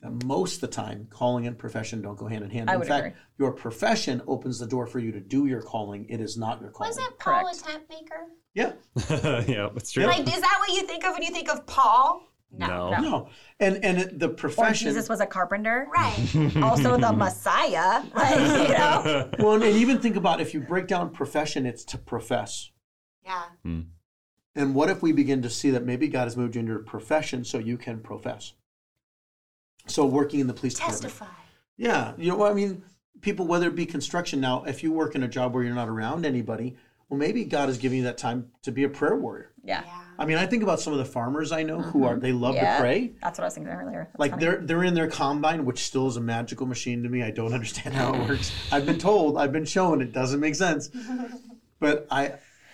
that 0.00 0.24
most 0.24 0.56
of 0.56 0.60
the 0.62 0.68
time 0.68 1.06
calling 1.10 1.46
and 1.46 1.58
profession 1.58 2.00
don't 2.00 2.16
go 2.16 2.26
hand 2.26 2.44
in 2.44 2.50
hand. 2.50 2.70
I 2.70 2.74
in 2.74 2.78
would 2.78 2.88
fact, 2.88 3.06
agree. 3.06 3.18
your 3.38 3.52
profession 3.52 4.22
opens 4.26 4.58
the 4.58 4.66
door 4.66 4.86
for 4.86 5.00
you 5.00 5.12
to 5.12 5.20
do 5.20 5.46
your 5.46 5.60
calling. 5.60 6.06
It 6.08 6.20
is 6.20 6.36
not 6.38 6.60
your 6.60 6.70
calling. 6.70 6.90
Wasn't 6.90 7.18
Paul 7.18 7.42
Correct. 7.42 7.60
a 7.60 7.64
tent 7.64 7.82
maker? 7.90 8.26
Yeah. 8.54 8.72
yeah, 9.46 9.68
it's 9.76 9.90
true. 9.92 10.06
Like, 10.06 10.20
is 10.20 10.40
that 10.40 10.56
what 10.60 10.70
you 10.70 10.82
think 10.86 11.04
of 11.04 11.12
when 11.14 11.22
you 11.22 11.30
think 11.30 11.48
of 11.50 11.66
Paul? 11.66 12.22
No. 12.50 12.90
No. 13.00 13.28
And 13.60 13.84
and 13.84 13.98
it- 13.98 14.18
the 14.18 14.26
or 14.30 14.32
profession 14.34 14.88
Jesus 14.88 15.08
was 15.08 15.20
a 15.20 15.26
carpenter. 15.26 15.86
Right. 15.94 16.56
also 16.62 16.96
the 16.96 17.12
Messiah. 17.12 18.02
Like, 18.14 18.38
you 18.38 18.74
know. 18.78 19.30
well, 19.38 19.54
and 19.62 19.64
even 19.76 19.98
think 19.98 20.16
about 20.16 20.40
if 20.40 20.54
you 20.54 20.60
break 20.60 20.86
down 20.86 21.10
profession, 21.10 21.66
it's 21.66 21.84
to 21.84 21.98
profess. 21.98 22.70
yeah. 23.24 23.42
Hmm. 23.62 23.80
And 24.54 24.74
what 24.74 24.88
if 24.90 25.02
we 25.02 25.12
begin 25.12 25.42
to 25.42 25.50
see 25.50 25.70
that 25.70 25.84
maybe 25.84 26.08
God 26.08 26.24
has 26.24 26.36
moved 26.36 26.56
you 26.56 26.60
into 26.60 26.74
a 26.74 26.78
profession 26.80 27.44
so 27.44 27.58
you 27.58 27.76
can 27.78 28.00
profess? 28.00 28.54
So 29.86 30.04
working 30.04 30.40
in 30.40 30.46
the 30.48 30.54
police 30.54 30.74
department. 30.74 31.02
Testify. 31.02 31.26
Yeah, 31.76 32.12
you 32.18 32.28
know 32.30 32.36
what 32.36 32.50
I 32.50 32.54
mean. 32.54 32.82
People, 33.20 33.46
whether 33.46 33.68
it 33.68 33.76
be 33.76 33.86
construction 33.86 34.40
now, 34.40 34.64
if 34.64 34.82
you 34.82 34.90
work 34.92 35.14
in 35.14 35.22
a 35.22 35.28
job 35.28 35.54
where 35.54 35.62
you're 35.62 35.74
not 35.74 35.88
around 35.88 36.24
anybody, 36.26 36.76
well, 37.08 37.18
maybe 37.18 37.44
God 37.44 37.68
is 37.68 37.78
giving 37.78 37.98
you 37.98 38.04
that 38.04 38.18
time 38.18 38.50
to 38.62 38.72
be 38.72 38.84
a 38.84 38.88
prayer 38.88 39.16
warrior. 39.16 39.52
Yeah. 39.64 39.82
Yeah. 39.84 40.02
I 40.18 40.26
mean, 40.26 40.36
I 40.36 40.46
think 40.46 40.62
about 40.62 40.80
some 40.80 40.92
of 40.92 40.98
the 40.98 41.04
farmers 41.04 41.52
I 41.52 41.62
know 41.62 41.80
who 41.80 42.00
mm-hmm. 42.00 42.08
are 42.08 42.18
they 42.18 42.32
love 42.32 42.56
Yeah. 42.56 42.74
to 42.74 42.80
pray. 42.80 43.12
That's 43.22 43.38
what 43.38 43.44
I 43.44 43.46
was 43.46 43.54
thinking 43.54 43.72
earlier. 43.72 44.08
That's 44.10 44.18
Like 44.18 44.30
funny. 44.32 44.44
they're 44.44 44.56
they're 44.58 44.84
in 44.84 44.94
their 44.94 45.08
combine, 45.08 45.64
which 45.64 45.80
still 45.84 46.08
is 46.08 46.16
a 46.16 46.20
magical 46.20 46.66
machine 46.66 47.02
to 47.04 47.08
me. 47.08 47.22
I 47.22 47.30
don't 47.30 47.52
understand 47.54 47.94
how 47.94 48.14
it 48.14 48.28
works. 48.28 48.52
I've 48.72 48.84
been 48.84 48.98
told, 48.98 49.38
I've 49.38 49.52
been 49.52 49.64
shown, 49.64 50.02
it 50.02 50.12
doesn't 50.12 50.40
make 50.40 50.54
sense. 50.54 50.90
But 51.80 52.08
I, 52.10 52.32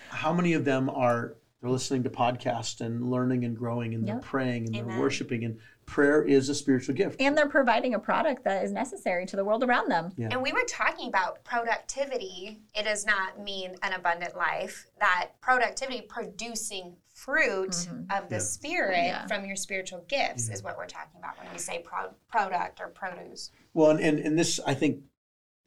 how 0.09 0.33
many 0.33 0.53
of 0.53 0.65
them 0.65 0.89
are 0.89 1.35
they're 1.61 1.69
listening 1.69 2.03
to 2.03 2.09
podcasts 2.09 2.81
and 2.81 3.09
learning 3.09 3.43
and 3.45 3.55
growing 3.55 3.93
and 3.93 4.07
they're 4.07 4.17
praying 4.17 4.67
and 4.67 4.75
Amen. 4.75 4.89
they're 4.89 4.99
worshiping 4.99 5.43
and 5.43 5.59
prayer 5.85 6.23
is 6.23 6.49
a 6.49 6.55
spiritual 6.55 6.95
gift. 6.95 7.21
and 7.21 7.37
they're 7.37 7.47
providing 7.47 7.93
a 7.93 7.99
product 7.99 8.43
that 8.43 8.63
is 8.63 8.71
necessary 8.71 9.25
to 9.25 9.35
the 9.35 9.45
world 9.45 9.63
around 9.63 9.89
them. 9.89 10.11
Yeah. 10.17 10.29
And 10.31 10.41
we 10.41 10.51
were 10.51 10.65
talking 10.67 11.07
about 11.07 11.43
productivity. 11.43 12.59
It 12.73 12.83
does 12.83 13.05
not 13.05 13.39
mean 13.39 13.75
an 13.83 13.93
abundant 13.93 14.35
life. 14.35 14.87
That 14.99 15.31
productivity, 15.41 16.01
producing 16.01 16.95
fruit 17.13 17.71
mm-hmm. 17.71 18.11
of 18.11 18.29
the 18.29 18.39
spirit 18.39 19.05
Yeah. 19.05 19.27
from 19.27 19.45
your 19.45 19.55
spiritual 19.55 20.03
gifts, 20.07 20.49
is 20.49 20.59
mm-hmm. 20.59 20.67
what 20.67 20.77
we're 20.77 20.87
talking 20.87 21.19
about 21.19 21.37
when 21.41 21.51
we 21.51 21.59
say 21.59 21.83
pro- 21.83 22.13
product 22.29 22.81
or 22.81 22.87
produce. 22.87 23.51
Well, 23.73 23.91
and, 23.91 23.99
and, 23.99 24.19
and 24.19 24.37
this, 24.39 24.59
I 24.65 24.73
think, 24.73 25.03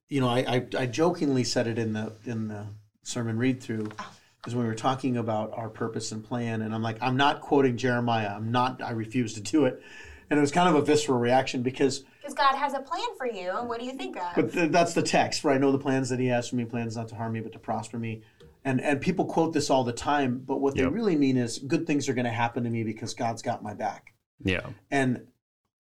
you 0.09 0.21
know, 0.21 0.29
I, 0.29 0.39
I, 0.39 0.67
I 0.79 0.87
jokingly 0.87 1.45
said 1.45 1.67
it 1.67 1.79
in 1.79 1.93
the 1.93 2.13
in 2.25 2.49
the 2.49 2.67
sermon 3.03 3.39
read 3.39 3.63
through, 3.63 3.91
oh. 3.99 4.11
is 4.47 4.55
when 4.55 4.65
we 4.65 4.69
were 4.69 4.75
talking 4.75 5.17
about 5.17 5.53
our 5.55 5.69
purpose 5.69 6.13
and 6.13 6.25
plan, 6.25 6.63
and 6.63 6.75
I'm 6.75 6.83
like, 6.83 6.99
I'm 7.03 7.17
not 7.17 7.41
quoting 7.41 7.77
Jeremiah. 7.77 8.29
I'm 8.35 8.51
not. 8.51 8.83
I 8.83 8.93
refuse 8.93 9.35
to 9.35 9.41
do 9.41 9.67
it, 9.67 9.83
and 10.31 10.39
it 10.39 10.41
was 10.41 10.51
kind 10.53 10.69
of 10.69 10.75
a 10.75 10.85
visceral 10.85 11.19
reaction 11.19 11.63
because, 11.63 12.01
Because 12.21 12.35
God 12.35 12.55
has 12.57 12.75
a 12.75 12.81
plan 12.81 13.07
for 13.17 13.27
you, 13.27 13.51
and 13.57 13.69
what 13.69 13.81
do 13.81 13.87
you 13.87 13.93
think 13.93 14.17
of? 14.17 14.35
but 14.35 14.53
th- 14.53 14.71
that's 14.71 14.95
the 14.95 15.03
text, 15.03 15.45
right? 15.45 15.57
I 15.57 15.59
know 15.59 15.73
the 15.73 15.79
plans 15.79 16.09
that 16.11 16.19
He 16.21 16.27
has 16.27 16.49
for 16.49 16.57
me, 16.57 16.65
plans 16.65 16.97
not 16.97 17.09
to 17.09 17.15
harm 17.15 17.33
me, 17.33 17.41
but 17.41 17.53
to 17.53 17.59
prosper 17.59 17.99
me. 17.99 18.23
And, 18.65 18.81
and 18.81 19.01
people 19.01 19.25
quote 19.25 19.53
this 19.55 19.71
all 19.71 19.85
the 19.85 19.93
time, 19.93 20.43
but 20.45 20.61
what 20.61 20.77
Yep. 20.77 20.85
they 20.85 20.91
really 20.95 21.17
mean 21.17 21.37
is 21.37 21.59
good 21.59 21.87
things 21.87 22.09
are 22.09 22.15
going 22.15 22.25
to 22.27 22.31
happen 22.31 22.65
to 22.65 22.71
me 22.71 22.83
because 22.85 23.15
God's 23.15 23.41
got 23.41 23.63
my 23.63 23.73
back. 23.73 24.13
Yeah. 24.43 24.67
And 24.91 25.27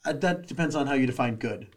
uh, 0.04 0.12
that 0.14 0.46
depends 0.46 0.74
on 0.74 0.86
how 0.86 0.94
you 0.94 1.06
define 1.06 1.36
good. 1.36 1.68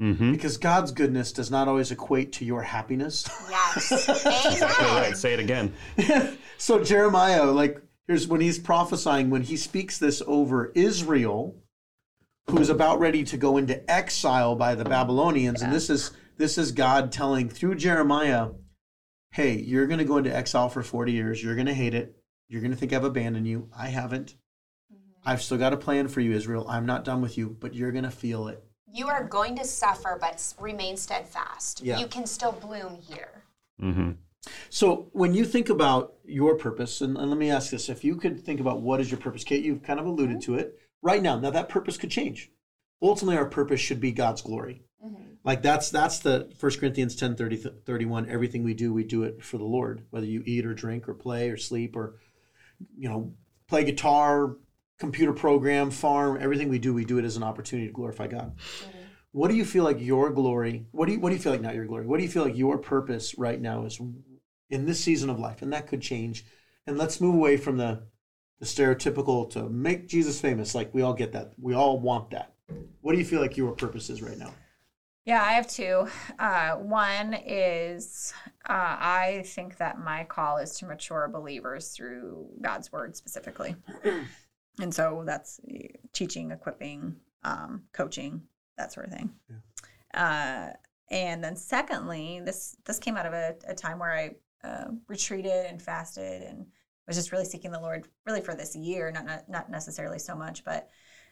Mm-hmm. 0.00 0.32
Because 0.32 0.56
God's 0.58 0.92
goodness 0.92 1.32
does 1.32 1.50
not 1.50 1.68
always 1.68 1.90
equate 1.90 2.32
to 2.34 2.44
your 2.44 2.62
happiness. 2.62 3.26
yes. 3.48 4.08
All 4.08 4.16
Amen. 4.86 5.02
right, 5.02 5.16
say 5.16 5.32
it 5.34 5.40
again. 5.40 5.72
so 6.58 6.82
Jeremiah, 6.82 7.44
like, 7.44 7.80
here's 8.06 8.26
when 8.26 8.40
he's 8.40 8.58
prophesying, 8.58 9.30
when 9.30 9.42
he 9.42 9.56
speaks 9.56 9.98
this 9.98 10.22
over 10.26 10.72
Israel, 10.74 11.54
who 12.48 12.58
is 12.58 12.68
about 12.68 13.00
ready 13.00 13.24
to 13.24 13.36
go 13.36 13.56
into 13.56 13.88
exile 13.90 14.54
by 14.54 14.74
the 14.74 14.84
mm-hmm. 14.84 14.92
Babylonians, 14.92 15.62
and 15.62 15.72
this 15.72 15.90
is 15.90 16.12
this 16.36 16.58
is 16.58 16.72
God 16.72 17.10
telling 17.10 17.48
through 17.48 17.76
Jeremiah, 17.76 18.50
hey, 19.32 19.56
you're 19.56 19.86
going 19.86 19.98
to 19.98 20.04
go 20.04 20.18
into 20.18 20.34
exile 20.34 20.68
for 20.68 20.82
40 20.82 21.12
years. 21.12 21.42
You're 21.42 21.54
going 21.54 21.66
to 21.66 21.74
hate 21.74 21.94
it. 21.94 22.16
You're 22.48 22.60
going 22.60 22.72
to 22.72 22.76
think 22.76 22.92
I've 22.92 23.04
abandoned 23.04 23.48
you. 23.48 23.68
I 23.76 23.88
haven't. 23.88 24.34
Mm-hmm. 24.92 25.28
I've 25.28 25.42
still 25.42 25.58
got 25.58 25.72
a 25.72 25.76
plan 25.76 26.08
for 26.08 26.20
you, 26.20 26.32
Israel. 26.32 26.66
I'm 26.68 26.86
not 26.86 27.04
done 27.04 27.22
with 27.22 27.38
you, 27.38 27.56
but 27.58 27.74
you're 27.74 27.90
going 27.90 28.04
to 28.04 28.10
feel 28.10 28.48
it. 28.48 28.62
You 28.92 29.08
are 29.08 29.24
going 29.24 29.56
to 29.56 29.64
suffer, 29.64 30.16
but 30.20 30.54
remain 30.60 30.96
steadfast. 30.96 31.82
Yeah. 31.82 31.98
You 31.98 32.06
can 32.06 32.26
still 32.26 32.52
bloom 32.52 32.98
here. 33.00 33.42
Mm-hmm. 33.82 34.12
So 34.70 35.08
when 35.12 35.34
you 35.34 35.44
think 35.44 35.70
about 35.70 36.14
your 36.24 36.54
purpose, 36.54 37.00
and, 37.00 37.16
and 37.16 37.28
let 37.28 37.38
me 37.38 37.50
ask 37.50 37.70
this: 37.70 37.88
if 37.88 38.04
you 38.04 38.14
could 38.16 38.40
think 38.44 38.60
about 38.60 38.80
what 38.80 39.00
is 39.00 39.10
your 39.10 39.18
purpose, 39.18 39.42
Kate, 39.42 39.64
you've 39.64 39.82
kind 39.82 39.98
of 39.98 40.06
alluded 40.06 40.38
mm-hmm. 40.38 40.52
to 40.52 40.58
it 40.60 40.78
right 41.02 41.22
now. 41.22 41.38
Now 41.38 41.50
that 41.50 41.68
purpose 41.68 41.96
could 41.96 42.10
change. 42.10 42.50
Ultimately, 43.02 43.36
our 43.36 43.46
purpose 43.46 43.80
should 43.80 44.00
be 44.00 44.12
God's 44.12 44.42
glory. 44.42 44.82
Mm-hmm. 45.04 45.22
Like 45.44 45.62
that's 45.62 45.90
that's 45.90 46.18
the 46.20 46.50
1 46.58 46.72
Corinthians 46.78 47.14
10, 47.14 47.36
30, 47.36 47.56
31. 47.84 48.28
Everything 48.28 48.64
we 48.64 48.74
do, 48.74 48.92
we 48.92 49.04
do 49.04 49.22
it 49.22 49.44
for 49.44 49.58
the 49.58 49.64
Lord. 49.64 50.04
Whether 50.10 50.26
you 50.26 50.42
eat 50.46 50.66
or 50.66 50.74
drink 50.74 51.08
or 51.08 51.14
play 51.14 51.50
or 51.50 51.56
sleep 51.56 51.96
or 51.96 52.18
you 52.96 53.08
know 53.08 53.34
play 53.68 53.84
guitar, 53.84 54.56
computer 54.98 55.32
program, 55.32 55.90
farm, 55.90 56.38
everything 56.40 56.68
we 56.68 56.78
do, 56.78 56.94
we 56.94 57.04
do 57.04 57.18
it 57.18 57.24
as 57.24 57.36
an 57.36 57.42
opportunity 57.42 57.88
to 57.88 57.92
glorify 57.92 58.26
God. 58.26 58.56
Mm-hmm. 58.56 58.98
What 59.32 59.50
do 59.50 59.56
you 59.56 59.66
feel 59.66 59.84
like 59.84 60.00
your 60.00 60.30
glory? 60.30 60.86
What 60.92 61.06
do 61.06 61.12
you 61.12 61.20
what 61.20 61.28
do 61.28 61.36
you 61.36 61.42
feel 61.42 61.52
like 61.52 61.60
not 61.60 61.74
your 61.74 61.84
glory? 61.84 62.06
What 62.06 62.16
do 62.16 62.22
you 62.22 62.30
feel 62.30 62.44
like 62.44 62.56
your 62.56 62.78
purpose 62.78 63.36
right 63.36 63.60
now 63.60 63.84
is 63.84 64.00
in 64.70 64.86
this 64.86 64.98
season 65.04 65.28
of 65.28 65.38
life? 65.38 65.60
And 65.60 65.72
that 65.74 65.86
could 65.86 66.00
change. 66.00 66.46
And 66.86 66.96
let's 66.96 67.20
move 67.20 67.34
away 67.34 67.58
from 67.58 67.76
the 67.76 68.04
the 68.60 68.66
stereotypical 68.66 69.48
to 69.50 69.68
make 69.68 70.08
Jesus 70.08 70.40
famous. 70.40 70.74
Like 70.74 70.92
we 70.94 71.02
all 71.02 71.14
get 71.14 71.32
that. 71.32 71.52
We 71.60 71.74
all 71.74 71.98
want 71.98 72.30
that. 72.30 72.54
What 73.00 73.12
do 73.12 73.18
you 73.18 73.24
feel 73.24 73.40
like 73.40 73.56
your 73.56 73.72
purpose 73.72 74.10
is 74.10 74.22
right 74.22 74.38
now? 74.38 74.52
Yeah, 75.24 75.42
I 75.42 75.52
have 75.52 75.66
two. 75.66 76.06
Uh, 76.38 76.76
one 76.76 77.34
is 77.34 78.32
uh, 78.68 78.72
I 78.72 79.42
think 79.44 79.76
that 79.78 79.98
my 79.98 80.22
call 80.24 80.58
is 80.58 80.78
to 80.78 80.86
mature 80.86 81.28
believers 81.32 81.88
through 81.88 82.46
God's 82.60 82.92
word 82.92 83.16
specifically. 83.16 83.74
and 84.80 84.94
so 84.94 85.24
that's 85.26 85.60
eh, 85.68 85.88
teaching, 86.12 86.52
equipping, 86.52 87.16
um, 87.42 87.82
coaching, 87.92 88.42
that 88.78 88.92
sort 88.92 89.06
of 89.06 89.12
thing. 89.14 89.32
Uh, 90.14 90.68
and 91.10 91.42
then 91.42 91.56
secondly, 91.56 92.40
this 92.44 92.76
this 92.84 93.00
came 93.00 93.16
out 93.16 93.26
of 93.26 93.32
a, 93.32 93.56
a 93.68 93.74
time 93.74 93.98
where 93.98 94.12
I 94.12 94.30
uh, 94.66 94.90
retreated 95.08 95.66
and 95.66 95.82
fasted 95.82 96.42
and 96.42 96.66
was 97.06 97.16
just 97.16 97.32
really 97.32 97.44
seeking 97.44 97.70
the 97.70 97.80
Lord 97.80 98.08
really 98.26 98.40
for 98.40 98.54
this 98.54 98.74
year, 98.74 99.10
not 99.10 99.26
not, 99.26 99.48
not 99.48 99.70
necessarily 99.70 100.18
so 100.18 100.34
much, 100.34 100.64
but 100.64 100.88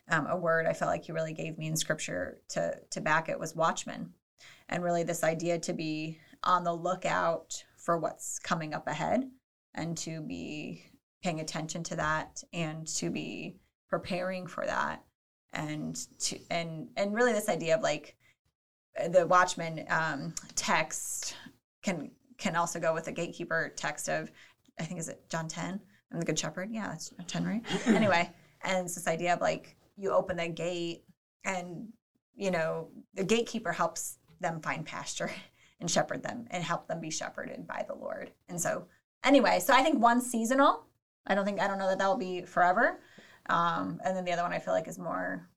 um, 0.09 0.27
a 0.27 0.37
word 0.37 0.67
I 0.67 0.73
felt 0.73 0.91
like 0.91 1.05
He 1.05 1.13
really 1.13 1.33
gave 1.33 1.59
me 1.59 1.67
in 1.67 1.77
Scripture 1.77 2.39
to 2.51 2.75
to 2.91 3.01
back 3.01 3.29
it 3.29 3.39
was 3.39 3.55
watchman, 3.55 4.13
and 4.69 4.83
really 4.83 5.03
this 5.03 5.25
idea 5.25 5.59
to 5.61 5.73
be 5.73 6.19
on 6.43 6.65
the 6.65 6.75
lookout 6.75 7.65
for 7.77 7.99
what's 7.99 8.39
coming 8.39 8.75
up 8.75 8.87
ahead, 8.87 9.31
and 9.75 9.97
to 9.99 10.21
be 10.21 10.85
paying 11.23 11.41
attention 11.41 11.83
to 11.85 11.97
that, 11.97 12.43
and 12.53 12.87
to 12.87 13.11
be 13.11 13.57
preparing 13.89 14.47
for 14.47 14.67
that, 14.67 15.03
and 15.53 15.97
to 16.21 16.39
and 16.51 16.89
and 16.97 17.15
really 17.15 17.33
this 17.33 17.49
idea 17.49 17.75
of 17.77 17.83
like 17.83 18.17
the 19.09 19.27
watchman 19.27 19.85
um, 19.89 20.35
text 20.55 21.37
can 21.83 22.11
can 22.39 22.57
also 22.57 22.81
go 22.81 22.93
with 22.93 23.05
the 23.05 23.13
gatekeeper 23.13 23.73
text 23.77 24.09
of 24.09 24.31
I 24.79 24.85
think 24.85 25.01
is 25.01 25.09
it 25.09 25.29
John 25.29 25.49
10 25.49 25.81
I'm 26.13 26.19
the 26.19 26.27
good 26.27 26.39
shepherd 26.39 26.71
yeah 26.71 26.89
that's 26.89 27.11
John 27.11 27.27
10 27.27 27.45
right 27.45 27.63
anyway 27.87 28.31
and 28.63 28.87
it's 28.87 28.95
this 28.95 29.07
idea 29.09 29.35
of 29.35 29.41
like 29.41 29.77
you 29.97 30.11
open 30.11 30.37
the 30.37 30.49
gate 30.49 31.05
and 31.45 31.89
you 32.35 32.51
know 32.51 32.89
the 33.15 33.25
gatekeeper 33.25 33.73
helps 33.73 34.19
them 34.41 34.61
find 34.61 34.85
pasture 34.85 35.31
and 35.81 35.91
shepherd 35.91 36.23
them 36.23 36.47
and 36.51 36.63
help 36.63 36.87
them 36.89 37.01
be 37.01 37.11
shepherded 37.11 37.67
by 37.67 37.85
the 37.87 37.95
Lord 37.95 38.31
and 38.49 38.61
so 38.61 38.87
anyway 39.25 39.61
so 39.61 39.75
I 39.75 39.83
think 39.83 40.01
one 40.01 40.21
seasonal 40.21 40.87
I 41.27 41.35
don't 41.35 41.45
think 41.45 41.61
I 41.61 41.69
don't 41.69 41.79
know 41.79 41.89
that 41.89 41.99
that 41.99 42.09
will 42.09 42.17
be 42.17 42.43
forever 42.43 43.01
um, 43.47 44.01
and 44.05 44.17
then 44.17 44.25
the 44.25 44.33
other 44.33 44.43
one 44.43 44.53
I 44.53 44.59
feel 44.59 44.75
like 44.75 44.89
is 44.89 44.99
more 44.99 45.49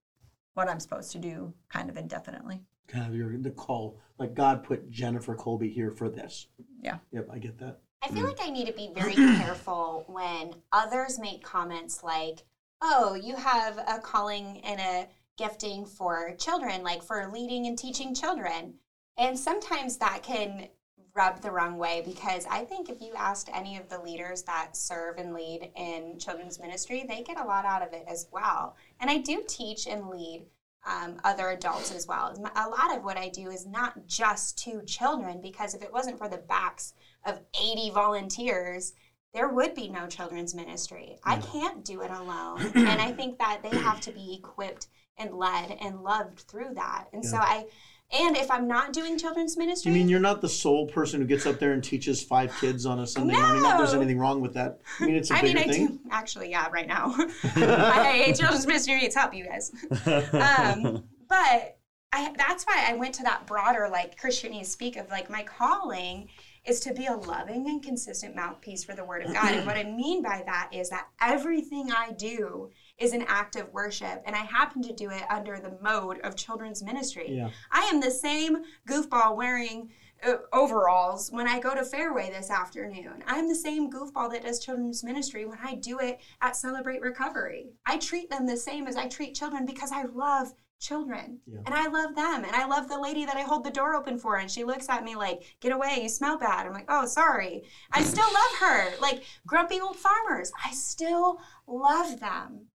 what 0.53 0.69
I'm 0.69 0.79
supposed 0.79 1.11
to 1.11 1.19
do 1.19 1.53
kind 1.69 1.89
of 1.89 1.97
indefinitely 1.97 2.61
Kind 2.87 3.05
of 3.05 3.15
your 3.15 3.37
the 3.37 3.51
call. 3.51 3.99
Like 4.17 4.33
God 4.33 4.63
put 4.63 4.89
Jennifer 4.89 5.35
Colby 5.35 5.69
here 5.69 5.91
for 5.91 6.09
this. 6.09 6.47
Yeah. 6.81 6.97
Yep, 7.11 7.27
I 7.31 7.37
get 7.37 7.59
that. 7.59 7.81
I 8.03 8.09
feel 8.09 8.23
like 8.23 8.39
I 8.41 8.49
need 8.49 8.67
to 8.67 8.73
be 8.73 8.91
very 8.93 9.13
careful 9.37 10.05
when 10.07 10.55
others 10.71 11.19
make 11.19 11.43
comments 11.43 12.03
like, 12.03 12.45
oh, 12.81 13.15
you 13.15 13.35
have 13.35 13.77
a 13.77 13.99
calling 13.99 14.61
and 14.63 14.79
a 14.79 15.07
gifting 15.37 15.85
for 15.85 16.35
children, 16.37 16.83
like 16.83 17.03
for 17.03 17.29
leading 17.31 17.65
and 17.67 17.77
teaching 17.77 18.13
children. 18.13 18.75
And 19.17 19.37
sometimes 19.37 19.97
that 19.97 20.21
can 20.23 20.69
rub 21.15 21.41
the 21.41 21.51
wrong 21.51 21.77
way 21.77 22.03
because 22.05 22.45
I 22.45 22.63
think 22.65 22.89
if 22.89 23.01
you 23.01 23.13
asked 23.15 23.49
any 23.51 23.77
of 23.77 23.89
the 23.89 23.99
leaders 23.99 24.43
that 24.43 24.77
serve 24.77 25.17
and 25.17 25.33
lead 25.33 25.71
in 25.75 26.19
children's 26.19 26.59
ministry, 26.59 27.05
they 27.07 27.23
get 27.23 27.39
a 27.39 27.43
lot 27.43 27.65
out 27.65 27.81
of 27.81 27.93
it 27.93 28.05
as 28.07 28.27
well. 28.31 28.75
And 28.99 29.09
I 29.09 29.17
do 29.17 29.43
teach 29.47 29.87
and 29.87 30.09
lead 30.09 30.45
um, 30.85 31.19
other 31.23 31.49
adults 31.49 31.93
as 31.93 32.07
well. 32.07 32.33
A 32.55 32.69
lot 32.69 32.95
of 32.95 33.03
what 33.03 33.17
I 33.17 33.29
do 33.29 33.49
is 33.49 33.65
not 33.65 34.07
just 34.07 34.57
to 34.59 34.83
children 34.83 35.41
because 35.41 35.73
if 35.73 35.81
it 35.81 35.91
wasn't 35.91 36.17
for 36.17 36.29
the 36.29 36.37
backs 36.37 36.93
of 37.25 37.41
80 37.59 37.91
volunteers, 37.91 38.93
there 39.33 39.49
would 39.49 39.75
be 39.75 39.87
no 39.87 40.07
children's 40.07 40.55
ministry. 40.55 41.17
I 41.23 41.37
can't 41.37 41.83
do 41.83 42.01
it 42.01 42.11
alone. 42.11 42.71
and 42.75 43.01
I 43.01 43.11
think 43.11 43.37
that 43.39 43.61
they 43.63 43.75
have 43.77 44.01
to 44.01 44.11
be 44.11 44.35
equipped 44.39 44.87
and 45.17 45.33
led 45.33 45.77
and 45.81 46.03
loved 46.03 46.39
through 46.41 46.73
that. 46.75 47.05
And 47.11 47.25
so 47.25 47.37
I, 47.37 47.65
and 48.11 48.37
if 48.37 48.49
I'm 48.49 48.67
not 48.67 48.93
doing 48.93 49.17
children's 49.17 49.57
ministry, 49.57 49.91
You 49.91 49.97
mean 49.97 50.09
you're 50.09 50.19
not 50.19 50.41
the 50.41 50.47
sole 50.47 50.87
person 50.87 51.19
who 51.19 51.27
gets 51.27 51.45
up 51.45 51.59
there 51.59 51.73
and 51.73 51.83
teaches 51.83 52.23
five 52.23 52.55
kids 52.61 52.85
on 52.85 52.99
a 52.99 53.07
Sunday 53.07 53.35
morning? 53.35 53.63
Not 53.63 53.77
there's 53.79 53.93
anything 53.93 54.17
wrong 54.17 54.39
with 54.39 54.53
that. 54.53 54.79
I 54.99 55.05
mean, 55.05 55.15
it's 55.15 55.29
a 55.29 55.35
I 55.35 55.41
mean, 55.41 55.57
I 55.57 55.63
thing. 55.63 55.87
do 55.87 55.99
actually, 56.09 56.49
yeah, 56.49 56.67
right 56.71 56.87
now. 56.87 57.13
I 57.43 58.23
hate 58.23 58.37
children's 58.37 58.65
ministry 58.65 58.97
needs 58.97 59.13
help, 59.13 59.33
you 59.33 59.45
guys. 59.45 59.71
Um, 60.05 61.03
but 61.27 61.77
I, 62.13 62.33
that's 62.37 62.63
why 62.63 62.85
I 62.87 62.93
went 62.93 63.13
to 63.15 63.23
that 63.23 63.45
broader, 63.45 63.89
like 63.91 64.19
Christianese 64.19 64.67
speak 64.67 64.95
of 64.95 65.09
like 65.09 65.29
my 65.29 65.43
calling 65.43 66.29
is 66.67 66.79
to 66.81 66.93
be 66.93 67.05
a 67.05 67.15
loving 67.15 67.67
and 67.69 67.81
consistent 67.81 68.35
mouthpiece 68.35 68.83
for 68.83 68.93
the 68.93 69.05
word 69.05 69.23
of 69.23 69.33
God. 69.33 69.53
and 69.53 69.65
what 69.65 69.77
I 69.77 69.83
mean 69.83 70.21
by 70.21 70.43
that 70.45 70.69
is 70.71 70.89
that 70.89 71.07
everything 71.21 71.91
I 71.91 72.11
do 72.11 72.71
is 72.99 73.13
an 73.13 73.23
act 73.27 73.55
of 73.55 73.71
worship, 73.73 74.21
and 74.25 74.35
I 74.35 74.39
happen 74.39 74.81
to 74.83 74.93
do 74.93 75.09
it 75.09 75.23
under 75.29 75.59
the 75.59 75.77
mode 75.81 76.19
of 76.19 76.35
children's 76.35 76.83
ministry. 76.83 77.27
Yeah. 77.29 77.49
I 77.71 77.83
am 77.85 77.99
the 78.01 78.11
same 78.11 78.63
goofball 78.87 79.35
wearing 79.35 79.89
uh, 80.25 80.37
overalls 80.51 81.31
when 81.31 81.47
I 81.47 81.59
go 81.59 81.75
to 81.75 81.83
Fairway 81.83 82.31
this 82.31 82.49
afternoon. 82.49 83.23
I'm 83.27 83.47
the 83.47 83.55
same 83.55 83.91
goofball 83.91 84.31
that 84.31 84.43
does 84.43 84.59
children's 84.59 85.03
ministry 85.03 85.45
when 85.45 85.59
I 85.63 85.75
do 85.75 85.99
it 85.99 86.19
at 86.41 86.55
Celebrate 86.55 87.01
Recovery. 87.01 87.67
I 87.85 87.97
treat 87.97 88.29
them 88.29 88.47
the 88.47 88.57
same 88.57 88.87
as 88.87 88.95
I 88.95 89.07
treat 89.07 89.35
children 89.35 89.65
because 89.65 89.91
I 89.91 90.03
love 90.05 90.53
children 90.79 91.39
Yeah. 91.45 91.59
and 91.65 91.73
I 91.73 91.87
love 91.87 92.15
them 92.15 92.43
and 92.43 92.55
I 92.55 92.65
love 92.67 92.87
the 92.87 92.99
lady 92.99 93.25
that 93.25 93.35
I 93.35 93.41
hold 93.41 93.63
the 93.63 93.71
door 93.71 93.95
open 93.95 94.17
for 94.19 94.37
and 94.37 94.49
she 94.49 94.63
looks 94.63 94.89
at 94.89 95.03
me 95.03 95.15
like 95.15 95.41
get 95.59 95.71
away 95.71 95.99
you 96.01 96.09
smell 96.09 96.37
bad 96.37 96.65
I'm 96.65 96.73
like 96.73 96.85
oh 96.89 97.05
sorry 97.05 97.63
I 97.91 98.03
still 98.03 98.27
love 98.27 98.59
her 98.61 98.93
like 99.01 99.23
grumpy 99.45 99.81
old 99.81 99.97
farmers 99.97 100.51
I 100.63 100.71
still 100.73 101.39
love 101.67 102.19
them 102.19 102.67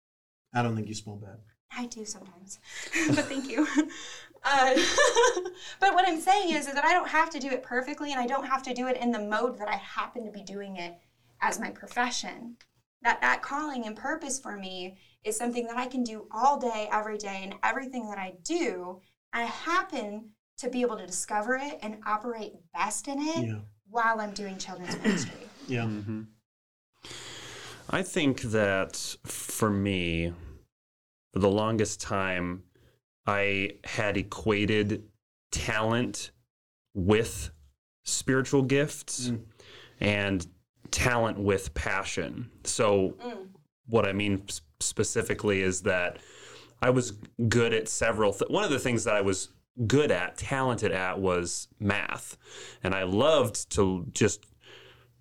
I 0.55 0.63
don't 0.63 0.75
think 0.75 0.89
you 0.89 0.95
smell 0.95 1.17
bad. 1.17 1.39
I 1.77 1.87
do 1.87 2.05
sometimes, 2.05 2.59
but 3.15 3.27
thank 3.27 3.49
you. 3.49 3.67
Uh, 4.43 4.75
but 5.81 5.93
what 5.93 6.09
I'm 6.09 6.19
saying 6.19 6.55
is, 6.55 6.67
is 6.67 6.73
that 6.73 6.87
I 6.87 6.95
don't 6.95 7.11
have 7.11 7.29
to 7.29 7.39
do 7.39 7.49
it 7.49 7.63
perfectly, 7.63 8.11
and 8.13 8.19
I 8.19 8.27
don't 8.27 8.47
have 8.47 8.63
to 8.63 8.73
do 8.73 8.87
it 8.89 8.97
in 8.97 9.11
the 9.11 9.19
mode 9.19 9.59
that 9.59 9.69
I 9.69 9.77
happen 9.77 10.25
to 10.25 10.31
be 10.33 10.43
doing 10.43 10.77
it 10.77 10.95
as 11.43 11.61
my 11.61 11.69
profession. 11.71 12.57
That 13.03 13.21
that 13.21 13.43
calling 13.43 13.85
and 13.87 13.95
purpose 13.95 14.41
for 14.41 14.57
me 14.57 14.97
is 15.25 15.37
something 15.37 15.67
that 15.67 15.77
I 15.77 15.87
can 15.87 16.03
do 16.03 16.27
all 16.31 16.59
day, 16.59 16.89
every 16.91 17.19
day, 17.19 17.41
and 17.43 17.55
everything 17.63 18.09
that 18.09 18.19
I 18.19 18.35
do. 18.43 19.01
I 19.33 19.43
happen 19.43 20.31
to 20.59 20.69
be 20.69 20.83
able 20.83 20.97
to 20.97 21.07
discover 21.07 21.57
it 21.57 21.79
and 21.83 21.99
operate 22.07 22.53
best 22.75 23.09
in 23.09 23.19
it 23.21 23.47
Yeah. 23.47 23.59
while 23.89 24.21
I'm 24.21 24.33
doing 24.33 24.59
children's 24.59 24.97
ministry. 24.99 25.49
Yeah. 25.67 25.85
Mm-hmm. 25.85 26.23
I 27.91 28.03
think 28.03 28.43
that 28.43 29.17
for 29.25 29.71
me, 29.71 30.33
for 31.33 31.39
the 31.39 31.51
longest 31.51 32.01
time, 32.01 32.65
I 33.27 33.73
had 33.85 34.17
equated 34.17 35.05
talent 35.51 36.31
with 36.95 37.51
spiritual 38.05 38.63
gifts 38.63 39.29
mm. 39.31 39.41
and 40.01 40.47
talent 40.91 41.39
with 41.39 41.75
passion. 41.75 42.51
So, 42.65 43.17
mm. 43.25 43.49
what 43.87 44.07
I 44.07 44.13
mean 44.13 44.43
s- 44.49 44.61
specifically 44.81 45.63
is 45.63 45.83
that 45.83 46.19
I 46.83 46.91
was 46.91 47.13
good 47.49 47.73
at 47.73 47.89
several. 47.89 48.33
Th- 48.33 48.51
one 48.51 48.65
of 48.65 48.71
the 48.71 48.79
things 48.79 49.05
that 49.05 49.15
I 49.15 49.21
was 49.21 49.49
good 49.87 50.11
at, 50.11 50.37
talented 50.37 50.93
at, 50.93 51.21
was 51.21 51.69
math, 51.79 52.37
and 52.83 52.95
I 52.95 53.05
loved 53.05 53.71
to 53.73 54.07
just 54.13 54.47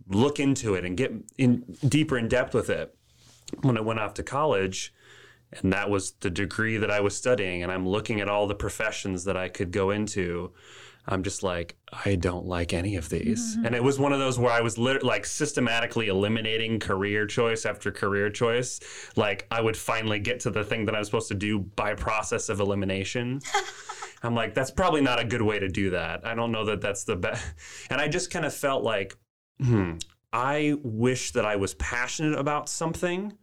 look 0.08 0.40
into 0.40 0.74
it 0.74 0.86
and 0.86 0.98
get 0.98 1.14
in 1.38 1.64
deeper 1.88 2.18
in 2.18 2.28
depth 2.28 2.54
with 2.54 2.70
it. 2.70 2.96
When 3.62 3.78
I 3.78 3.82
went 3.82 4.00
off 4.00 4.14
to 4.16 4.24
college, 4.24 4.94
and 5.52 5.74
that 5.74 5.90
was 5.90 6.12
the 6.20 6.30
degree 6.30 6.78
that 6.78 6.92
I 6.92 7.00
was 7.00 7.16
studying, 7.16 7.64
and 7.64 7.72
I'm 7.72 7.88
looking 7.88 8.22
at 8.22 8.30
all 8.30 8.48
the 8.48 8.56
professions 8.56 9.24
that 9.26 9.36
I 9.36 9.50
could 9.50 9.72
go 9.72 9.90
into. 9.90 10.52
I'm 11.12 11.24
just 11.24 11.42
like, 11.42 11.76
I 12.06 12.16
don't 12.16 12.46
like 12.46 12.72
any 12.72 12.96
of 12.96 13.10
these. 13.10 13.58
And 13.66 13.74
it 13.74 13.84
was 13.84 13.98
one 13.98 14.14
of 14.14 14.20
those 14.20 14.38
where 14.38 14.52
I 14.52 14.62
was 14.62 14.78
lit- 14.78 15.02
like 15.02 15.26
systematically 15.26 16.08
eliminating 16.08 16.80
career 16.80 17.26
choice 17.26 17.66
after 17.66 17.92
career 17.92 18.30
choice. 18.30 18.80
Like 19.16 19.48
I 19.50 19.60
would 19.60 19.76
finally 19.76 20.20
get 20.20 20.40
to 20.42 20.52
the 20.52 20.64
thing 20.64 20.86
that 20.86 20.94
I 20.94 21.00
was 21.00 21.08
supposed 21.08 21.30
to 21.30 21.34
do 21.34 21.60
by 21.60 21.96
process 21.96 22.48
of 22.48 22.60
elimination. 22.60 23.42
I'm 24.24 24.36
like, 24.36 24.54
that's 24.54 24.70
probably 24.70 25.02
not 25.02 25.20
a 25.20 25.24
good 25.24 25.42
way 25.42 25.58
to 25.58 25.68
do 25.68 25.90
that. 25.90 26.28
I 26.28 26.36
don't 26.36 26.52
know 26.52 26.66
that 26.66 26.80
that's 26.80 27.06
the 27.06 27.16
best. 27.16 27.44
And 27.90 28.00
I 28.00 28.08
just 28.08 28.30
kind 28.30 28.46
of 28.46 28.54
felt 28.54 28.84
like, 28.84 29.18
hmm, 29.60 29.94
I 30.32 30.76
wish 30.84 31.32
that 31.32 31.44
I 31.44 31.56
was 31.56 31.74
passionate 31.76 32.38
about 32.38 32.70
something 32.70 33.34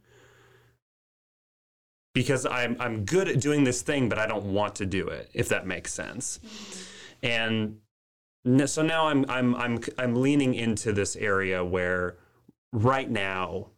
because 2.14 2.46
I'm 2.46 2.76
I'm 2.78 3.04
good 3.04 3.28
at 3.28 3.40
doing 3.40 3.64
this 3.64 3.82
thing, 3.82 4.08
but 4.08 4.18
I 4.18 4.26
don't 4.28 4.52
want 4.52 4.76
to 4.76 4.86
do 4.86 5.08
it. 5.08 5.30
If 5.34 5.48
that 5.48 5.66
makes 5.66 5.92
sense. 5.92 6.38
And 7.26 8.68
so 8.68 8.82
now 8.82 9.08
I'm 9.08 9.24
I'm 9.28 9.54
I'm 9.56 9.80
I'm 9.98 10.14
leaning 10.14 10.54
into 10.54 10.92
this 10.92 11.16
area 11.16 11.64
where 11.64 12.18
right 12.72 13.10
now 13.10 13.70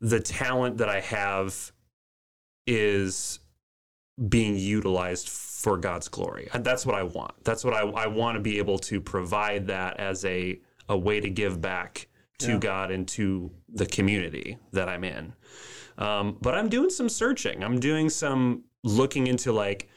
the 0.00 0.20
talent 0.20 0.78
that 0.78 0.88
I 0.88 1.00
have 1.00 1.72
is 2.66 3.40
being 4.28 4.56
utilized 4.56 5.28
for 5.28 5.76
God's 5.76 6.08
glory. 6.08 6.48
And 6.52 6.64
that's 6.64 6.84
what 6.84 6.94
I 6.94 7.02
want. 7.02 7.32
That's 7.44 7.64
what 7.64 7.74
I, 7.74 7.80
I 7.80 8.06
want 8.06 8.36
to 8.36 8.40
be 8.40 8.58
able 8.58 8.78
to 8.80 9.00
provide 9.00 9.66
that 9.68 9.98
as 9.98 10.24
a, 10.24 10.60
a 10.88 10.96
way 10.96 11.20
to 11.20 11.30
give 11.30 11.60
back 11.60 12.08
to 12.38 12.52
Yeah. 12.52 12.58
God 12.58 12.90
and 12.90 13.06
to 13.08 13.50
the 13.68 13.86
community 13.86 14.58
that 14.72 14.88
I'm 14.88 15.04
in. 15.04 15.32
Um, 15.98 16.38
but 16.40 16.54
I'm 16.54 16.68
doing 16.68 16.90
some 16.90 17.08
searching. 17.08 17.62
I'm 17.62 17.78
doing 17.80 18.10
some 18.10 18.64
looking 18.82 19.26
into 19.28 19.52
like, 19.52 19.88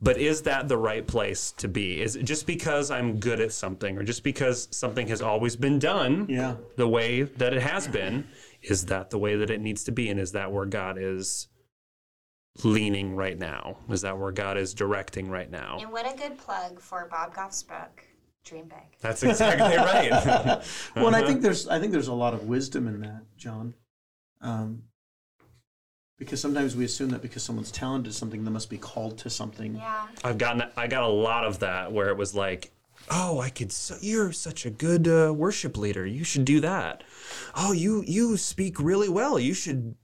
but 0.00 0.18
is 0.18 0.42
that 0.42 0.68
the 0.68 0.76
right 0.76 1.06
place 1.06 1.52
to 1.52 1.68
be? 1.68 2.02
Is 2.02 2.16
it 2.16 2.24
just 2.24 2.46
because 2.46 2.90
I'm 2.90 3.18
good 3.18 3.40
at 3.40 3.52
something 3.52 3.96
or 3.96 4.02
just 4.02 4.22
because 4.22 4.68
something 4.70 5.08
has 5.08 5.22
always 5.22 5.56
been 5.56 5.78
done 5.78 6.26
Yeah. 6.28 6.56
the 6.76 6.86
way 6.88 7.22
that 7.22 7.54
it 7.54 7.62
has 7.62 7.88
been? 7.88 8.26
Is 8.62 8.86
that 8.86 9.10
the 9.10 9.18
way 9.18 9.36
that 9.36 9.48
it 9.50 9.60
needs 9.60 9.84
to 9.84 9.92
be? 9.92 10.08
And 10.10 10.20
is 10.20 10.32
that 10.32 10.52
where 10.52 10.66
God 10.66 10.98
is 10.98 11.48
leaning 12.64 13.14
right 13.16 13.38
now? 13.38 13.78
Is 13.88 14.02
that 14.02 14.18
where 14.18 14.32
God 14.32 14.56
is 14.56 14.74
directing 14.74 15.28
right 15.28 15.50
now? 15.50 15.78
And 15.80 15.92
what 15.92 16.10
a 16.10 16.16
good 16.16 16.38
plug 16.38 16.80
for 16.80 17.06
Bob 17.10 17.34
Goff's 17.34 17.62
book, 17.62 18.02
Dream 18.44 18.64
Big. 18.66 18.98
That's 19.00 19.22
exactly 19.22 19.76
right. 19.76 20.10
Well, 20.10 21.06
and 21.06 21.06
Uh-huh. 21.06 21.16
I 21.16 21.26
think 21.26 21.42
there's 21.42 21.68
I 21.68 21.78
think 21.78 21.92
there's 21.92 22.08
a 22.08 22.14
lot 22.14 22.34
of 22.34 22.44
wisdom 22.48 22.86
in 22.86 23.00
that, 23.00 23.22
John. 23.36 23.74
Um, 24.40 24.82
because 26.18 26.40
sometimes 26.40 26.74
we 26.76 26.84
assume 26.84 27.10
that 27.10 27.22
because 27.22 27.42
someone's 27.42 27.70
talented 27.70 28.14
something, 28.14 28.44
they 28.44 28.50
must 28.50 28.70
be 28.70 28.78
called 28.78 29.18
to 29.18 29.30
something. 29.30 29.76
Yeah. 29.76 30.06
I've 30.24 30.38
gotten 30.38 30.62
I 30.76 30.86
got 30.86 31.02
a 31.02 31.08
lot 31.08 31.44
of 31.44 31.58
that 31.60 31.92
where 31.92 32.08
it 32.08 32.16
was 32.16 32.34
like, 32.34 32.70
oh, 33.10 33.40
I 33.40 33.50
could. 33.50 33.72
So, 33.72 33.96
you're 34.00 34.32
such 34.32 34.64
a 34.66 34.70
good 34.70 35.06
uh, 35.08 35.32
worship 35.34 35.76
leader. 35.76 36.06
You 36.06 36.24
should 36.24 36.44
do 36.44 36.60
that. 36.60 37.04
Oh, 37.54 37.72
you 37.72 38.02
you 38.06 38.36
speak 38.36 38.80
really 38.80 39.08
well. 39.08 39.38
You 39.38 39.54
should 39.54 39.94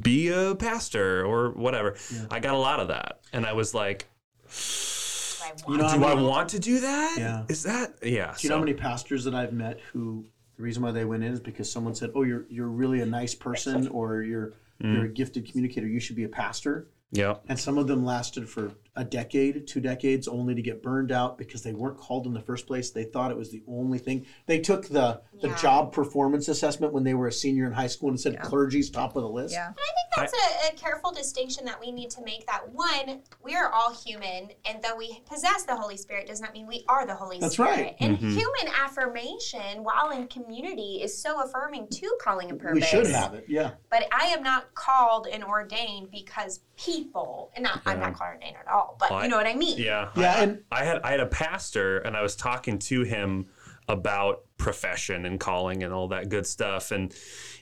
be 0.00 0.28
a 0.28 0.54
pastor 0.54 1.24
or 1.24 1.50
whatever. 1.50 1.96
yeah. 2.12 2.26
I 2.30 2.40
got 2.40 2.54
a 2.54 2.58
lot 2.58 2.80
of 2.80 2.88
that, 2.88 3.20
and 3.32 3.46
I 3.46 3.52
was 3.52 3.74
like, 3.74 4.06
I 4.48 5.52
You 5.68 5.76
know 5.78 5.88
how 5.88 5.96
do 5.96 6.04
I 6.04 6.14
many, 6.14 6.26
want 6.26 6.48
to 6.50 6.58
do 6.58 6.80
that? 6.80 7.16
Yeah. 7.18 7.44
Is 7.48 7.62
that 7.64 7.94
yeah? 8.02 8.34
do 8.36 8.42
you 8.46 8.50
know 8.50 8.56
how 8.56 8.60
many 8.64 8.74
pastors 8.74 9.24
that 9.24 9.34
I've 9.34 9.52
met 9.52 9.80
who 9.92 10.24
the 10.56 10.62
reason 10.62 10.82
why 10.82 10.90
they 10.90 11.04
went 11.04 11.22
in 11.22 11.32
is 11.32 11.40
because 11.40 11.70
someone 11.70 11.94
said, 11.94 12.10
"Oh, 12.14 12.22
you're 12.22 12.46
you're 12.48 12.68
really 12.68 13.00
a 13.00 13.06
nice 13.06 13.34
person, 13.34 13.88
or 13.88 14.22
you're 14.22 14.52
you're 14.80 15.04
mm. 15.04 15.04
a 15.04 15.08
gifted 15.08 15.50
communicator. 15.50 15.86
You 15.86 16.00
should 16.00 16.16
be 16.16 16.24
a 16.24 16.28
pastor." 16.28 16.88
Yeah. 17.12 17.36
And 17.48 17.58
some 17.58 17.78
of 17.78 17.86
them 17.86 18.04
lasted 18.04 18.48
for 18.48 18.72
a 18.96 19.04
decade, 19.04 19.66
two 19.66 19.80
decades, 19.80 20.26
only 20.26 20.54
to 20.54 20.62
get 20.62 20.82
burned 20.82 21.12
out 21.12 21.38
because 21.38 21.62
they 21.62 21.72
weren't 21.72 21.98
called 21.98 22.26
in 22.26 22.32
the 22.32 22.40
first 22.40 22.66
place. 22.66 22.90
They 22.90 23.04
thought 23.04 23.30
it 23.30 23.36
was 23.36 23.50
the 23.50 23.62
only 23.68 23.98
thing. 23.98 24.26
They 24.46 24.58
took 24.58 24.88
the, 24.88 25.20
the 25.40 25.48
Yeah. 25.48 25.56
job 25.56 25.92
performance 25.92 26.48
assessment 26.48 26.92
when 26.92 27.04
they 27.04 27.14
were 27.14 27.26
a 27.26 27.32
senior 27.32 27.66
in 27.66 27.72
high 27.72 27.86
school 27.86 28.08
and 28.08 28.18
said 28.20 28.40
clergy's 28.40 28.90
top 28.90 29.16
of 29.16 29.22
the 29.22 29.28
list. 29.28 29.52
Yeah. 29.52 29.66
And 29.66 29.76
I 29.76 30.22
think 30.22 30.32
that's 30.32 30.32
a, 30.32 30.72
a 30.72 30.76
careful 30.76 31.12
distinction 31.12 31.64
that 31.66 31.78
we 31.78 31.92
need 31.92 32.10
to 32.10 32.22
make 32.22 32.46
that 32.46 32.72
one, 32.72 33.20
we 33.42 33.54
are 33.54 33.70
all 33.70 33.94
human, 33.94 34.50
and 34.64 34.82
though 34.82 34.96
we 34.96 35.20
possess 35.28 35.64
the 35.64 35.76
Holy 35.76 35.96
Spirit 35.96 36.26
does 36.26 36.40
not 36.40 36.52
mean 36.54 36.66
we 36.66 36.84
are 36.88 37.06
the 37.06 37.14
Holy 37.14 37.38
That's 37.38 37.54
Spirit. 37.54 37.70
right. 37.70 37.96
And 38.00 38.16
mm-hmm. 38.16 38.30
human 38.30 38.74
affirmation, 38.82 39.84
while 39.84 40.10
in 40.10 40.26
community, 40.28 41.00
is 41.02 41.16
so 41.16 41.42
affirming 41.42 41.88
to 41.88 42.16
calling 42.20 42.50
and 42.50 42.58
purpose. 42.58 42.76
We 42.76 42.82
should 42.86 43.06
have 43.08 43.34
it, 43.34 43.44
yeah. 43.48 43.72
But 43.90 44.08
I 44.12 44.26
am 44.28 44.42
not 44.42 44.74
called 44.74 45.26
and 45.30 45.44
ordained 45.44 46.10
because 46.10 46.60
people, 46.76 47.50
and 47.54 47.64
not, 47.64 47.82
I'm 47.84 48.00
not 48.00 48.14
called 48.14 48.30
and 48.34 48.42
ordained 48.42 48.56
at 48.66 48.72
all, 48.72 48.96
but 48.98 49.10
Well, 49.10 49.22
you 49.22 49.28
know 49.28 49.36
what 49.36 49.46
I 49.46 49.54
mean. 49.54 49.78
Yeah. 49.78 50.08
Yeah, 50.16 50.32
I, 50.34 50.42
and- 50.42 50.62
I 50.72 50.84
had 50.84 51.02
I 51.02 51.10
had 51.10 51.20
a 51.20 51.26
pastor 51.26 51.98
and 51.98 52.16
I 52.16 52.22
was 52.22 52.36
talking 52.36 52.78
to 52.78 53.02
him 53.02 53.46
about 53.88 54.45
profession 54.58 55.26
and 55.26 55.38
calling 55.38 55.82
and 55.82 55.92
all 55.92 56.08
that 56.08 56.28
good 56.28 56.46
stuff 56.46 56.90
and 56.90 57.14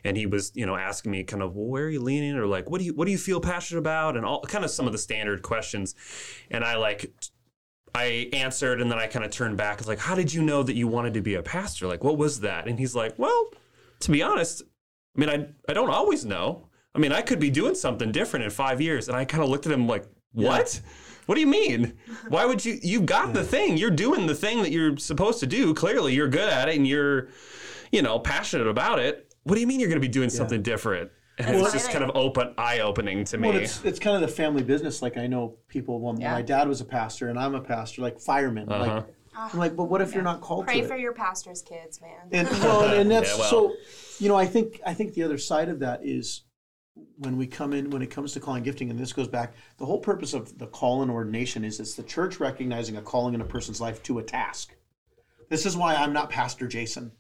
and 0.05 0.17
he 0.17 0.27
was 0.27 0.53
you 0.55 0.65
know 0.65 0.77
asking 0.77 1.11
me 1.11 1.25
kind 1.25 1.43
of 1.43 1.57
well 1.57 1.67
where 1.67 1.85
are 1.85 1.91
you 1.91 2.01
leaning 2.01 2.37
or 2.37 2.47
like 2.47 2.71
what 2.71 2.79
do 2.79 2.85
you 2.85 2.95
what 2.95 3.05
do 3.05 3.11
you 3.11 3.19
feel 3.19 3.41
passionate 3.41 3.81
about 3.81 4.17
and 4.17 4.25
all 4.25 4.41
kind 4.43 4.65
of 4.65 4.71
some 4.71 4.87
of 4.87 4.93
the 4.93 4.99
standard 4.99 5.43
questions 5.43 5.95
and 6.51 6.65
I 6.65 6.77
like 6.77 7.13
I 7.95 8.29
answered 8.33 8.81
and 8.81 8.91
then 8.91 8.99
I 8.99 9.07
kind 9.07 9.25
of 9.25 9.31
turned 9.31 9.57
back. 9.57 9.79
It's 9.79 9.87
like, 9.87 10.01
how 10.01 10.17
did 10.17 10.35
you 10.35 10.43
know 10.43 10.65
that 10.65 10.75
you 10.75 10.89
wanted 10.89 11.15
to 11.15 11.21
be 11.21 11.37
a 11.37 11.43
pastor? 11.43 11.87
Like, 11.87 12.03
what 12.03 12.19
was 12.19 12.41
that? 12.41 12.67
And 12.67 12.77
he's 12.77 12.95
like, 12.95 13.17
well, 13.19 13.51
to 14.01 14.11
be 14.11 14.21
honest, 14.21 14.63
I 15.17 15.21
mean, 15.21 15.29
I, 15.31 15.47
I 15.71 15.75
don't 15.75 15.91
always 15.91 16.25
know. 16.25 16.67
I 16.95 16.99
mean, 16.99 17.13
I 17.13 17.23
could 17.23 17.39
be 17.39 17.51
doing 17.51 17.77
something 17.77 18.11
different 18.11 18.45
in 18.45 18.51
five 18.51 18.81
years. 18.81 19.09
And 19.09 19.17
I 19.17 19.25
kind 19.25 19.45
of 19.45 19.49
looked 19.49 19.67
at 19.67 19.73
him 19.73 19.87
like, 19.87 20.07
what? 20.33 20.81
What 21.27 21.35
do 21.37 21.41
you 21.41 21.47
mean? 21.47 21.95
Why 22.29 22.45
would 22.45 22.65
you? 22.65 22.79
You 22.83 23.01
got 23.01 23.33
the 23.33 23.43
thing. 23.45 23.77
You're 23.77 23.91
doing 23.91 24.27
the 24.27 24.35
thing 24.35 24.63
that 24.63 24.71
you're 24.73 24.97
supposed 24.97 25.41
to 25.41 25.47
do. 25.47 25.73
Clearly, 25.75 26.15
you're 26.15 26.29
good 26.29 26.49
at 26.49 26.69
it 26.69 26.77
and 26.77 26.87
you're, 26.87 27.29
you 27.93 28.03
know, 28.03 28.19
passionate 28.19 28.67
about 28.67 28.99
it. 28.99 29.35
What 29.45 29.55
do 29.55 29.61
you 29.61 29.67
mean 29.67 29.81
you're 29.81 29.89
going 29.89 30.01
to 30.01 30.07
be 30.07 30.13
doing 30.13 30.31
something 30.31 30.63
different? 30.63 31.11
And 31.37 31.49
That's 31.49 31.75
it's 31.75 31.85
just 31.85 31.91
kind 31.91 32.05
of 32.05 32.13
open, 32.15 32.55
eye 32.57 32.79
opening 32.81 33.25
to 33.25 33.39
me. 33.39 33.49
Well, 33.49 33.57
it's, 33.59 33.85
it's 33.85 33.99
kind 33.99 34.15
of 34.15 34.23
the 34.23 34.29
family 34.35 34.63
business. 34.63 35.03
Like 35.03 35.17
I 35.17 35.27
know 35.27 35.57
people, 35.69 35.99
when 36.01 36.21
Yeah. 36.21 36.33
my 36.33 36.43
dad 36.43 36.69
was 36.69 36.81
a 36.81 36.85
pastor 36.85 37.29
and 37.29 37.39
I'm 37.39 37.55
a 37.57 37.61
pastor, 37.61 38.03
like 38.03 38.21
firemen. 38.21 38.69
Uh-huh. 38.69 38.95
Like 38.97 39.07
I'm 39.37 39.59
like, 39.59 39.75
but 39.75 39.85
what 39.87 40.01
if 40.01 40.15
you're 40.15 40.23
not 40.23 40.41
called 40.41 40.67
Pray 40.67 40.83
to 40.83 40.87
for 40.87 40.95
it? 40.95 41.01
your 41.01 41.13
pastor's 41.13 41.61
kids, 41.61 42.01
man. 42.01 42.29
And 42.31 42.49
well, 42.61 42.85
and 42.95 43.11
that's 43.11 43.33
Yeah, 43.33 43.39
well. 43.39 43.51
so. 43.51 43.75
You 44.21 44.29
know, 44.29 44.37
I 44.37 44.47
think 44.47 44.81
I 44.87 44.95
think 44.95 45.15
the 45.15 45.25
other 45.25 45.39
side 45.39 45.69
of 45.69 45.81
that 45.81 46.07
is 46.07 46.43
when 47.17 47.37
we 47.37 47.47
come 47.47 47.73
in 47.73 47.91
when 47.91 48.03
it 48.03 48.11
comes 48.11 48.33
to 48.33 48.41
calling 48.41 48.63
gifting, 48.63 48.91
and 48.91 48.99
this 48.99 49.13
goes 49.13 49.29
back. 49.29 49.55
The 49.79 49.87
whole 49.87 50.01
purpose 50.01 50.35
of 50.35 50.59
the 50.59 50.67
call 50.67 51.03
and 51.03 51.11
ordination 51.11 51.65
is 51.65 51.81
it's 51.81 51.95
the 51.95 52.03
church 52.03 52.41
recognizing 52.41 52.97
a 52.97 53.03
calling 53.03 53.35
in 53.35 53.41
a 53.41 53.47
person's 53.47 53.81
life 53.81 54.03
to 54.05 54.19
a 54.19 54.23
task. 54.23 54.75
This 55.49 55.67
is 55.67 55.77
why 55.77 55.95
I'm 55.95 56.13
not 56.13 56.31
Pastor 56.31 56.67
Jason. 56.67 57.13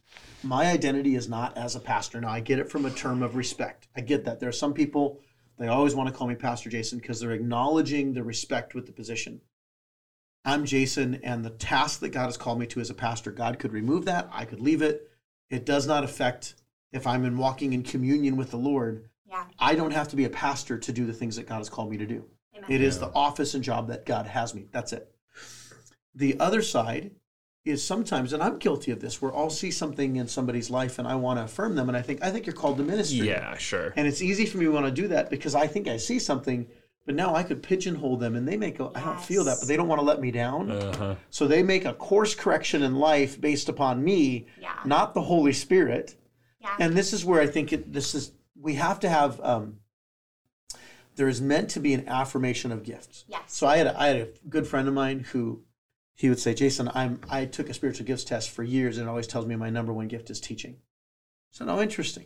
My 0.42 0.66
identity 0.66 1.14
is 1.14 1.28
not 1.28 1.56
as 1.56 1.76
a 1.76 1.80
pastor. 1.80 2.20
Now 2.20 2.30
I 2.30 2.40
get 2.40 2.58
it 2.58 2.70
from 2.70 2.86
a 2.86 2.90
term 2.90 3.22
of 3.22 3.36
respect. 3.36 3.88
I 3.96 4.00
get 4.00 4.24
that. 4.24 4.40
There 4.40 4.48
are 4.48 4.52
some 4.52 4.74
people 4.74 5.20
they 5.58 5.68
always 5.68 5.94
want 5.94 6.08
to 6.08 6.14
call 6.14 6.26
me 6.26 6.34
Pastor 6.34 6.70
Jason 6.70 6.98
because 6.98 7.20
they're 7.20 7.32
acknowledging 7.32 8.12
the 8.12 8.24
respect 8.24 8.74
with 8.74 8.86
the 8.86 8.92
position. 8.92 9.40
I'm 10.44 10.66
Jason, 10.66 11.20
and 11.22 11.44
the 11.44 11.50
task 11.50 12.00
that 12.00 12.10
God 12.10 12.26
has 12.26 12.36
called 12.36 12.58
me 12.58 12.66
to 12.66 12.80
as 12.80 12.90
a 12.90 12.94
pastor, 12.94 13.30
God 13.30 13.58
could 13.58 13.72
remove 13.72 14.04
that. 14.04 14.28
I 14.30 14.44
could 14.44 14.60
leave 14.60 14.82
it. 14.82 15.10
It 15.48 15.64
does 15.64 15.86
not 15.86 16.04
affect 16.04 16.54
if 16.92 17.06
I'm 17.06 17.24
in 17.24 17.38
walking 17.38 17.72
in 17.72 17.82
communion 17.82 18.36
with 18.36 18.50
the 18.50 18.58
Lord. 18.58 19.08
Yeah. 19.34 19.44
I 19.58 19.74
don't 19.74 19.90
have 19.92 20.08
to 20.08 20.16
be 20.16 20.24
a 20.24 20.30
pastor 20.30 20.78
to 20.78 20.92
do 20.92 21.06
the 21.06 21.12
things 21.12 21.36
that 21.36 21.46
God 21.48 21.58
has 21.58 21.68
called 21.68 21.90
me 21.90 21.96
to 21.98 22.06
do. 22.06 22.24
Amen. 22.56 22.70
It 22.70 22.80
is 22.80 22.98
the 22.98 23.10
office 23.14 23.54
and 23.54 23.64
job 23.64 23.88
that 23.88 24.06
God 24.06 24.26
has 24.26 24.54
me. 24.54 24.66
That's 24.70 24.92
it. 24.92 25.10
The 26.14 26.38
other 26.38 26.62
side 26.62 27.10
is 27.64 27.82
sometimes, 27.82 28.32
and 28.32 28.42
I'm 28.42 28.58
guilty 28.58 28.90
of 28.92 29.00
this, 29.00 29.20
where 29.20 29.34
I'll 29.34 29.50
see 29.50 29.70
something 29.70 30.16
in 30.16 30.28
somebody's 30.28 30.70
life 30.70 30.98
and 30.98 31.08
I 31.08 31.14
want 31.16 31.38
to 31.38 31.44
affirm 31.44 31.74
them, 31.74 31.88
and 31.88 31.96
I 31.96 32.02
think 32.02 32.22
I 32.22 32.30
think 32.30 32.46
you're 32.46 32.54
called 32.54 32.76
to 32.76 32.84
ministry. 32.84 33.26
Yeah, 33.26 33.56
sure. 33.56 33.92
And 33.96 34.06
it's 34.06 34.22
easy 34.22 34.46
for 34.46 34.58
me 34.58 34.66
to 34.66 34.70
want 34.70 34.86
to 34.86 34.92
do 34.92 35.08
that 35.08 35.30
because 35.30 35.54
I 35.54 35.66
think 35.66 35.88
I 35.88 35.96
see 35.96 36.18
something, 36.18 36.66
but 37.06 37.14
now 37.14 37.34
I 37.34 37.42
could 37.42 37.62
pigeonhole 37.62 38.18
them 38.18 38.36
and 38.36 38.46
they 38.46 38.56
make 38.56 38.80
I 38.80 39.00
don't 39.00 39.20
feel 39.20 39.44
that, 39.44 39.56
but 39.60 39.66
they 39.66 39.76
don't 39.76 39.88
want 39.88 39.98
to 40.00 40.04
let 40.04 40.20
me 40.20 40.30
down. 40.30 40.70
Uh-huh. 40.70 41.14
So 41.30 41.46
they 41.48 41.62
make 41.62 41.84
a 41.86 41.94
course 41.94 42.34
correction 42.34 42.82
in 42.82 42.94
life 42.96 43.40
based 43.40 43.68
upon 43.68 44.04
me, 44.04 44.46
Yeah. 44.60 44.74
not 44.84 45.14
the 45.14 45.22
Holy 45.22 45.52
Spirit. 45.52 46.14
Yeah. 46.60 46.76
And 46.78 46.94
this 46.96 47.12
is 47.12 47.24
where 47.24 47.40
I 47.40 47.46
think 47.46 47.72
it, 47.72 47.92
this 47.92 48.14
is, 48.14 48.32
we 48.64 48.74
have 48.74 48.98
to 49.00 49.10
have, 49.10 49.38
um, 49.42 49.80
there 51.16 51.28
is 51.28 51.40
meant 51.40 51.68
to 51.70 51.80
be 51.80 51.92
an 51.92 52.08
affirmation 52.08 52.72
of 52.72 52.82
gifts. 52.82 53.26
Yes. 53.28 53.42
So 53.46 53.66
I 53.66 53.76
had 53.76 53.86
a, 53.86 54.00
I 54.00 54.06
had 54.06 54.16
a 54.16 54.28
good 54.48 54.66
friend 54.66 54.88
of 54.88 54.94
mine 54.94 55.20
who 55.20 55.62
he 56.14 56.30
would 56.30 56.38
say, 56.38 56.54
Jason, 56.54 56.90
I'm 56.94 57.20
I 57.28 57.44
took 57.44 57.68
a 57.68 57.74
spiritual 57.74 58.06
gifts 58.06 58.24
test 58.24 58.50
for 58.50 58.62
years 58.62 58.96
and 58.96 59.06
it 59.06 59.10
always 59.10 59.26
tells 59.26 59.44
me 59.46 59.54
my 59.54 59.68
number 59.68 59.92
one 59.92 60.08
gift 60.08 60.30
is 60.30 60.40
teaching. 60.40 60.78
So 61.50 61.66
Oh, 61.68 61.82
interesting. 61.82 62.24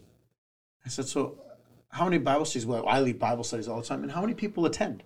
I 0.86 0.88
said, 0.88 1.06
So 1.06 1.40
how 1.88 2.04
many 2.04 2.18
Bible 2.18 2.44
studies? 2.44 2.66
Well, 2.66 2.86
I 2.86 3.00
lead 3.00 3.18
Bible 3.18 3.44
studies 3.44 3.66
all 3.66 3.80
the 3.80 3.86
time, 3.86 4.04
and 4.04 4.12
how 4.12 4.20
many 4.20 4.34
people 4.34 4.64
attend? 4.64 5.02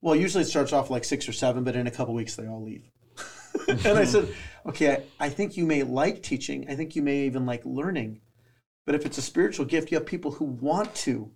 Well, 0.00 0.14
usually 0.14 0.42
it 0.42 0.46
starts 0.46 0.72
off 0.72 0.90
like 0.90 1.04
six 1.04 1.28
or 1.28 1.32
seven, 1.32 1.64
but 1.64 1.74
in 1.74 1.88
a 1.88 1.90
couple 1.90 2.14
weeks 2.14 2.36
they 2.36 2.46
all 2.46 2.62
leave. 2.62 2.88
and 3.68 3.98
I 3.98 4.04
said, 4.04 4.28
Okay, 4.64 4.92
I, 5.18 5.26
I 5.26 5.28
think 5.28 5.56
you 5.56 5.66
may 5.66 5.82
like 5.82 6.22
teaching. 6.22 6.70
I 6.70 6.76
think 6.76 6.94
you 6.94 7.02
may 7.02 7.26
even 7.26 7.46
like 7.46 7.62
learning. 7.64 8.20
But 8.86 8.94
if 8.94 9.04
it's 9.04 9.18
a 9.18 9.22
spiritual 9.22 9.66
gift, 9.66 9.90
you 9.90 9.98
have 9.98 10.06
people 10.06 10.30
who 10.30 10.44
want 10.44 10.94
to 10.96 11.30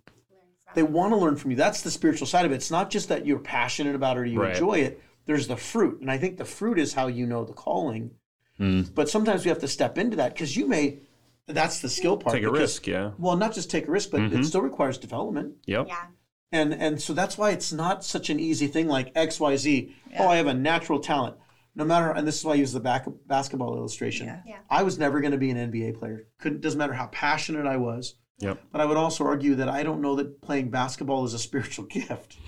they 0.73 0.85
want 0.85 1.13
to 1.13 1.17
learn 1.17 1.35
from 1.35 1.51
you. 1.51 1.57
That's 1.57 1.83
the 1.83 1.91
spiritual 1.91 2.29
side 2.29 2.47
of 2.47 2.53
it. 2.53 2.55
It's 2.55 2.71
not 2.71 2.91
just 2.91 3.09
that 3.09 3.27
you're 3.27 3.41
passionate 3.41 3.97
about 3.97 4.17
it 4.17 4.21
or 4.21 4.25
you 4.25 4.41
Right. 4.41 4.53
enjoy 4.53 4.75
it. 4.75 5.03
There's 5.27 5.49
the 5.49 5.57
fruit. 5.57 6.01
And 6.01 6.09
I 6.09 6.17
think 6.17 6.39
the 6.39 6.45
fruit 6.45 6.79
is 6.79 6.95
how 6.95 7.09
you 7.09 7.27
know 7.27 7.45
the 7.45 7.53
calling. 7.53 8.13
Hmm. 8.57 8.83
But 8.95 9.09
sometimes 9.09 9.45
we 9.45 9.49
have 9.49 9.59
to 9.61 9.69
step 9.69 9.99
into 9.99 10.17
that 10.19 10.33
because 10.33 10.57
you 10.57 10.69
may, 10.69 11.01
that's 11.49 11.81
the 11.81 11.89
skill 11.89 12.17
part. 12.17 12.37
Take 12.37 12.45
a 12.45 12.47
because- 12.53 12.61
risk, 12.61 12.87
yeah. 12.87 13.11
Well, 13.19 13.37
not 13.37 13.53
just 13.53 13.69
take 13.69 13.89
a 13.89 13.91
risk, 13.91 14.13
but 14.13 14.21
Mm-hmm. 14.21 14.41
it 14.41 14.45
still 14.45 14.63
requires 14.63 14.97
development. 14.97 15.55
Yep. 15.67 15.89
yeah. 15.89 16.07
And 16.53 16.73
and 16.75 17.01
so 17.03 17.15
that's 17.15 17.37
why 17.37 17.51
it's 17.51 17.73
not 17.73 18.05
such 18.05 18.31
an 18.31 18.39
easy 18.39 18.69
thing 18.69 18.87
like 18.87 19.11
X, 19.17 19.41
Y, 19.41 19.57
Z. 19.57 19.95
Oh, 20.21 20.29
I 20.29 20.37
have 20.37 20.47
a 20.47 20.55
natural 20.55 21.01
talent. 21.01 21.37
No 21.75 21.85
matter, 21.85 22.11
and 22.11 22.27
this 22.27 22.39
is 22.39 22.45
why 22.45 22.53
I 22.53 22.57
use 22.57 22.73
the 22.73 22.81
back, 22.81 23.07
basketball 23.27 23.77
illustration. 23.77 24.27
Yeah. 24.27 24.43
Yeah. 24.47 24.59
I 24.69 24.83
was 24.83 24.99
never 24.99 25.21
going 25.21 25.33
to 25.33 25.39
be 25.39 25.51
an 25.51 25.71
NBA 25.71 25.99
player. 25.99 26.27
Couldn't 26.39 26.61
doesn't 26.61 26.79
matter 26.79 26.93
how 26.93 27.07
passionate 27.07 27.67
I 27.67 27.77
was. 27.77 28.17
Yep. 28.41 28.63
But 28.73 28.81
I 28.81 28.87
would 28.87 28.97
also 28.97 29.25
argue 29.25 29.55
that 29.57 29.69
I 29.69 29.83
don't 29.83 30.01
know 30.01 30.17
that 30.17 30.41
playing 30.41 30.71
basketball 30.71 31.25
is 31.25 31.35
a 31.35 31.39
spiritual 31.49 31.85
gift. 31.85 32.39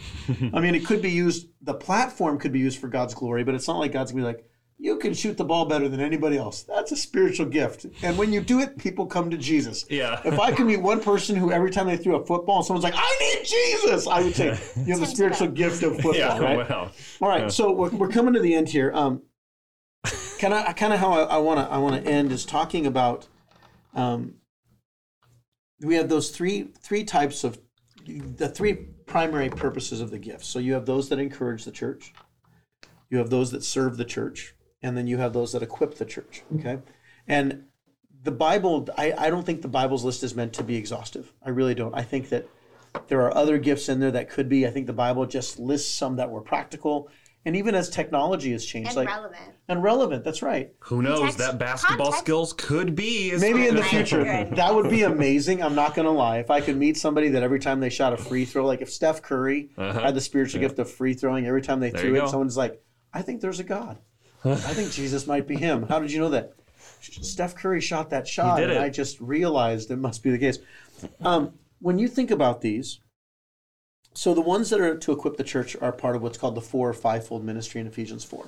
I 0.53 0.61
mean, 0.61 0.75
it 0.75 0.87
could 0.87 1.03
be 1.03 1.11
used, 1.11 1.49
the 1.61 1.75
platform 1.75 2.39
could 2.39 2.53
be 2.53 2.61
used 2.61 2.79
for 2.79 2.89
God's 2.89 3.15
glory, 3.15 3.45
but 3.45 3.55
it's 3.55 3.69
not 3.69 3.79
like 3.79 3.93
God's 3.93 4.11
gonna 4.11 4.23
be 4.23 4.27
like, 4.27 4.45
you 4.83 4.99
can 4.99 5.15
shoot 5.15 5.37
the 5.37 5.45
ball 5.45 5.65
better 5.65 5.89
than 5.89 6.01
anybody 6.01 6.37
else. 6.37 6.65
That's 6.65 6.91
a 6.91 6.97
spiritual 6.97 7.47
gift. 7.47 7.87
And 8.03 8.19
when 8.19 8.33
you 8.33 8.41
do 8.41 8.59
it, 8.59 8.77
people 8.77 9.07
come 9.07 9.31
to 9.31 9.37
Jesus. 9.37 9.87
Yeah. 9.89 10.21
If 10.25 10.41
I 10.41 10.51
could 10.51 10.67
meet 10.67 10.83
one 10.83 11.01
person 11.01 11.37
who 11.37 11.53
every 11.53 11.71
time 11.71 11.87
they 11.87 11.97
threw 11.97 12.17
a 12.17 12.27
football, 12.27 12.65
someone's 12.65 12.83
like, 12.83 12.97
I 12.97 13.17
need 13.21 13.47
Jesus, 13.47 14.09
I 14.09 14.25
would 14.25 14.35
say, 14.35 14.59
you 14.85 14.91
have 14.93 14.99
the 14.99 15.07
spiritual 15.07 15.47
gift 15.47 15.85
of 15.85 15.95
football, 16.01 16.17
Yeah, 16.17 16.37
right? 16.37 16.69
well. 16.69 16.91
All 17.21 17.29
right, 17.29 17.53
so 17.53 17.71
we're, 17.71 17.91
we're 17.91 18.09
coming 18.09 18.35
to 18.35 18.41
the 18.41 18.57
end 18.57 18.71
here. 18.71 18.91
Um, 18.93 19.23
kind 20.41 20.53
of, 20.53 20.75
kind 20.75 20.93
of 20.93 20.99
how 20.99 21.13
I 21.13 21.39
want 21.39 21.61
to, 21.61 21.73
I 21.73 21.79
want 21.79 22.03
to 22.05 22.11
end 22.11 22.33
is 22.33 22.45
talking 22.45 22.85
about. 22.85 23.29
Um, 23.95 24.35
we 25.81 25.95
have 25.95 26.09
those 26.09 26.31
three 26.31 26.69
three 26.81 27.05
types 27.05 27.45
of 27.45 27.59
the 28.07 28.49
three 28.49 28.75
primary 29.07 29.49
purposes 29.49 30.01
of 30.01 30.11
the 30.11 30.19
gifts. 30.19 30.49
So 30.49 30.59
you 30.59 30.73
have 30.73 30.87
those 30.87 31.09
that 31.11 31.19
encourage 31.21 31.65
the 31.65 31.73
church, 31.73 32.13
you 33.11 33.19
have 33.19 33.31
those 33.31 33.53
that 33.53 33.63
serve 33.63 33.97
the 33.97 34.05
church, 34.05 34.55
and 34.83 34.97
then 34.97 35.07
you 35.07 35.19
have 35.19 35.33
those 35.33 35.53
that 35.53 35.63
equip 35.63 35.95
the 35.97 36.05
church. 36.05 36.43
Okay, 36.59 36.79
and 37.29 37.65
the 38.25 38.31
Bible, 38.33 38.89
I, 38.97 39.13
I 39.19 39.31
don't 39.31 39.45
think 39.45 39.63
the 39.63 39.69
Bible's 39.69 40.05
list 40.05 40.23
is 40.23 40.35
meant 40.35 40.53
to 40.55 40.63
be 40.65 40.77
exhaustive. 40.77 41.33
I 41.45 41.51
really 41.51 41.75
don't. 41.75 41.95
I 41.95 42.03
think 42.03 42.29
that 42.29 42.47
there 43.09 43.21
are 43.23 43.35
other 43.37 43.59
gifts 43.59 43.89
in 43.89 43.99
there 44.01 44.13
that 44.13 44.31
could 44.31 44.49
be. 44.49 44.67
I 44.67 44.71
think 44.71 44.87
the 44.87 44.93
Bible 44.93 45.27
just 45.27 45.59
lists 45.59 45.91
some 45.93 46.17
that 46.17 46.31
were 46.31 46.41
practical. 46.41 47.09
And 47.45 47.57
even 47.57 47.75
as 47.75 47.91
technology 47.91 48.53
has 48.53 48.65
changed, 48.65 48.91
And 48.91 48.97
like 48.99 49.09
relevant. 49.09 49.43
and 49.67 49.83
relevant, 49.83 50.23
that's 50.23 50.43
right. 50.43 50.73
Who 50.79 51.03
knows? 51.03 51.19
Context- 51.19 51.39
that 51.39 51.59
basketball 51.59 52.07
context. 52.13 52.25
skills 52.25 52.53
could 52.53 52.95
be. 52.95 53.33
as- 53.33 53.41
Maybe 53.41 53.67
in 53.67 53.75
the 53.75 53.83
future, 53.83 54.23
that 54.23 54.73
would 54.73 54.89
be 54.89 55.03
amazing. 55.03 55.61
I'm 55.61 55.75
not 55.75 55.97
going 55.97 56.07
to 56.07 56.13
lie. 56.13 56.39
If 56.39 56.53
I 56.53 56.61
could 56.61 56.77
meet 56.77 56.97
somebody 56.97 57.31
that 57.31 57.43
every 57.43 57.59
time 57.59 57.81
they 57.81 57.89
shot 57.91 58.13
a 58.13 58.17
free 58.17 58.45
throw, 58.45 58.65
like 58.65 58.81
if 58.81 58.93
Steph 58.93 59.23
Curry 59.23 59.71
Uh-huh. 59.77 59.99
had 60.01 60.15
the 60.15 60.21
spiritual 60.21 60.61
gift 60.61 60.79
of 60.79 60.89
free 60.89 61.15
throwing, 61.15 61.45
every 61.49 61.63
time 61.63 61.81
they 61.81 61.91
There 61.91 62.01
threw 62.03 62.15
it, 62.15 62.21
go. 62.21 62.27
someone's 62.29 62.57
like, 62.57 62.81
I 63.13 63.23
think 63.23 63.41
there's 63.41 63.59
a 63.59 63.65
God. 63.65 63.99
I 64.45 64.75
think 64.75 64.93
Jesus 64.93 65.27
might 65.27 65.47
be 65.47 65.57
him. 65.57 65.85
How 65.85 66.01
did 66.01 66.13
you 66.13 66.21
know 66.21 66.31
that? 66.31 66.55
Steph 67.01 67.55
Curry 67.55 67.81
shot 67.81 68.11
that 68.11 68.27
shot, 68.27 68.57
did 68.59 68.71
and 68.71 68.79
it. 68.79 68.83
I 68.83 68.89
just 68.89 69.21
realized 69.21 69.91
it 69.91 69.97
must 69.97 70.23
be 70.23 70.31
the 70.31 70.39
case. 70.39 70.59
Um, 71.21 71.53
when 71.81 71.99
you 71.99 72.09
think 72.09 72.31
about 72.31 72.61
these, 72.61 73.01
so 74.15 74.35
the 74.35 74.41
ones 74.41 74.71
that 74.71 74.81
are 74.81 74.97
to 74.97 75.13
equip 75.13 75.37
the 75.37 75.45
church 75.45 75.77
are 75.81 75.93
part 75.93 76.17
of 76.17 76.23
what's 76.23 76.39
called 76.39 76.55
the 76.55 76.61
four 76.61 76.91
or 76.91 76.95
fivefold 76.95 77.45
ministry 77.45 77.81
in 77.81 77.87
Ephesians 77.87 78.25
4. 78.25 78.47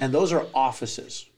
And 0.00 0.12
those 0.12 0.32
are 0.32 0.46
offices. 0.54 1.28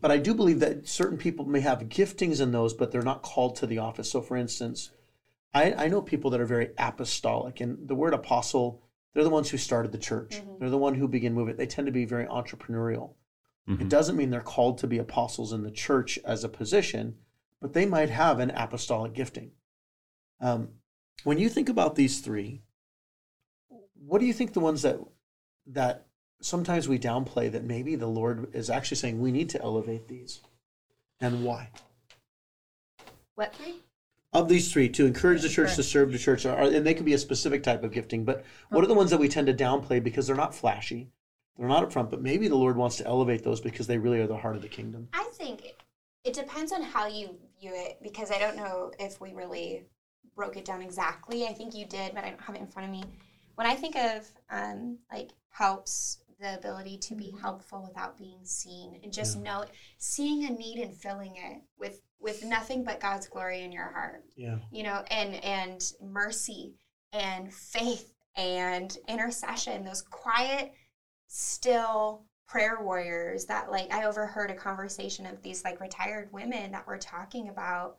But 0.00 0.12
I 0.12 0.18
do 0.18 0.34
believe 0.34 0.60
that 0.60 0.86
certain 0.86 1.18
people 1.18 1.44
may 1.44 1.60
have 1.60 1.88
giftings 1.88 2.40
in 2.40 2.52
those, 2.52 2.72
but 2.72 2.92
they're 2.92 3.02
not 3.02 3.22
called 3.22 3.56
to 3.56 3.66
the 3.66 3.78
office. 3.78 4.10
So, 4.10 4.20
for 4.20 4.36
instance, 4.36 4.90
I, 5.52 5.72
I 5.72 5.88
know 5.88 6.00
people 6.02 6.30
that 6.30 6.40
are 6.40 6.46
very 6.46 6.70
apostolic, 6.78 7.60
and 7.60 7.88
the 7.88 7.96
word 7.96 8.14
apostle, 8.14 8.82
they're 9.16 9.24
the 9.24 9.30
ones 9.30 9.48
who 9.48 9.56
started 9.56 9.92
the 9.92 9.98
church. 9.98 10.42
They're 10.58 10.68
the 10.68 10.76
one 10.76 10.94
who 10.94 11.08
begin 11.08 11.32
moving. 11.32 11.56
They 11.56 11.66
tend 11.66 11.86
to 11.86 11.92
be 11.92 12.04
very 12.04 12.26
entrepreneurial. 12.26 13.14
It 13.80 13.88
doesn't 13.88 14.14
mean 14.14 14.28
they're 14.28 14.42
called 14.42 14.76
to 14.78 14.86
be 14.86 14.98
apostles 14.98 15.54
in 15.54 15.62
the 15.62 15.70
church 15.70 16.18
as 16.22 16.44
a 16.44 16.50
position, 16.50 17.16
but 17.58 17.72
they 17.72 17.86
might 17.86 18.10
have 18.10 18.40
an 18.40 18.50
apostolic 18.50 19.14
gifting. 19.14 19.52
Um, 20.38 20.68
when 21.24 21.38
you 21.38 21.48
think 21.48 21.70
about 21.70 21.94
these 21.94 22.20
three, 22.20 22.60
what 23.94 24.18
do 24.18 24.26
you 24.26 24.34
think 24.34 24.52
the 24.52 24.60
ones 24.60 24.82
that 24.82 25.00
that 25.68 26.08
sometimes 26.42 26.86
we 26.86 26.98
downplay 26.98 27.50
that 27.50 27.64
maybe 27.64 27.96
the 27.96 28.06
Lord 28.06 28.54
is 28.54 28.68
actually 28.68 28.98
saying 28.98 29.18
we 29.18 29.32
need 29.32 29.48
to 29.48 29.62
elevate 29.62 30.08
these, 30.08 30.42
and 31.22 31.42
why? 31.42 31.70
What 33.34 33.54
three? 33.54 33.76
Of 34.36 34.50
these 34.50 34.70
three, 34.70 34.90
to 34.90 35.06
encourage 35.06 35.40
the 35.40 35.48
church, 35.48 35.76
to 35.76 35.82
serve 35.82 36.12
the 36.12 36.18
church, 36.18 36.44
are, 36.44 36.60
and 36.60 36.86
they 36.86 36.92
can 36.92 37.06
be 37.06 37.14
a 37.14 37.18
specific 37.18 37.62
type 37.62 37.82
of 37.82 37.90
gifting, 37.90 38.22
but 38.22 38.44
what 38.68 38.84
are 38.84 38.86
the 38.86 38.92
ones 38.92 39.10
that 39.10 39.18
we 39.18 39.30
tend 39.30 39.46
to 39.46 39.54
downplay 39.54 40.02
because 40.02 40.26
they're 40.26 40.36
not 40.36 40.54
flashy, 40.54 41.08
they're 41.56 41.66
not 41.66 41.82
up 41.82 41.90
front, 41.90 42.10
but 42.10 42.20
maybe 42.20 42.46
the 42.46 42.54
Lord 42.54 42.76
wants 42.76 42.98
to 42.98 43.06
elevate 43.06 43.42
those 43.42 43.62
because 43.62 43.86
they 43.86 43.96
really 43.96 44.20
are 44.20 44.26
the 44.26 44.36
heart 44.36 44.54
of 44.54 44.60
the 44.60 44.68
kingdom? 44.68 45.08
I 45.14 45.24
think 45.32 45.64
it, 45.64 45.82
it 46.22 46.34
depends 46.34 46.70
on 46.70 46.82
how 46.82 47.06
you 47.06 47.34
view 47.58 47.72
it 47.72 47.96
because 48.02 48.30
I 48.30 48.38
don't 48.38 48.56
know 48.56 48.92
if 48.98 49.22
we 49.22 49.32
really 49.32 49.86
broke 50.34 50.58
it 50.58 50.66
down 50.66 50.82
exactly. 50.82 51.46
I 51.46 51.54
think 51.54 51.74
you 51.74 51.86
did, 51.86 52.14
but 52.14 52.22
I 52.22 52.28
don't 52.28 52.40
have 52.42 52.56
it 52.56 52.60
in 52.60 52.66
front 52.66 52.88
of 52.88 52.92
me. 52.92 53.04
When 53.54 53.66
I 53.66 53.74
think 53.74 53.96
of 53.96 54.30
um, 54.50 54.98
like 55.10 55.30
helps, 55.48 56.18
the 56.38 56.56
ability 56.56 56.98
to 56.98 57.14
be 57.14 57.32
helpful 57.40 57.82
without 57.88 58.18
being 58.18 58.44
seen, 58.44 59.00
and 59.02 59.10
just 59.10 59.38
know 59.38 59.64
seeing 59.96 60.44
a 60.44 60.50
need 60.50 60.78
and 60.78 60.94
filling 60.94 61.36
it 61.36 61.62
with 61.78 62.02
with 62.26 62.44
nothing 62.44 62.82
but 62.82 62.98
God's 62.98 63.28
glory 63.28 63.62
in 63.62 63.70
your 63.70 63.90
heart. 63.92 64.24
Yeah. 64.34 64.58
you 64.72 64.82
know 64.82 65.02
and 65.10 65.42
and 65.44 65.80
mercy 66.02 66.74
and 67.12 67.54
faith 67.54 68.12
and 68.36 68.94
intercession 69.08 69.84
those 69.84 70.02
quiet 70.02 70.72
still 71.28 72.24
prayer 72.48 72.78
warriors 72.82 73.46
that 73.46 73.70
like 73.70 73.92
i 73.94 74.04
overheard 74.04 74.50
a 74.50 74.54
conversation 74.54 75.24
of 75.24 75.40
these 75.42 75.64
like 75.64 75.80
retired 75.80 76.28
women 76.32 76.72
that 76.72 76.86
were 76.86 76.98
talking 76.98 77.48
about 77.48 77.96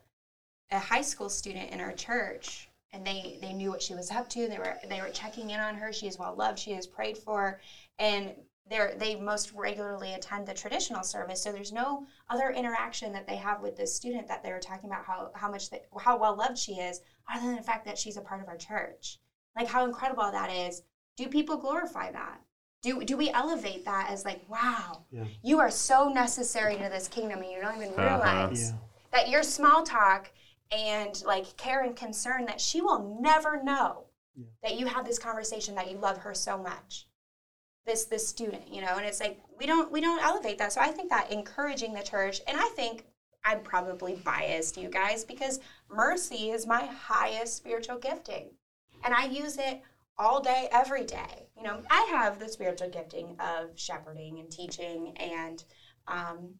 a 0.70 0.78
high 0.78 1.02
school 1.02 1.30
student 1.30 1.70
in 1.72 1.80
our 1.80 1.92
church 1.92 2.68
and 2.92 3.06
they 3.06 3.38
they 3.40 3.52
knew 3.52 3.70
what 3.70 3.82
she 3.82 3.94
was 3.94 4.10
up 4.10 4.28
to. 4.30 4.48
They 4.48 4.58
were 4.58 4.78
they 4.88 5.00
were 5.00 5.10
checking 5.10 5.50
in 5.50 5.60
on 5.60 5.74
her. 5.74 5.92
She 5.92 6.06
is 6.06 6.18
well 6.18 6.34
loved. 6.34 6.58
She 6.58 6.72
is 6.72 6.86
prayed 6.86 7.18
for. 7.18 7.60
And 7.98 8.30
they're 8.70 8.94
they 8.98 9.14
most 9.16 9.52
regularly 9.52 10.12
attend 10.14 10.46
the 10.46 10.54
traditional 10.54 11.02
service 11.02 11.42
so 11.42 11.52
there's 11.52 11.72
no 11.72 12.06
other 12.28 12.50
interaction 12.50 13.12
that 13.12 13.26
they 13.26 13.36
have 13.36 13.60
with 13.60 13.76
this 13.76 13.94
student 13.94 14.28
that 14.28 14.42
they 14.42 14.52
were 14.52 14.60
talking 14.60 14.90
about 14.90 15.04
how 15.04 15.30
how 15.34 15.50
much 15.50 15.70
they, 15.70 15.82
how 16.00 16.16
well 16.18 16.36
loved 16.36 16.58
she 16.58 16.72
is 16.72 17.00
other 17.32 17.46
than 17.46 17.56
the 17.56 17.62
fact 17.62 17.84
that 17.84 17.98
she's 17.98 18.16
a 18.16 18.20
part 18.22 18.40
of 18.42 18.48
our 18.48 18.56
church 18.56 19.18
like 19.56 19.68
how 19.68 19.84
incredible 19.84 20.30
that 20.30 20.50
is 20.50 20.82
do 21.16 21.28
people 21.28 21.56
glorify 21.56 22.10
that 22.12 22.40
do, 22.80 23.02
do 23.04 23.16
we 23.16 23.28
elevate 23.30 23.84
that 23.84 24.08
as 24.10 24.24
like 24.24 24.42
wow 24.48 25.04
Yeah. 25.10 25.24
you 25.42 25.58
are 25.58 25.70
so 25.70 26.08
necessary 26.08 26.76
to 26.76 26.88
this 26.88 27.08
kingdom 27.08 27.40
and 27.42 27.50
you 27.50 27.60
don't 27.60 27.76
even 27.76 27.90
Uh-huh. 27.90 28.02
realize 28.02 28.70
Yeah. 28.70 28.76
that 29.12 29.28
your 29.28 29.42
small 29.42 29.82
talk 29.82 30.30
and 30.70 31.20
like 31.24 31.56
care 31.56 31.82
and 31.82 31.96
concern 31.96 32.44
that 32.46 32.60
she 32.60 32.80
will 32.82 33.18
never 33.20 33.60
know 33.62 34.04
Yeah. 34.36 34.46
that 34.62 34.74
you 34.78 34.86
had 34.86 35.04
this 35.06 35.18
conversation 35.18 35.74
that 35.74 35.90
you 35.90 35.98
love 35.98 36.18
her 36.18 36.34
so 36.34 36.56
much 36.58 37.07
this 37.88 38.04
this 38.04 38.28
student 38.28 38.62
you 38.72 38.80
know 38.80 38.94
and 38.96 39.06
it's 39.06 39.18
like 39.18 39.40
we 39.58 39.66
don't 39.66 39.90
we 39.90 40.00
don't 40.00 40.22
elevate 40.22 40.58
that. 40.58 40.72
So 40.72 40.80
i 40.80 40.88
think 40.88 41.10
that 41.10 41.32
encouraging 41.32 41.94
the 41.94 42.02
church 42.02 42.40
and 42.46 42.56
i 42.56 42.68
think 42.76 43.04
i'm 43.44 43.60
probably 43.60 44.14
biased 44.16 44.76
you 44.76 44.88
guys 44.88 45.24
because 45.24 45.58
mercy 45.90 46.50
is 46.50 46.66
my 46.66 46.84
highest 46.84 47.56
spiritual 47.56 47.98
gifting. 47.98 48.50
And 49.04 49.14
i 49.14 49.24
use 49.24 49.56
it 49.58 49.80
all 50.18 50.40
day 50.40 50.68
every 50.70 51.04
day. 51.04 51.48
You 51.56 51.64
know 51.64 51.80
i 51.90 52.06
have 52.10 52.38
the 52.38 52.48
spiritual 52.48 52.90
gifting 52.90 53.36
of 53.40 53.70
shepherding 53.74 54.38
and 54.38 54.50
teaching 54.50 55.16
and 55.16 55.64
um, 56.06 56.54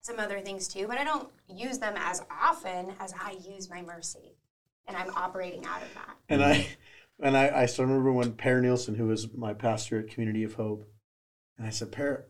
some 0.00 0.18
other 0.18 0.40
things 0.40 0.66
too 0.66 0.86
but 0.88 0.98
i 0.98 1.04
don't 1.04 1.28
use 1.48 1.78
them 1.78 1.94
as 1.96 2.22
often 2.30 2.92
as 3.00 3.12
i 3.20 3.36
use 3.46 3.68
my 3.68 3.82
mercy. 3.82 4.36
And 4.86 4.96
i'm 4.96 5.10
operating 5.16 5.64
out 5.66 5.82
of 5.82 5.92
that. 5.94 6.16
And 6.28 6.42
I 6.42 6.66
and 7.22 7.36
I, 7.36 7.62
I 7.62 7.66
still 7.66 7.84
remember 7.84 8.12
when 8.12 8.32
Per 8.32 8.60
Nielsen, 8.60 8.94
who 8.94 9.06
was 9.06 9.32
my 9.34 9.54
pastor 9.54 9.98
at 10.00 10.08
Community 10.08 10.44
of 10.44 10.54
Hope, 10.54 10.86
and 11.58 11.66
I 11.66 11.70
said, 11.70 11.92
Per, 11.92 12.26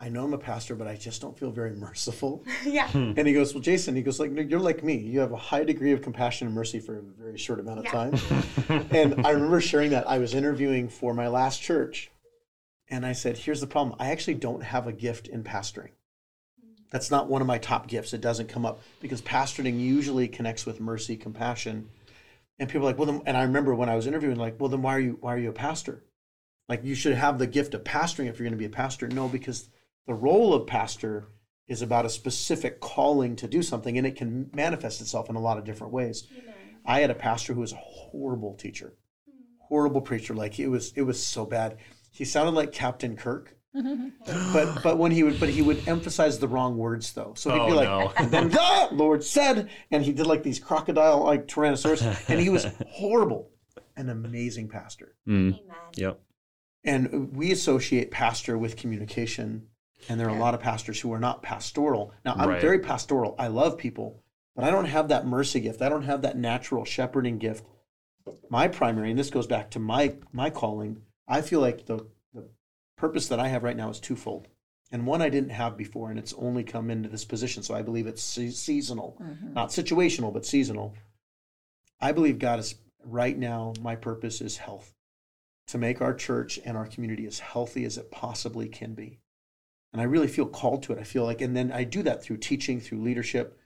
I 0.00 0.08
know 0.08 0.24
I'm 0.24 0.32
a 0.32 0.38
pastor, 0.38 0.76
but 0.76 0.86
I 0.86 0.94
just 0.94 1.20
don't 1.20 1.36
feel 1.36 1.50
very 1.50 1.74
merciful. 1.74 2.44
yeah 2.64 2.88
hmm. 2.88 3.12
And 3.16 3.26
he 3.26 3.34
goes, 3.34 3.52
Well, 3.52 3.62
Jason, 3.62 3.96
he 3.96 4.02
goes, 4.02 4.20
like, 4.20 4.30
"No, 4.30 4.42
you're 4.42 4.60
like 4.60 4.84
me. 4.84 4.96
You 4.96 5.18
have 5.20 5.32
a 5.32 5.36
high 5.36 5.64
degree 5.64 5.92
of 5.92 6.02
compassion 6.02 6.46
and 6.46 6.54
mercy 6.54 6.78
for 6.78 6.98
a 6.98 7.02
very 7.02 7.36
short 7.36 7.58
amount 7.58 7.80
of 7.80 7.84
Yeah. 7.86 7.90
time. 7.90 8.86
and 8.90 9.26
I 9.26 9.30
remember 9.30 9.60
sharing 9.60 9.90
that. 9.90 10.08
I 10.08 10.18
was 10.18 10.34
interviewing 10.34 10.88
for 10.88 11.14
my 11.14 11.26
last 11.26 11.60
church, 11.60 12.10
and 12.88 13.04
I 13.04 13.12
said, 13.12 13.38
Here's 13.38 13.60
the 13.60 13.66
problem. 13.66 13.96
I 13.98 14.10
actually 14.10 14.34
don't 14.34 14.62
have 14.62 14.86
a 14.86 14.92
gift 14.92 15.26
in 15.26 15.42
pastoring. 15.42 15.90
That's 16.92 17.10
not 17.10 17.28
one 17.28 17.42
of 17.42 17.46
my 17.48 17.58
top 17.58 17.86
gifts. 17.88 18.14
It 18.14 18.20
doesn't 18.20 18.48
come 18.48 18.64
up 18.64 18.80
because 19.00 19.20
pastoring 19.20 19.78
usually 19.80 20.28
connects 20.28 20.64
with 20.64 20.80
mercy, 20.80 21.16
compassion. 21.16 21.88
And 22.58 22.68
people 22.68 22.86
are 22.86 22.90
like, 22.90 22.98
well, 22.98 23.06
then, 23.06 23.22
and 23.26 23.36
I 23.36 23.42
remember 23.42 23.74
when 23.74 23.88
I 23.88 23.96
was 23.96 24.06
interviewing, 24.06 24.36
like, 24.36 24.60
well, 24.60 24.68
then 24.68 24.82
why 24.82 24.96
are 24.96 25.00
you 25.00 25.18
why 25.20 25.34
are 25.34 25.38
you 25.38 25.50
a 25.50 25.52
pastor? 25.52 26.04
Like, 26.68 26.84
you 26.84 26.94
should 26.94 27.14
have 27.14 27.38
the 27.38 27.46
gift 27.46 27.74
of 27.74 27.84
pastoring 27.84 28.28
if 28.28 28.38
you're 28.38 28.48
going 28.48 28.52
to 28.52 28.56
be 28.58 28.64
a 28.66 28.70
pastor. 28.70 29.08
No, 29.08 29.28
because 29.28 29.70
the 30.06 30.14
role 30.14 30.52
of 30.52 30.66
pastor 30.66 31.28
is 31.66 31.82
about 31.82 32.06
a 32.06 32.10
specific 32.10 32.80
calling 32.80 33.36
to 33.36 33.46
do 33.46 33.62
something, 33.62 33.96
and 33.96 34.06
it 34.06 34.16
can 34.16 34.50
manifest 34.54 35.00
itself 35.00 35.30
in 35.30 35.36
a 35.36 35.40
lot 35.40 35.58
of 35.58 35.64
different 35.64 35.92
ways. 35.92 36.26
I 36.84 37.00
had 37.00 37.10
a 37.10 37.14
pastor 37.14 37.52
who 37.52 37.60
was 37.60 37.72
a 37.72 37.76
horrible 37.76 38.54
teacher, 38.54 38.94
hmm. 39.26 39.42
horrible 39.68 40.00
preacher. 40.00 40.34
Like 40.34 40.58
it 40.58 40.68
was, 40.68 40.92
it 40.96 41.02
was 41.02 41.22
so 41.22 41.44
bad. 41.44 41.76
He 42.10 42.24
sounded 42.24 42.54
like 42.54 42.72
Captain 42.72 43.16
Kirk, 43.16 43.57
but 44.52 44.82
but 44.82 44.98
when 44.98 45.12
he 45.12 45.22
would, 45.22 45.38
but 45.38 45.48
he 45.48 45.62
would 45.62 45.86
emphasize 45.88 46.38
the 46.38 46.48
wrong 46.48 46.76
words 46.76 47.12
though. 47.12 47.34
So 47.36 47.50
he'd 47.52 47.60
Oh, 47.60 47.66
be 47.66 47.72
like, 47.74 47.88
no. 47.88 48.12
and 48.16 48.30
then 48.30 48.48
the 48.48 48.88
Lord 48.92 49.22
said, 49.22 49.68
and 49.90 50.04
he 50.04 50.12
did 50.12 50.26
like 50.26 50.42
these 50.42 50.58
crocodile 50.58 51.22
like 51.24 51.46
Tyrannosaurus, 51.46 52.28
and 52.30 52.40
he 52.40 52.48
was 52.48 52.66
horrible. 52.88 53.50
An 53.96 54.08
amazing 54.10 54.68
pastor. 54.68 55.16
Mm, 55.26 55.54
amen 55.60 55.76
yep. 55.96 56.20
And 56.84 57.34
we 57.36 57.50
associate 57.52 58.10
pastor 58.10 58.56
with 58.56 58.76
communication, 58.76 59.66
and 60.08 60.18
there 60.18 60.28
are 60.28 60.36
a 60.36 60.38
lot 60.38 60.54
of 60.54 60.60
pastors 60.60 61.00
who 61.00 61.12
are 61.12 61.18
not 61.18 61.42
pastoral. 61.42 62.12
Now, 62.24 62.34
I'm 62.36 62.48
Right. 62.48 62.60
very 62.60 62.78
pastoral. 62.78 63.34
I 63.38 63.48
love 63.48 63.76
people, 63.76 64.22
but 64.54 64.64
I 64.64 64.70
don't 64.70 64.84
have 64.86 65.08
that 65.08 65.26
mercy 65.26 65.60
gift. 65.60 65.82
I 65.82 65.88
don't 65.88 66.04
have 66.04 66.22
that 66.22 66.38
natural 66.38 66.84
shepherding 66.84 67.38
gift. 67.38 67.64
My 68.48 68.68
primary, 68.68 69.10
and 69.10 69.18
this 69.18 69.30
goes 69.30 69.46
back 69.46 69.70
to 69.72 69.78
my 69.78 70.14
my 70.32 70.48
calling. 70.50 71.02
I 71.26 71.42
feel 71.42 71.60
like 71.60 71.86
the 71.86 71.96
the 71.96 72.06
purpose 72.98 73.28
that 73.28 73.40
I 73.40 73.48
have 73.48 73.62
right 73.64 73.76
now 73.76 73.88
is 73.88 74.00
twofold, 74.00 74.48
and 74.92 75.06
one 75.06 75.22
I 75.22 75.28
didn't 75.30 75.50
have 75.50 75.76
before, 75.76 76.10
and 76.10 76.18
it's 76.18 76.34
only 76.36 76.62
come 76.64 76.90
into 76.90 77.08
this 77.08 77.24
position. 77.24 77.62
So 77.62 77.74
I 77.74 77.82
believe 77.82 78.06
it's 78.06 78.22
se- 78.22 78.50
seasonal, 78.50 79.16
not 79.54 79.70
situational, 79.70 80.32
but 80.32 80.44
seasonal. 80.44 80.94
I 82.00 82.12
believe 82.12 82.38
God 82.38 82.58
is 82.58 82.74
right 83.04 83.36
now. 83.38 83.72
My 83.80 83.96
purpose 83.96 84.40
is 84.40 84.58
health 84.58 84.94
to 85.68 85.78
make 85.78 86.00
our 86.00 86.14
church 86.14 86.58
and 86.64 86.76
our 86.76 86.86
community 86.86 87.26
as 87.26 87.38
healthy 87.38 87.84
as 87.84 87.98
it 87.98 88.10
possibly 88.10 88.68
can 88.68 88.94
be. 88.94 89.18
And 89.92 90.00
I 90.02 90.04
really 90.04 90.28
feel 90.28 90.46
called 90.46 90.82
to 90.84 90.92
it. 90.92 90.98
I 90.98 91.02
feel 91.04 91.24
like, 91.24 91.40
and 91.40 91.56
then 91.56 91.72
I 91.72 91.84
do 91.84 92.02
that 92.02 92.22
through 92.22 92.38
teaching, 92.38 92.80
through 92.80 93.02
leadership. 93.02 93.58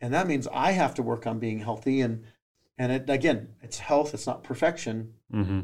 And 0.00 0.12
that 0.14 0.26
means 0.26 0.46
I 0.52 0.72
have 0.72 0.94
to 0.94 1.02
work 1.02 1.26
on 1.26 1.38
being 1.38 1.58
healthy. 1.58 2.00
And, 2.00 2.24
and 2.78 2.92
it, 2.92 3.10
again, 3.10 3.48
it's 3.62 3.78
health, 3.78 4.14
it's 4.14 4.26
not 4.26 4.42
perfection. 4.44 5.14
hmm 5.30 5.60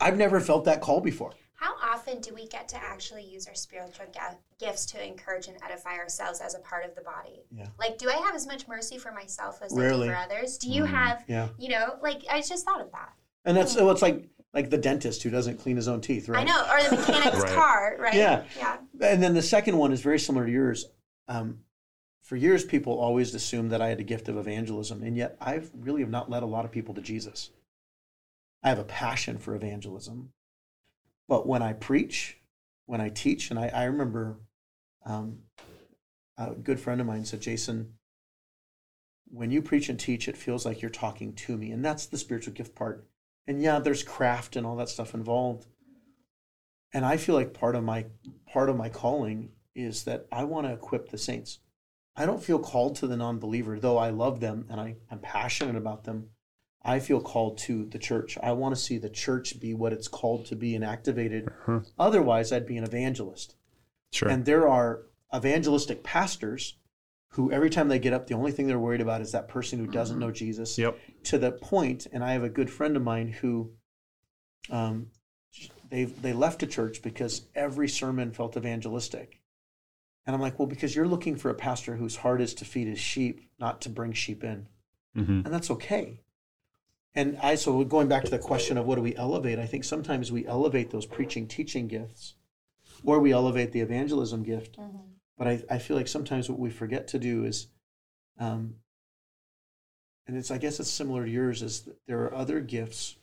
I've 0.00 0.16
never 0.16 0.40
felt 0.40 0.64
that 0.64 0.80
call 0.80 1.00
before. 1.00 1.32
How 1.64 1.76
often 1.94 2.20
do 2.20 2.34
we 2.34 2.46
get 2.48 2.68
to 2.68 2.76
actually 2.76 3.24
use 3.24 3.46
our 3.48 3.54
spiritual 3.54 4.04
ga- 4.12 4.36
gifts 4.60 4.84
to 4.84 5.02
encourage 5.02 5.48
and 5.48 5.56
edify 5.64 5.94
ourselves 5.96 6.42
as 6.42 6.54
a 6.54 6.58
part 6.58 6.84
of 6.84 6.94
the 6.94 7.00
body? 7.00 7.40
Yeah. 7.50 7.68
Like, 7.78 7.96
do 7.96 8.10
I 8.10 8.16
have 8.16 8.34
as 8.34 8.46
much 8.46 8.68
mercy 8.68 8.98
for 8.98 9.10
myself 9.12 9.60
as 9.62 9.72
Rarely. 9.74 10.10
I 10.10 10.12
do 10.24 10.28
for 10.28 10.34
others? 10.34 10.58
Do 10.58 10.68
you 10.70 10.82
Mm, 10.82 10.88
have, 10.88 11.24
Yeah. 11.26 11.48
you 11.58 11.70
know, 11.70 11.96
like, 12.02 12.22
I 12.30 12.42
just 12.42 12.66
thought 12.66 12.82
of 12.82 12.92
that. 12.92 13.14
And 13.46 13.56
that's, 13.56 13.76
well, 13.76 13.90
it's 13.92 14.02
like, 14.02 14.28
like 14.52 14.68
the 14.68 14.76
dentist 14.76 15.22
who 15.22 15.30
doesn't 15.30 15.56
clean 15.56 15.76
his 15.76 15.88
own 15.88 16.02
teeth, 16.02 16.28
right? 16.28 16.40
I 16.40 16.44
know, 16.44 16.70
or 16.70 16.82
the 16.90 16.96
mechanic's 16.96 17.38
Right. 17.44 17.54
car, 17.54 17.96
right? 17.98 18.12
Yeah. 18.14 18.44
Yeah. 18.58 18.76
And 19.00 19.22
then 19.22 19.32
the 19.32 19.40
second 19.40 19.78
one 19.78 19.90
is 19.90 20.02
very 20.02 20.18
similar 20.18 20.44
to 20.44 20.52
yours. 20.52 20.90
Um, 21.28 21.60
for 22.24 22.36
years, 22.36 22.62
people 22.66 22.98
always 22.98 23.34
assumed 23.34 23.70
that 23.72 23.80
I 23.80 23.88
had 23.88 24.00
a 24.00 24.04
gift 24.04 24.28
of 24.28 24.36
evangelism, 24.36 25.02
and 25.02 25.16
yet 25.16 25.38
I 25.40 25.62
really 25.74 26.02
have 26.02 26.10
not 26.10 26.28
led 26.28 26.42
a 26.42 26.46
lot 26.46 26.66
of 26.66 26.70
people 26.72 26.92
to 26.94 27.00
Jesus. 27.00 27.52
I 28.62 28.68
have 28.68 28.78
a 28.78 28.84
passion 28.84 29.38
for 29.38 29.54
evangelism, 29.54 30.30
but 31.28 31.46
when 31.46 31.62
I 31.62 31.72
preach, 31.72 32.38
when 32.86 33.00
I 33.00 33.08
teach, 33.08 33.50
and 33.50 33.58
I, 33.58 33.68
I 33.68 33.84
remember 33.84 34.38
um, 35.06 35.40
a 36.38 36.52
good 36.52 36.80
friend 36.80 37.00
of 37.00 37.06
mine 37.06 37.24
said, 37.24 37.40
Jason, 37.40 37.94
when 39.26 39.50
you 39.50 39.62
preach 39.62 39.88
and 39.88 39.98
teach, 39.98 40.28
it 40.28 40.36
feels 40.36 40.64
like 40.64 40.80
you're 40.80 40.90
talking 40.90 41.32
to 41.32 41.56
me, 41.56 41.70
and 41.70 41.84
that's 41.84 42.06
the 42.06 42.18
spiritual 42.18 42.54
gift 42.54 42.74
part. 42.74 43.06
And 43.46 43.60
yeah, 43.60 43.78
there's 43.78 44.02
craft 44.02 44.56
and 44.56 44.66
all 44.66 44.76
that 44.76 44.88
stuff 44.88 45.14
involved 45.14 45.66
and 46.94 47.04
I 47.04 47.16
feel 47.16 47.34
like 47.34 47.52
part 47.52 47.74
of 47.74 47.82
my 47.82 48.06
part 48.46 48.70
of 48.70 48.76
my 48.76 48.88
calling 48.88 49.50
is 49.74 50.04
that 50.04 50.26
I 50.30 50.44
want 50.44 50.68
to 50.68 50.72
equip 50.72 51.08
the 51.10 51.18
saints. 51.18 51.58
I 52.16 52.24
don't 52.24 52.42
feel 52.42 52.60
called 52.60 52.94
to 52.96 53.08
the 53.08 53.16
non-believer, 53.16 53.80
though 53.80 53.98
I 53.98 54.10
love 54.10 54.38
them 54.38 54.66
and 54.70 54.80
I, 54.80 54.94
I'm 55.10 55.18
passionate 55.18 55.74
about 55.74 56.04
them. 56.04 56.30
I 56.84 56.98
feel 57.00 57.20
called 57.20 57.56
to 57.58 57.86
the 57.86 57.98
church. 57.98 58.36
I 58.42 58.52
want 58.52 58.74
to 58.74 58.80
see 58.80 58.98
the 58.98 59.08
church 59.08 59.58
be 59.58 59.72
what 59.72 59.92
it's 59.92 60.08
called 60.08 60.44
to 60.46 60.56
be 60.56 60.74
and 60.74 60.84
activated. 60.84 61.48
Uh-huh. 61.48 61.80
Otherwise, 61.98 62.52
I'd 62.52 62.66
be 62.66 62.76
an 62.76 62.84
evangelist. 62.84 63.56
Sure. 64.12 64.28
And 64.28 64.44
there 64.44 64.68
are 64.68 65.02
evangelistic 65.34 66.02
pastors 66.02 66.74
who, 67.30 67.50
every 67.50 67.70
time 67.70 67.88
they 67.88 67.98
get 67.98 68.12
up, 68.12 68.26
the 68.26 68.34
only 68.34 68.52
thing 68.52 68.66
they're 68.66 68.78
worried 68.78 69.00
about 69.00 69.20
is 69.20 69.32
that 69.32 69.48
person 69.48 69.78
who 69.78 69.86
doesn't 69.86 70.18
know 70.18 70.30
Jesus 70.30 70.78
yep. 70.78 70.96
to 71.24 71.38
the 71.38 71.50
point, 71.50 72.06
and 72.12 72.22
I 72.22 72.32
have 72.32 72.44
a 72.44 72.48
good 72.48 72.70
friend 72.70 72.96
of 72.96 73.02
mine 73.02 73.28
who 73.28 73.72
um, 74.70 75.08
they 75.90 76.04
they 76.04 76.32
left 76.32 76.62
a 76.62 76.66
church 76.66 77.02
because 77.02 77.46
every 77.54 77.88
sermon 77.88 78.30
felt 78.30 78.56
evangelistic. 78.56 79.40
And 80.26 80.34
I'm 80.34 80.40
like, 80.40 80.58
well, 80.58 80.68
because 80.68 80.94
you're 80.94 81.08
looking 81.08 81.36
for 81.36 81.50
a 81.50 81.54
pastor 81.54 81.96
whose 81.96 82.16
heart 82.16 82.40
is 82.40 82.54
to 82.54 82.64
feed 82.64 82.86
his 82.86 83.00
sheep, 83.00 83.48
not 83.58 83.80
to 83.82 83.88
bring 83.88 84.12
sheep 84.12 84.44
in. 84.44 84.68
hmm 85.14 85.40
And 85.44 85.52
that's 85.52 85.70
okay. 85.70 86.20
And 87.14 87.38
I 87.42 87.54
so 87.54 87.84
going 87.84 88.08
back 88.08 88.24
to 88.24 88.30
the 88.30 88.38
question 88.38 88.76
of 88.76 88.86
what 88.86 88.96
do 88.96 89.02
we 89.02 89.16
elevate, 89.16 89.58
I 89.58 89.66
think 89.66 89.84
sometimes 89.84 90.32
we 90.32 90.46
elevate 90.46 90.90
those 90.90 91.06
preaching, 91.06 91.46
teaching 91.46 91.86
gifts, 91.86 92.34
or 93.04 93.20
we 93.20 93.32
elevate 93.32 93.72
the 93.72 93.80
evangelism 93.80 94.42
gift. 94.42 94.76
But 95.38 95.48
I, 95.48 95.62
I 95.70 95.78
feel 95.78 95.96
like 95.96 96.08
sometimes 96.08 96.48
what 96.48 96.58
we 96.58 96.70
forget 96.70 97.08
to 97.08 97.18
do 97.18 97.44
is, 97.44 97.68
um, 98.38 98.76
and 100.26 100.36
it's 100.36 100.50
I 100.50 100.58
guess 100.58 100.80
it's 100.80 100.90
similar 100.90 101.24
to 101.24 101.30
yours, 101.30 101.62
is 101.62 101.82
that 101.82 101.96
there 102.06 102.22
are 102.24 102.34
other 102.34 102.60
gifts 102.60 103.16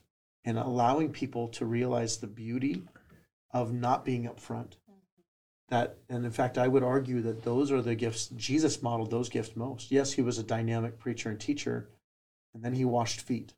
and 0.45 0.57
allowing 0.57 1.11
people 1.11 1.47
to 1.49 1.65
realize 1.65 2.17
the 2.17 2.27
beauty 2.27 2.83
of 3.51 3.73
not 3.73 4.05
being 4.05 4.23
upfront. 4.23 4.73
That 5.69 5.97
and 6.09 6.25
in 6.25 6.31
fact 6.31 6.57
I 6.57 6.67
would 6.67 6.83
argue 6.83 7.21
that 7.21 7.43
those 7.43 7.71
are 7.71 7.81
the 7.81 7.95
gifts 7.95 8.27
Jesus 8.35 8.81
modeled 8.81 9.11
those 9.11 9.29
gifts 9.29 9.55
most. 9.55 9.91
Yes, 9.91 10.13
he 10.13 10.21
was 10.21 10.37
a 10.37 10.43
dynamic 10.43 10.99
preacher 10.99 11.29
and 11.29 11.39
teacher, 11.39 11.89
and 12.53 12.63
then 12.63 12.73
he 12.73 12.85
washed 12.85 13.21
feet. 13.21 13.53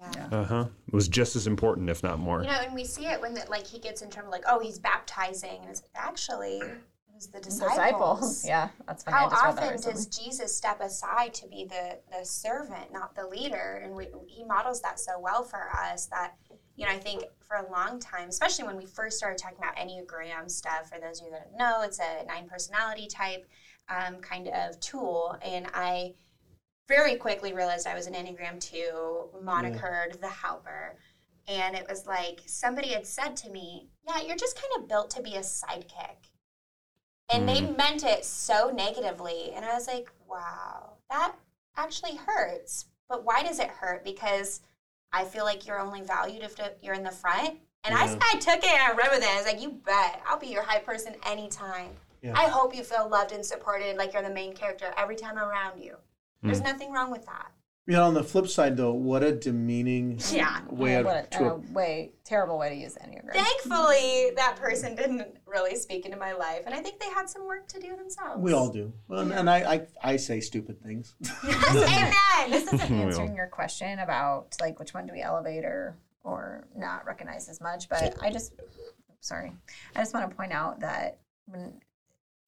Yeah. 0.00 0.28
Uh 0.30 0.44
huh. 0.44 0.66
It 0.86 0.94
was 0.94 1.08
just 1.08 1.36
as 1.36 1.46
important, 1.46 1.90
if 1.90 2.02
not 2.02 2.18
more. 2.18 2.42
You 2.42 2.48
know, 2.48 2.60
and 2.60 2.74
we 2.74 2.84
see 2.84 3.06
it 3.06 3.20
when 3.20 3.34
the, 3.34 3.44
like 3.48 3.66
he 3.66 3.78
gets 3.78 4.02
in 4.02 4.10
trouble, 4.10 4.30
like, 4.30 4.44
oh, 4.46 4.60
he's 4.60 4.78
baptizing, 4.78 5.60
and 5.60 5.70
it's 5.70 5.82
actually 5.94 6.58
it 6.58 6.78
was 7.14 7.26
the 7.26 7.40
disciples. 7.40 7.76
Disciples. 7.76 8.46
Yeah, 8.46 8.68
that's 8.86 9.02
funny. 9.02 9.16
I 9.16 9.20
How 9.20 9.28
that 9.28 9.62
often 9.62 9.80
does 9.80 10.06
Jesus 10.06 10.56
step 10.56 10.80
aside 10.80 11.34
to 11.34 11.48
be 11.48 11.64
the 11.64 11.98
the 12.16 12.24
servant, 12.24 12.92
not 12.92 13.14
the 13.14 13.26
leader? 13.26 13.80
And 13.84 13.94
we, 13.94 14.06
he 14.26 14.44
models 14.44 14.80
that 14.82 15.00
so 15.00 15.18
well 15.18 15.42
for 15.42 15.70
us 15.70 16.06
that 16.06 16.34
you 16.78 16.86
know, 16.86 16.92
I 16.92 16.98
think 16.98 17.24
for 17.40 17.56
a 17.56 17.70
long 17.72 17.98
time, 17.98 18.28
especially 18.28 18.64
when 18.64 18.76
we 18.76 18.86
first 18.86 19.18
started 19.18 19.36
talking 19.36 19.58
about 19.58 19.74
Enneagram 19.76 20.48
stuff, 20.48 20.88
for 20.88 21.00
those 21.00 21.20
of 21.20 21.26
you 21.26 21.32
that 21.32 21.50
don't 21.50 21.58
know, 21.58 21.82
it's 21.82 21.98
a 21.98 22.24
nine 22.24 22.48
personality 22.48 23.08
type 23.08 23.44
um, 23.88 24.20
kind 24.20 24.46
of 24.46 24.78
tool. 24.78 25.36
And 25.42 25.66
I 25.74 26.14
very 26.88 27.16
quickly 27.16 27.52
realized 27.52 27.86
I 27.86 27.94
was 27.94 28.06
an 28.06 28.14
Enneagram 28.14 28.58
2, 28.60 29.42
monikered 29.44 30.20
the 30.20 30.28
helper. 30.28 30.96
And 31.46 31.76
it 31.76 31.86
was 31.88 32.06
like 32.06 32.40
somebody 32.46 32.88
had 32.88 33.06
said 33.06 33.36
to 33.36 33.50
me, 33.50 33.88
Yeah, 34.06 34.22
you're 34.22 34.36
just 34.36 34.56
kind 34.56 34.82
of 34.82 34.88
built 34.88 35.10
to 35.10 35.22
be 35.22 35.36
a 35.36 35.40
sidekick. 35.40 36.30
And 37.30 37.46
they 37.46 37.60
mm. 37.60 37.76
meant 37.76 38.04
it 38.04 38.24
so 38.24 38.70
negatively. 38.74 39.52
And 39.54 39.64
I 39.64 39.74
was 39.74 39.86
like, 39.86 40.10
Wow, 40.28 40.94
that 41.10 41.34
actually 41.76 42.16
hurts. 42.16 42.86
But 43.08 43.24
why 43.24 43.42
does 43.42 43.60
it 43.60 43.68
hurt? 43.68 44.04
Because 44.04 44.60
I 45.12 45.24
feel 45.24 45.44
like 45.44 45.66
you're 45.66 45.80
only 45.80 46.02
valued 46.02 46.42
if 46.42 46.56
you're 46.82 46.94
in 46.94 47.02
the 47.02 47.10
front. 47.10 47.58
And 47.84 47.94
I, 47.94 48.06
Yeah. 48.06 48.18
I 48.32 48.38
took 48.38 48.58
it 48.58 48.70
and 48.70 48.82
I 48.82 48.94
ran 48.94 49.10
with 49.10 49.22
it. 49.22 49.28
I 49.28 49.36
was 49.36 49.46
like, 49.46 49.60
You 49.60 49.70
bet. 49.70 50.22
I'll 50.26 50.38
be 50.38 50.48
your 50.48 50.62
high 50.62 50.80
person 50.80 51.14
anytime. 51.26 51.90
Yeah. 52.22 52.34
I 52.36 52.48
hope 52.48 52.74
you 52.74 52.82
feel 52.82 53.08
loved 53.08 53.32
and 53.32 53.44
supported 53.44 53.96
like 53.96 54.12
you're 54.12 54.22
the 54.22 54.30
main 54.30 54.52
character 54.52 54.92
every 54.96 55.16
time 55.16 55.38
I'm 55.38 55.48
around 55.48 55.80
you. 55.80 55.96
There's 56.42 56.60
mm. 56.60 56.64
nothing 56.64 56.92
wrong 56.92 57.10
with 57.10 57.26
that. 57.26 57.52
Yeah, 57.86 58.02
on 58.02 58.12
the 58.12 58.22
flip 58.22 58.48
side, 58.48 58.76
though, 58.76 58.92
what 58.92 59.22
a 59.22 59.32
demeaning 59.32 60.20
Yeah. 60.30 60.60
way 60.68 60.96
of, 60.96 61.06
what 61.06 61.28
a, 61.32 61.38
to 61.38 61.44
a 61.52 61.56
way 61.72 62.12
terrible 62.22 62.58
way 62.58 62.68
to 62.68 62.74
use 62.74 62.98
Enneagram. 63.02 63.32
Thankfully, 63.32 64.32
that 64.36 64.56
person 64.60 64.94
didn't 64.94 65.38
really 65.46 65.74
speak 65.74 66.04
into 66.04 66.18
my 66.18 66.34
life, 66.34 66.64
and 66.66 66.74
I 66.74 66.82
think 66.82 67.00
they 67.00 67.08
had 67.08 67.30
some 67.30 67.46
work 67.46 67.66
to 67.68 67.80
do 67.80 67.96
themselves. 67.96 68.42
We 68.42 68.52
all 68.52 68.68
do. 68.68 68.92
Well, 69.08 69.20
and- 69.20 69.32
and 69.32 69.48
I, 69.48 69.56
I, 69.56 69.86
I 70.12 70.16
say 70.16 70.40
stupid 70.40 70.82
things. 70.82 71.14
Amen. 71.44 72.12
this 72.50 72.72
isn't 72.72 72.90
answering 72.90 73.34
your 73.34 73.46
question 73.46 73.98
about 73.98 74.54
like 74.60 74.78
which 74.78 74.94
one 74.94 75.06
do 75.06 75.12
we 75.12 75.22
elevate 75.22 75.64
or 75.64 75.96
or 76.24 76.66
not 76.76 77.06
recognize 77.06 77.48
as 77.48 77.60
much 77.60 77.88
but 77.88 78.16
i 78.22 78.30
just 78.30 78.52
sorry 79.20 79.52
i 79.96 80.00
just 80.00 80.14
want 80.14 80.28
to 80.28 80.36
point 80.36 80.52
out 80.52 80.80
that 80.80 81.18
when 81.46 81.80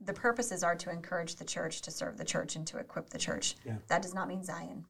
the 0.01 0.13
purposes 0.13 0.63
are 0.63 0.77
to 0.77 0.91
encourage 0.91 1.37
the 1.37 1.45
church 1.45 1.83
to 1.83 1.91
serve 1.91 2.17
the 2.17 2.25
church 2.25 2.57
and 2.57 2.67
to 2.67 2.79
equip 2.79 3.11
the 3.11 3.19
church 3.19 3.57
Yeah. 3.65 3.77
that 3.89 4.03
does 4.03 4.15
not 4.15 4.29
mean 4.29 4.43
zion 4.43 4.87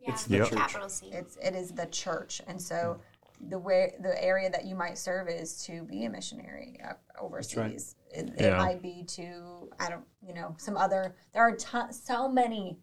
Yeah, 0.00 0.12
It's 0.12 0.24
the 0.24 0.38
Yep. 0.38 0.48
church. 0.48 0.58
capital 0.58 0.88
C. 0.88 1.10
it's 1.12 1.36
it 1.36 1.54
is 1.54 1.70
the 1.72 1.86
church 1.86 2.40
and 2.46 2.60
so 2.60 3.00
the 3.40 3.58
way 3.58 3.94
the 4.00 4.20
area 4.22 4.50
that 4.50 4.64
you 4.64 4.74
might 4.74 4.98
serve 4.98 5.28
is 5.28 5.62
to 5.64 5.84
be 5.84 6.04
a 6.04 6.10
missionary 6.10 6.78
uh, 6.84 6.94
overseas 7.20 7.94
it, 8.10 8.30
it 8.30 8.40
Yeah. 8.40 8.56
might 8.58 8.82
be 8.82 9.04
to 9.04 9.70
i 9.78 9.88
don't 9.88 10.04
you 10.20 10.34
know 10.34 10.54
some 10.58 10.76
other 10.76 11.14
there 11.32 11.42
are 11.42 11.54
ton, 11.56 11.92
so 11.92 12.28
many 12.28 12.78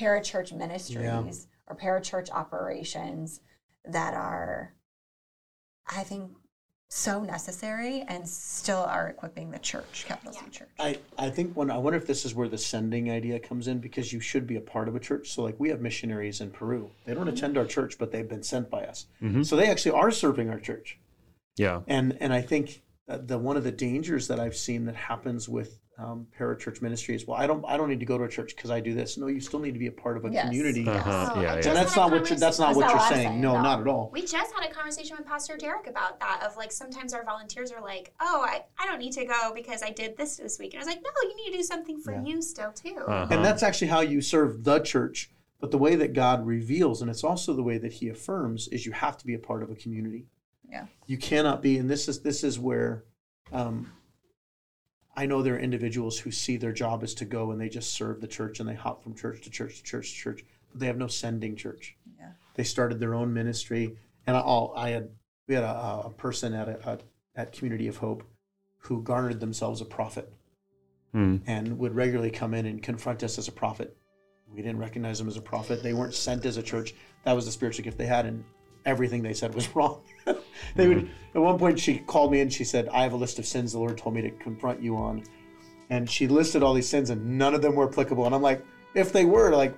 parachurch 0.00 0.52
ministries 0.52 1.46
or 1.68 1.76
parachurch 1.76 2.30
operations 2.30 3.40
that 3.84 4.14
are 4.14 4.74
i 5.86 6.02
think 6.02 6.32
so 6.94 7.22
necessary 7.22 8.04
and 8.08 8.28
still 8.28 8.80
are 8.82 9.08
equipping 9.08 9.50
the 9.50 9.58
church 9.58 10.04
capital 10.06 10.30
c 10.30 10.40
church 10.50 10.68
I, 10.78 10.98
I 11.16 11.30
think 11.30 11.56
when 11.56 11.70
I 11.70 11.78
wonder 11.78 11.96
if 11.96 12.06
this 12.06 12.26
is 12.26 12.34
where 12.34 12.48
the 12.48 12.58
sending 12.58 13.10
idea 13.10 13.40
comes 13.40 13.66
in 13.66 13.78
because 13.78 14.12
you 14.12 14.20
should 14.20 14.46
be 14.46 14.56
a 14.56 14.60
part 14.60 14.88
of 14.88 14.94
a 14.94 15.00
church. 15.00 15.30
So 15.30 15.42
like 15.42 15.58
we 15.58 15.70
have 15.70 15.80
missionaries 15.80 16.42
in 16.42 16.50
Peru. 16.50 16.90
They 17.06 17.14
don't 17.14 17.26
mm-hmm. 17.26 17.34
attend 17.34 17.56
our 17.56 17.64
church, 17.64 17.96
but 17.98 18.12
they've 18.12 18.28
been 18.28 18.42
sent 18.42 18.68
by 18.68 18.84
us. 18.84 19.06
Mm-hmm. 19.22 19.42
So 19.42 19.56
they 19.56 19.70
actually 19.70 19.92
are 19.92 20.10
serving 20.10 20.50
our 20.50 20.60
church. 20.60 20.98
Yeah. 21.56 21.80
And 21.86 22.18
and 22.20 22.30
I 22.30 22.42
think 22.42 22.82
the 23.06 23.38
one 23.38 23.56
of 23.56 23.64
the 23.64 23.72
dangers 23.72 24.28
that 24.28 24.38
I've 24.38 24.56
seen 24.56 24.84
that 24.84 24.96
happens 24.96 25.48
with 25.48 25.78
um, 25.98 26.26
parachurch 26.38 26.80
ministries. 26.80 27.26
well, 27.26 27.36
I 27.38 27.46
don't 27.46 27.64
I 27.66 27.76
don't 27.76 27.88
need 27.88 28.00
to 28.00 28.06
go 28.06 28.16
to 28.16 28.24
a 28.24 28.28
church 28.28 28.56
because 28.56 28.70
I 28.70 28.80
do 28.80 28.94
this. 28.94 29.18
No, 29.18 29.26
you 29.26 29.40
still 29.40 29.60
need 29.60 29.72
to 29.72 29.78
be 29.78 29.88
a 29.88 29.92
part 29.92 30.16
of 30.16 30.24
a 30.24 30.30
Yes. 30.30 30.46
community. 30.46 30.88
Uh-huh. 30.88 31.32
Oh, 31.34 31.40
Yeah, 31.42 31.56
just 31.56 31.66
yeah. 31.66 31.70
And 31.72 31.76
that's 31.78 31.94
had 31.94 32.00
a 32.00 32.00
not 32.04 32.10
what 32.12 32.30
you're, 32.30 32.38
that's 32.38 32.58
not 32.58 32.66
That's 32.68 32.76
what 32.76 32.88
you're 32.88 32.96
what 32.96 33.08
saying. 33.12 33.28
saying, 33.28 33.40
No, 33.40 33.54
no. 33.54 33.62
not 33.62 33.80
at 33.80 33.86
all. 33.86 34.10
We 34.12 34.22
just 34.22 34.52
had 34.54 34.68
a 34.68 34.72
conversation 34.72 35.16
with 35.18 35.26
Pastor 35.26 35.56
Derek 35.56 35.86
about 35.86 36.18
that. 36.20 36.42
Of 36.44 36.56
like 36.56 36.72
sometimes 36.72 37.12
our 37.12 37.24
volunteers 37.24 37.70
are 37.72 37.82
like, 37.82 38.14
"Oh, 38.20 38.42
I, 38.42 38.64
I 38.78 38.86
don't 38.86 38.98
need 38.98 39.12
to 39.12 39.24
go 39.26 39.52
because 39.54 39.82
I 39.82 39.90
did 39.90 40.16
this 40.16 40.36
this 40.38 40.58
week," 40.58 40.72
and 40.74 40.82
I 40.82 40.86
was 40.86 40.94
like, 40.94 41.02
"No, 41.04 41.10
you 41.28 41.36
need 41.36 41.50
to 41.52 41.58
do 41.58 41.62
something 41.62 41.98
for 42.00 42.12
Yeah. 42.12 42.22
you 42.24 42.42
still 42.42 42.72
too." 42.72 42.96
Uh-huh. 43.06 43.26
And 43.30 43.44
that's 43.44 43.62
actually 43.62 43.88
how 43.88 44.00
you 44.00 44.20
serve 44.22 44.64
the 44.64 44.80
church. 44.80 45.30
But 45.60 45.70
the 45.70 45.78
way 45.78 45.94
that 45.94 46.12
God 46.14 46.44
reveals, 46.44 47.02
and 47.02 47.10
it's 47.10 47.22
also 47.22 47.52
the 47.52 47.62
way 47.62 47.78
that 47.78 47.92
He 47.92 48.08
affirms, 48.08 48.66
is 48.68 48.84
you 48.86 48.92
have 48.92 49.16
to 49.18 49.26
be 49.26 49.34
a 49.34 49.38
part 49.38 49.62
of 49.62 49.70
a 49.70 49.76
community. 49.76 50.26
Yeah. 50.68 50.86
You 51.06 51.18
cannot 51.18 51.60
be, 51.62 51.76
and 51.78 51.88
this 51.88 52.08
is 52.08 52.20
this 52.22 52.42
is 52.42 52.58
where 52.58 53.04
um, 53.52 53.92
I 55.14 55.26
know 55.26 55.42
there 55.42 55.56
are 55.56 55.58
individuals 55.58 56.18
who 56.18 56.30
see 56.30 56.56
their 56.56 56.72
job 56.72 57.02
is 57.02 57.14
to 57.16 57.24
go 57.24 57.50
and 57.50 57.60
they 57.60 57.68
just 57.68 57.92
serve 57.92 58.20
the 58.20 58.26
church 58.26 58.60
and 58.60 58.68
they 58.68 58.74
hop 58.74 59.02
from 59.02 59.14
church 59.14 59.42
to 59.42 59.50
church 59.50 59.76
to 59.78 59.82
church 59.82 60.10
to 60.10 60.16
church, 60.16 60.44
but 60.70 60.80
they 60.80 60.86
have 60.86 60.96
no 60.96 61.06
sending 61.06 61.54
church. 61.56 61.96
Yeah. 62.18 62.30
They 62.54 62.64
started 62.64 62.98
their 62.98 63.14
own 63.14 63.32
ministry, 63.32 63.96
and 64.26 64.36
all 64.36 64.72
I 64.76 64.90
had 64.90 65.10
we 65.48 65.54
had 65.54 65.64
a, 65.64 66.02
a 66.06 66.10
person 66.10 66.54
at 66.54 66.68
a, 66.68 66.90
a 66.90 66.98
at 67.34 67.52
Community 67.52 67.88
of 67.88 67.96
Hope 67.98 68.24
who 68.78 69.02
garnered 69.02 69.40
themselves 69.40 69.80
a 69.80 69.84
prophet 69.84 70.32
Hmm. 71.12 71.36
and 71.46 71.78
would 71.78 71.94
regularly 71.94 72.30
come 72.30 72.54
in 72.54 72.64
and 72.64 72.82
confront 72.82 73.22
us 73.22 73.36
as 73.36 73.46
a 73.46 73.52
prophet. 73.52 73.94
We 74.50 74.62
didn't 74.62 74.78
recognize 74.78 75.18
them 75.18 75.28
as 75.28 75.36
a 75.36 75.42
prophet. 75.42 75.82
They 75.82 75.92
weren't 75.92 76.14
sent 76.14 76.46
as 76.46 76.56
a 76.56 76.62
church. 76.62 76.94
That 77.24 77.34
was 77.34 77.44
the 77.44 77.52
spiritual 77.52 77.84
gift 77.84 77.98
they 77.98 78.06
had, 78.06 78.24
and 78.24 78.42
everything 78.86 79.22
they 79.22 79.34
said 79.34 79.54
was 79.54 79.68
wrong. 79.76 80.00
They 80.76 80.88
would. 80.88 80.98
Mm-hmm. 80.98 81.36
At 81.38 81.42
one 81.42 81.58
point, 81.58 81.78
she 81.78 81.98
called 81.98 82.30
me 82.32 82.40
and 82.40 82.52
she 82.52 82.64
said, 82.64 82.88
"I 82.90 83.02
have 83.02 83.12
a 83.12 83.16
list 83.16 83.38
of 83.38 83.46
sins 83.46 83.72
the 83.72 83.78
Lord 83.78 83.96
told 83.98 84.14
me 84.14 84.22
to 84.22 84.30
confront 84.30 84.82
you 84.82 84.96
on," 84.96 85.22
and 85.90 86.08
she 86.08 86.28
listed 86.28 86.62
all 86.62 86.74
these 86.74 86.88
sins, 86.88 87.10
and 87.10 87.38
none 87.38 87.54
of 87.54 87.62
them 87.62 87.74
were 87.74 87.88
applicable. 87.88 88.26
And 88.26 88.34
I'm 88.34 88.42
like, 88.42 88.64
if 88.94 89.12
they 89.12 89.24
were, 89.24 89.50
like, 89.50 89.74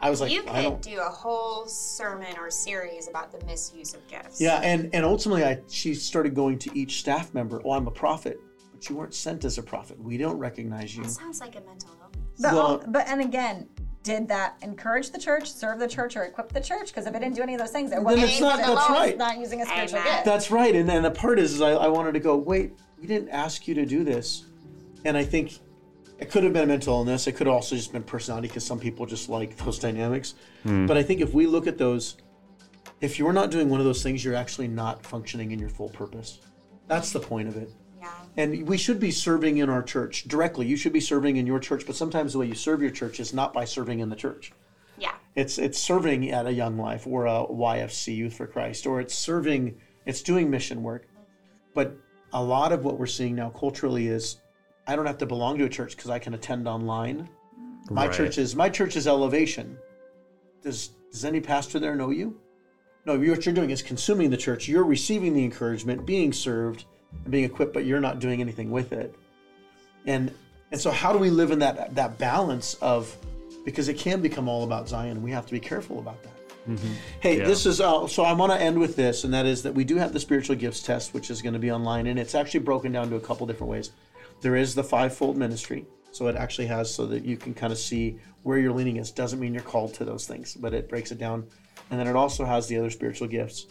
I 0.00 0.10
was 0.10 0.20
like, 0.20 0.30
you 0.32 0.42
I 0.42 0.44
could 0.44 0.62
don't. 0.62 0.82
do 0.82 1.00
a 1.00 1.08
whole 1.08 1.66
sermon 1.66 2.36
or 2.38 2.50
series 2.50 3.08
about 3.08 3.32
the 3.36 3.44
misuse 3.46 3.94
of 3.94 4.06
gifts. 4.08 4.40
Yeah, 4.40 4.60
and 4.62 4.90
and 4.94 5.04
ultimately, 5.04 5.44
I 5.44 5.60
she 5.68 5.94
started 5.94 6.34
going 6.34 6.58
to 6.60 6.78
each 6.78 7.00
staff 7.00 7.34
member. 7.34 7.60
Oh, 7.64 7.72
I'm 7.72 7.86
a 7.86 7.90
prophet, 7.92 8.40
but 8.72 8.88
you 8.88 8.96
weren't 8.96 9.14
sent 9.14 9.44
as 9.44 9.58
a 9.58 9.62
prophet. 9.62 10.00
We 10.02 10.16
don't 10.18 10.38
recognize 10.38 10.96
you. 10.96 11.02
That 11.02 11.10
sounds 11.10 11.40
like 11.40 11.56
a 11.56 11.60
mental 11.62 11.90
illness. 12.00 12.40
But, 12.40 12.54
Well- 12.54 12.84
but 12.88 13.06
and 13.08 13.20
again, 13.20 13.68
did 14.02 14.26
that 14.28 14.56
encourage 14.62 15.10
the 15.10 15.18
church, 15.18 15.50
serve 15.50 15.78
the 15.78 15.86
church, 15.88 16.16
or 16.16 16.24
equip 16.24 16.52
the 16.52 16.60
church? 16.60 16.88
Because 16.88 17.06
if 17.06 17.14
it 17.14 17.20
didn't 17.20 17.36
do 17.36 17.42
any 17.42 17.54
of 17.54 17.60
those 17.60 17.70
things, 17.70 17.92
it 17.92 18.02
wasn't 18.02 18.24
it's 18.24 18.40
not- 18.40 18.58
that's 18.58 18.90
right. 18.90 19.16
not 19.16 19.38
using 19.38 19.62
a 19.62 19.66
spiritual 19.66 20.00
Amen. 20.00 20.12
gift. 20.12 20.24
That's 20.24 20.50
right. 20.50 20.74
And 20.74 20.88
then 20.88 21.02
the 21.02 21.10
part 21.10 21.38
is, 21.38 21.54
is 21.54 21.60
I, 21.60 21.70
I 21.72 21.88
wanted 21.88 22.12
to 22.14 22.20
go, 22.20 22.36
wait, 22.36 22.72
we 23.00 23.06
didn't 23.06 23.28
ask 23.30 23.68
you 23.68 23.74
to 23.74 23.86
do 23.86 24.04
this. 24.04 24.46
And 25.04 25.16
I 25.16 25.24
think 25.24 25.58
it 26.18 26.30
could 26.30 26.44
have 26.44 26.52
been 26.52 26.64
a 26.64 26.66
mental 26.66 26.94
illness. 26.98 27.26
It 27.26 27.32
could 27.32 27.46
have 27.46 27.54
also 27.54 27.76
just 27.76 27.92
been 27.92 28.02
personality 28.02 28.48
because 28.48 28.64
some 28.64 28.78
people 28.78 29.06
just 29.06 29.28
like 29.28 29.56
those 29.58 29.78
dynamics. 29.78 30.34
Hmm. 30.62 30.86
But 30.86 30.96
I 30.96 31.02
think 31.02 31.20
if 31.20 31.32
we 31.32 31.46
look 31.46 31.66
at 31.66 31.78
those, 31.78 32.16
if 33.00 33.18
you're 33.18 33.32
not 33.32 33.50
doing 33.50 33.68
one 33.68 33.80
of 33.80 33.86
those 33.86 34.02
things, 34.02 34.24
you're 34.24 34.34
actually 34.34 34.68
not 34.68 35.04
functioning 35.04 35.52
in 35.52 35.58
your 35.58 35.68
full 35.68 35.88
purpose. 35.88 36.40
That's 36.88 37.12
the 37.12 37.20
point 37.20 37.48
of 37.48 37.56
it. 37.56 37.70
Yeah. 38.36 38.44
And 38.44 38.68
we 38.68 38.76
should 38.76 39.00
be 39.00 39.10
serving 39.10 39.58
in 39.58 39.68
our 39.68 39.82
church 39.82 40.24
directly. 40.24 40.66
You 40.66 40.76
should 40.76 40.92
be 40.92 41.00
serving 41.00 41.36
in 41.36 41.46
your 41.46 41.60
church, 41.60 41.86
but 41.86 41.96
sometimes 41.96 42.32
the 42.32 42.38
way 42.38 42.46
you 42.46 42.54
serve 42.54 42.82
your 42.82 42.90
church 42.90 43.20
is 43.20 43.32
not 43.34 43.52
by 43.52 43.64
serving 43.64 44.00
in 44.00 44.08
the 44.08 44.16
church. 44.16 44.52
Yeah. 44.98 45.12
It's 45.34 45.58
it's 45.58 45.78
serving 45.78 46.30
at 46.30 46.46
a 46.46 46.52
Young 46.52 46.78
Life 46.78 47.06
or 47.06 47.26
a 47.26 47.46
YFC 47.46 48.14
Youth 48.16 48.34
for 48.34 48.46
Christ, 48.46 48.86
or 48.86 49.00
it's 49.00 49.14
serving, 49.14 49.80
it's 50.06 50.22
doing 50.22 50.50
mission 50.50 50.82
work. 50.82 51.08
But 51.74 51.96
a 52.32 52.42
lot 52.42 52.72
of 52.72 52.84
what 52.84 52.98
we're 52.98 53.06
seeing 53.06 53.34
now 53.34 53.50
culturally 53.50 54.08
is, 54.08 54.38
I 54.86 54.96
don't 54.96 55.06
have 55.06 55.18
to 55.18 55.26
belong 55.26 55.58
to 55.58 55.64
a 55.64 55.68
church 55.68 55.96
because 55.96 56.10
I 56.10 56.18
can 56.18 56.34
attend 56.34 56.66
online. 56.68 57.28
My 57.90 58.06
Right. 58.06 58.14
church 58.14 58.38
is 58.38 58.54
my 58.56 58.68
church 58.68 58.96
is 58.96 59.06
elevation. 59.06 59.76
Does 60.62 60.90
does 61.10 61.24
any 61.24 61.40
pastor 61.40 61.78
there 61.78 61.94
know 61.94 62.10
you? 62.10 62.40
No, 63.04 63.18
what 63.18 63.44
you're 63.44 63.54
doing 63.54 63.70
is 63.70 63.82
consuming 63.82 64.30
the 64.30 64.36
church. 64.36 64.68
You're 64.68 64.84
receiving 64.84 65.34
the 65.34 65.44
encouragement, 65.44 66.06
being 66.06 66.32
served, 66.32 66.84
and 67.24 67.30
being 67.32 67.44
equipped, 67.44 67.72
but 67.72 67.84
you're 67.84 68.00
not 68.00 68.18
doing 68.18 68.40
anything 68.40 68.70
with 68.70 68.92
it. 68.92 69.14
And 70.06 70.32
and 70.70 70.80
so 70.80 70.90
how 70.90 71.12
do 71.12 71.18
we 71.18 71.30
live 71.30 71.50
in 71.50 71.58
that 71.60 71.94
that 71.94 72.18
balance 72.18 72.74
of 72.74 73.16
because 73.64 73.88
it 73.88 73.98
can 73.98 74.20
become 74.20 74.48
all 74.48 74.64
about 74.64 74.88
Zion. 74.88 75.22
We 75.22 75.30
have 75.30 75.46
to 75.46 75.52
be 75.52 75.60
careful 75.60 75.98
about 75.98 76.22
that. 76.22 76.32
Hey, 77.20 77.38
Yeah. 77.38 77.46
this 77.46 77.66
is 77.66 77.80
uh, 77.80 78.06
so. 78.06 78.22
I 78.22 78.32
want 78.32 78.52
to 78.52 78.60
end 78.60 78.78
with 78.78 78.94
this, 78.94 79.24
and 79.24 79.34
that 79.34 79.46
is 79.46 79.62
that 79.64 79.74
we 79.74 79.82
do 79.84 79.96
have 79.96 80.12
the 80.12 80.20
spiritual 80.20 80.54
gifts 80.54 80.80
test, 80.80 81.12
which 81.12 81.28
is 81.30 81.42
going 81.42 81.54
to 81.54 81.58
be 81.58 81.72
online, 81.72 82.06
and 82.06 82.18
it's 82.18 82.34
actually 82.36 82.60
broken 82.60 82.92
down 82.92 83.10
to 83.10 83.16
a 83.16 83.20
couple 83.20 83.46
different 83.46 83.70
ways. 83.70 83.90
There 84.42 84.54
is 84.54 84.74
the 84.74 84.84
fivefold 84.84 85.36
ministry, 85.36 85.86
so 86.12 86.28
it 86.28 86.36
actually 86.36 86.66
has 86.68 86.92
so 86.94 87.06
that 87.06 87.24
you 87.24 87.36
can 87.36 87.52
kind 87.52 87.72
of 87.72 87.78
see 87.78 88.18
where 88.44 88.58
your 88.58 88.72
leaning 88.72 88.96
is. 88.96 89.10
Doesn't 89.10 89.40
mean 89.40 89.52
you're 89.54 89.62
called 89.62 89.92
to 89.94 90.04
those 90.04 90.26
things, 90.26 90.54
but 90.54 90.72
it 90.72 90.88
breaks 90.88 91.10
it 91.10 91.18
down, 91.18 91.44
and 91.90 91.98
then 91.98 92.06
it 92.06 92.14
also 92.14 92.44
has 92.44 92.68
the 92.68 92.78
other 92.78 92.90
spiritual 92.90 93.26
gifts. 93.26 93.66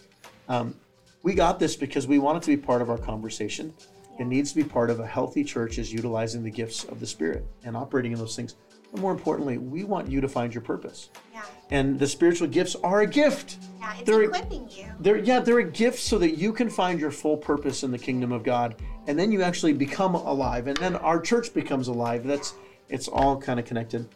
Um, 0.50 0.76
we 1.24 1.34
got 1.34 1.60
this 1.60 1.76
because 1.76 2.08
we 2.08 2.20
want 2.20 2.38
it 2.38 2.44
to 2.44 2.48
be 2.56 2.58
part 2.58 2.82
of 2.82 2.90
our 2.90 2.98
conversation. 2.98 3.74
It 4.20 4.26
needs 4.26 4.52
to 4.52 4.56
be 4.58 4.64
part 4.64 4.90
of 4.90 5.00
a 5.00 5.08
healthy 5.08 5.44
church 5.44 5.78
is 5.78 5.92
utilizing 5.92 6.44
the 6.44 6.52
gifts 6.52 6.84
of 6.86 7.00
the 7.00 7.08
Spirit 7.08 7.46
and 7.64 7.76
operating 7.76 8.12
in 8.12 8.20
those 8.20 8.36
things. 8.36 8.56
But 8.92 9.00
more 9.02 9.12
importantly, 9.12 9.58
we 9.58 9.84
want 9.84 10.10
you 10.10 10.20
to 10.20 10.28
find 10.28 10.54
your 10.54 10.62
purpose. 10.62 11.10
Yeah. 11.34 11.44
And 11.70 11.98
the 11.98 12.08
spiritual 12.08 12.48
gifts 12.48 12.76
are 12.84 13.02
a 13.02 13.08
gift. 13.08 13.58
Yeah. 13.80 13.94
It's 13.98 14.04
They're- 14.04 14.24
equipping 14.24 14.68
you. 14.70 14.86
They're 15.00 15.18
yeah, 15.18 15.40
they're 15.40 15.60
a 15.60 15.64
gift 15.64 16.00
so 16.00 16.18
that 16.18 16.32
you 16.38 16.52
can 16.52 16.70
find 16.70 17.00
your 17.00 17.12
full 17.12 17.38
purpose 17.38 17.84
in 17.84 17.92
the 17.92 17.98
kingdom 17.98 18.32
of 18.32 18.44
God, 18.44 18.76
and 19.08 19.18
then 19.18 19.32
you 19.32 19.42
actually 19.42 19.74
become 19.74 20.16
alive, 20.16 20.68
and 20.68 20.76
then 20.78 20.96
our 20.98 21.20
church 21.22 21.54
becomes 21.54 21.88
alive. 21.88 22.26
That's 22.26 22.54
it's 22.90 23.08
all 23.08 23.40
kind 23.40 23.60
of 23.60 23.66
connected. 23.66 24.08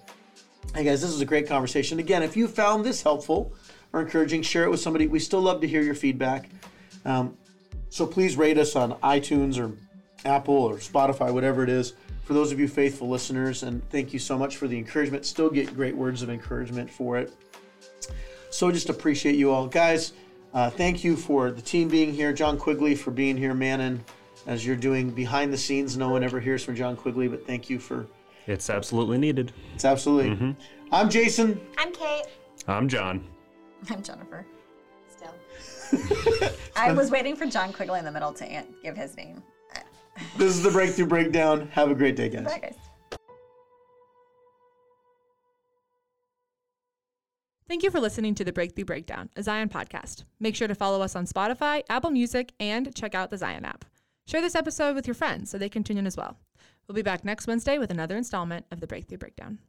Hey 0.76 0.84
guys, 0.84 1.02
this 1.02 1.12
is 1.12 1.22
a 1.22 1.26
great 1.26 1.48
conversation. 1.48 2.00
Again, 2.00 2.22
if 2.22 2.36
you 2.36 2.48
found 2.48 2.84
this 2.84 3.02
helpful 3.02 3.54
or 3.94 4.02
encouraging, 4.02 4.42
share 4.42 4.66
it 4.66 4.70
with 4.72 4.82
somebody. 4.82 5.08
We 5.08 5.20
still 5.20 5.42
love 5.42 5.62
to 5.62 5.68
hear 5.68 5.82
your 5.82 5.96
feedback. 5.96 6.50
Um, 7.06 7.38
so 7.90 8.06
please 8.06 8.36
rate 8.36 8.58
us 8.58 8.76
on 8.76 8.94
iTunes 9.00 9.58
or 9.58 9.72
Apple 10.26 10.56
or 10.56 10.76
Spotify, 10.78 11.34
whatever 11.34 11.64
it 11.64 11.70
is. 11.70 11.94
For 12.24 12.34
those 12.34 12.52
of 12.52 12.60
you 12.60 12.68
faithful 12.68 13.08
listeners, 13.08 13.62
and 13.62 13.88
thank 13.92 14.12
you 14.12 14.18
so 14.18 14.38
much 14.38 14.58
for 14.58 14.68
the 14.68 14.78
encouragement. 14.78 15.26
Still 15.26 15.50
get 15.50 15.76
great 15.76 15.96
words 15.96 16.24
of 16.24 16.30
encouragement 16.32 16.90
for 16.90 17.18
it. 17.20 17.32
So 18.50 18.72
just 18.72 18.90
appreciate 18.90 19.36
you 19.36 19.52
all, 19.52 19.68
guys. 19.68 20.14
Uh, 20.54 20.70
thank 20.70 21.04
you 21.04 21.16
for 21.16 21.52
the 21.52 21.62
team 21.62 21.88
being 21.88 22.14
here. 22.14 22.34
John 22.34 22.58
Quigley 22.58 22.96
for 22.96 23.12
being 23.12 23.38
here, 23.38 23.54
Manon, 23.54 24.04
as 24.48 24.66
you're 24.66 24.76
doing 24.76 25.12
behind 25.12 25.54
the 25.54 25.58
scenes. 25.58 25.98
No 25.98 26.10
one 26.10 26.24
ever 26.24 26.40
hears 26.40 26.64
from 26.64 26.76
John 26.76 26.96
Quigley, 26.96 27.28
but 27.28 27.46
thank 27.46 27.70
you 27.70 27.78
for. 27.78 28.08
It's 28.48 28.70
absolutely 28.70 29.18
needed. 29.18 29.52
It's 29.76 29.86
absolutely. 29.86 30.56
I'm 30.92 31.10
Jason. 31.10 31.62
I'm 31.78 31.92
Kate. 31.92 32.26
I'm 32.68 32.88
John. 32.88 33.28
I'm 33.90 34.02
Jennifer. 34.02 34.46
Still. 35.88 36.50
I 36.76 36.92
was 36.92 37.12
waiting 37.12 37.36
for 37.36 37.46
John 37.46 37.72
Quigley 37.74 38.00
in 38.00 38.06
the 38.06 38.12
middle 38.12 38.34
to 38.34 38.46
an- 38.46 38.68
give 38.84 38.98
his 38.98 39.16
name. 39.16 39.42
This 40.38 40.56
is 40.56 40.64
the 40.64 40.72
Breakthrough 40.72 41.08
Breakdown. 41.08 41.68
Have 41.74 41.92
a 41.92 41.96
great 41.96 42.16
day, 42.16 42.30
guys. 42.30 42.46
Bye, 42.46 42.60
guys. 42.60 42.76
Thank 47.68 47.84
you 47.84 47.90
for 47.90 48.00
listening 48.00 48.36
to 48.36 48.44
the 48.44 48.54
Breakthrough 48.54 48.86
Breakdown, 48.86 49.30
a 49.36 49.42
Zion 49.44 49.70
podcast. 49.70 50.24
Make 50.40 50.56
sure 50.56 50.68
to 50.68 50.76
follow 50.76 51.02
us 51.02 51.16
on 51.16 51.26
Spotify, 51.26 51.82
Apple 51.90 52.12
Music, 52.12 52.54
and 52.60 52.94
check 52.96 53.16
out 53.16 53.32
the 53.32 53.38
Zion 53.38 53.66
app. 53.66 53.86
Share 54.28 54.42
this 54.42 54.56
episode 54.56 54.96
with 54.96 55.08
your 55.08 55.16
friends 55.16 55.50
so 55.50 55.58
they 55.58 55.70
can 55.70 55.84
tune 55.84 55.98
in 55.98 56.06
as 56.08 56.16
well. 56.16 56.38
We'll 56.88 56.96
be 56.96 57.02
back 57.02 57.26
next 57.26 57.48
Wednesday 57.48 57.78
with 57.80 57.90
another 57.92 58.16
installment 58.16 58.66
of 58.72 58.80
the 58.80 58.88
Breakthrough 58.88 59.18
Breakdown. 59.18 59.60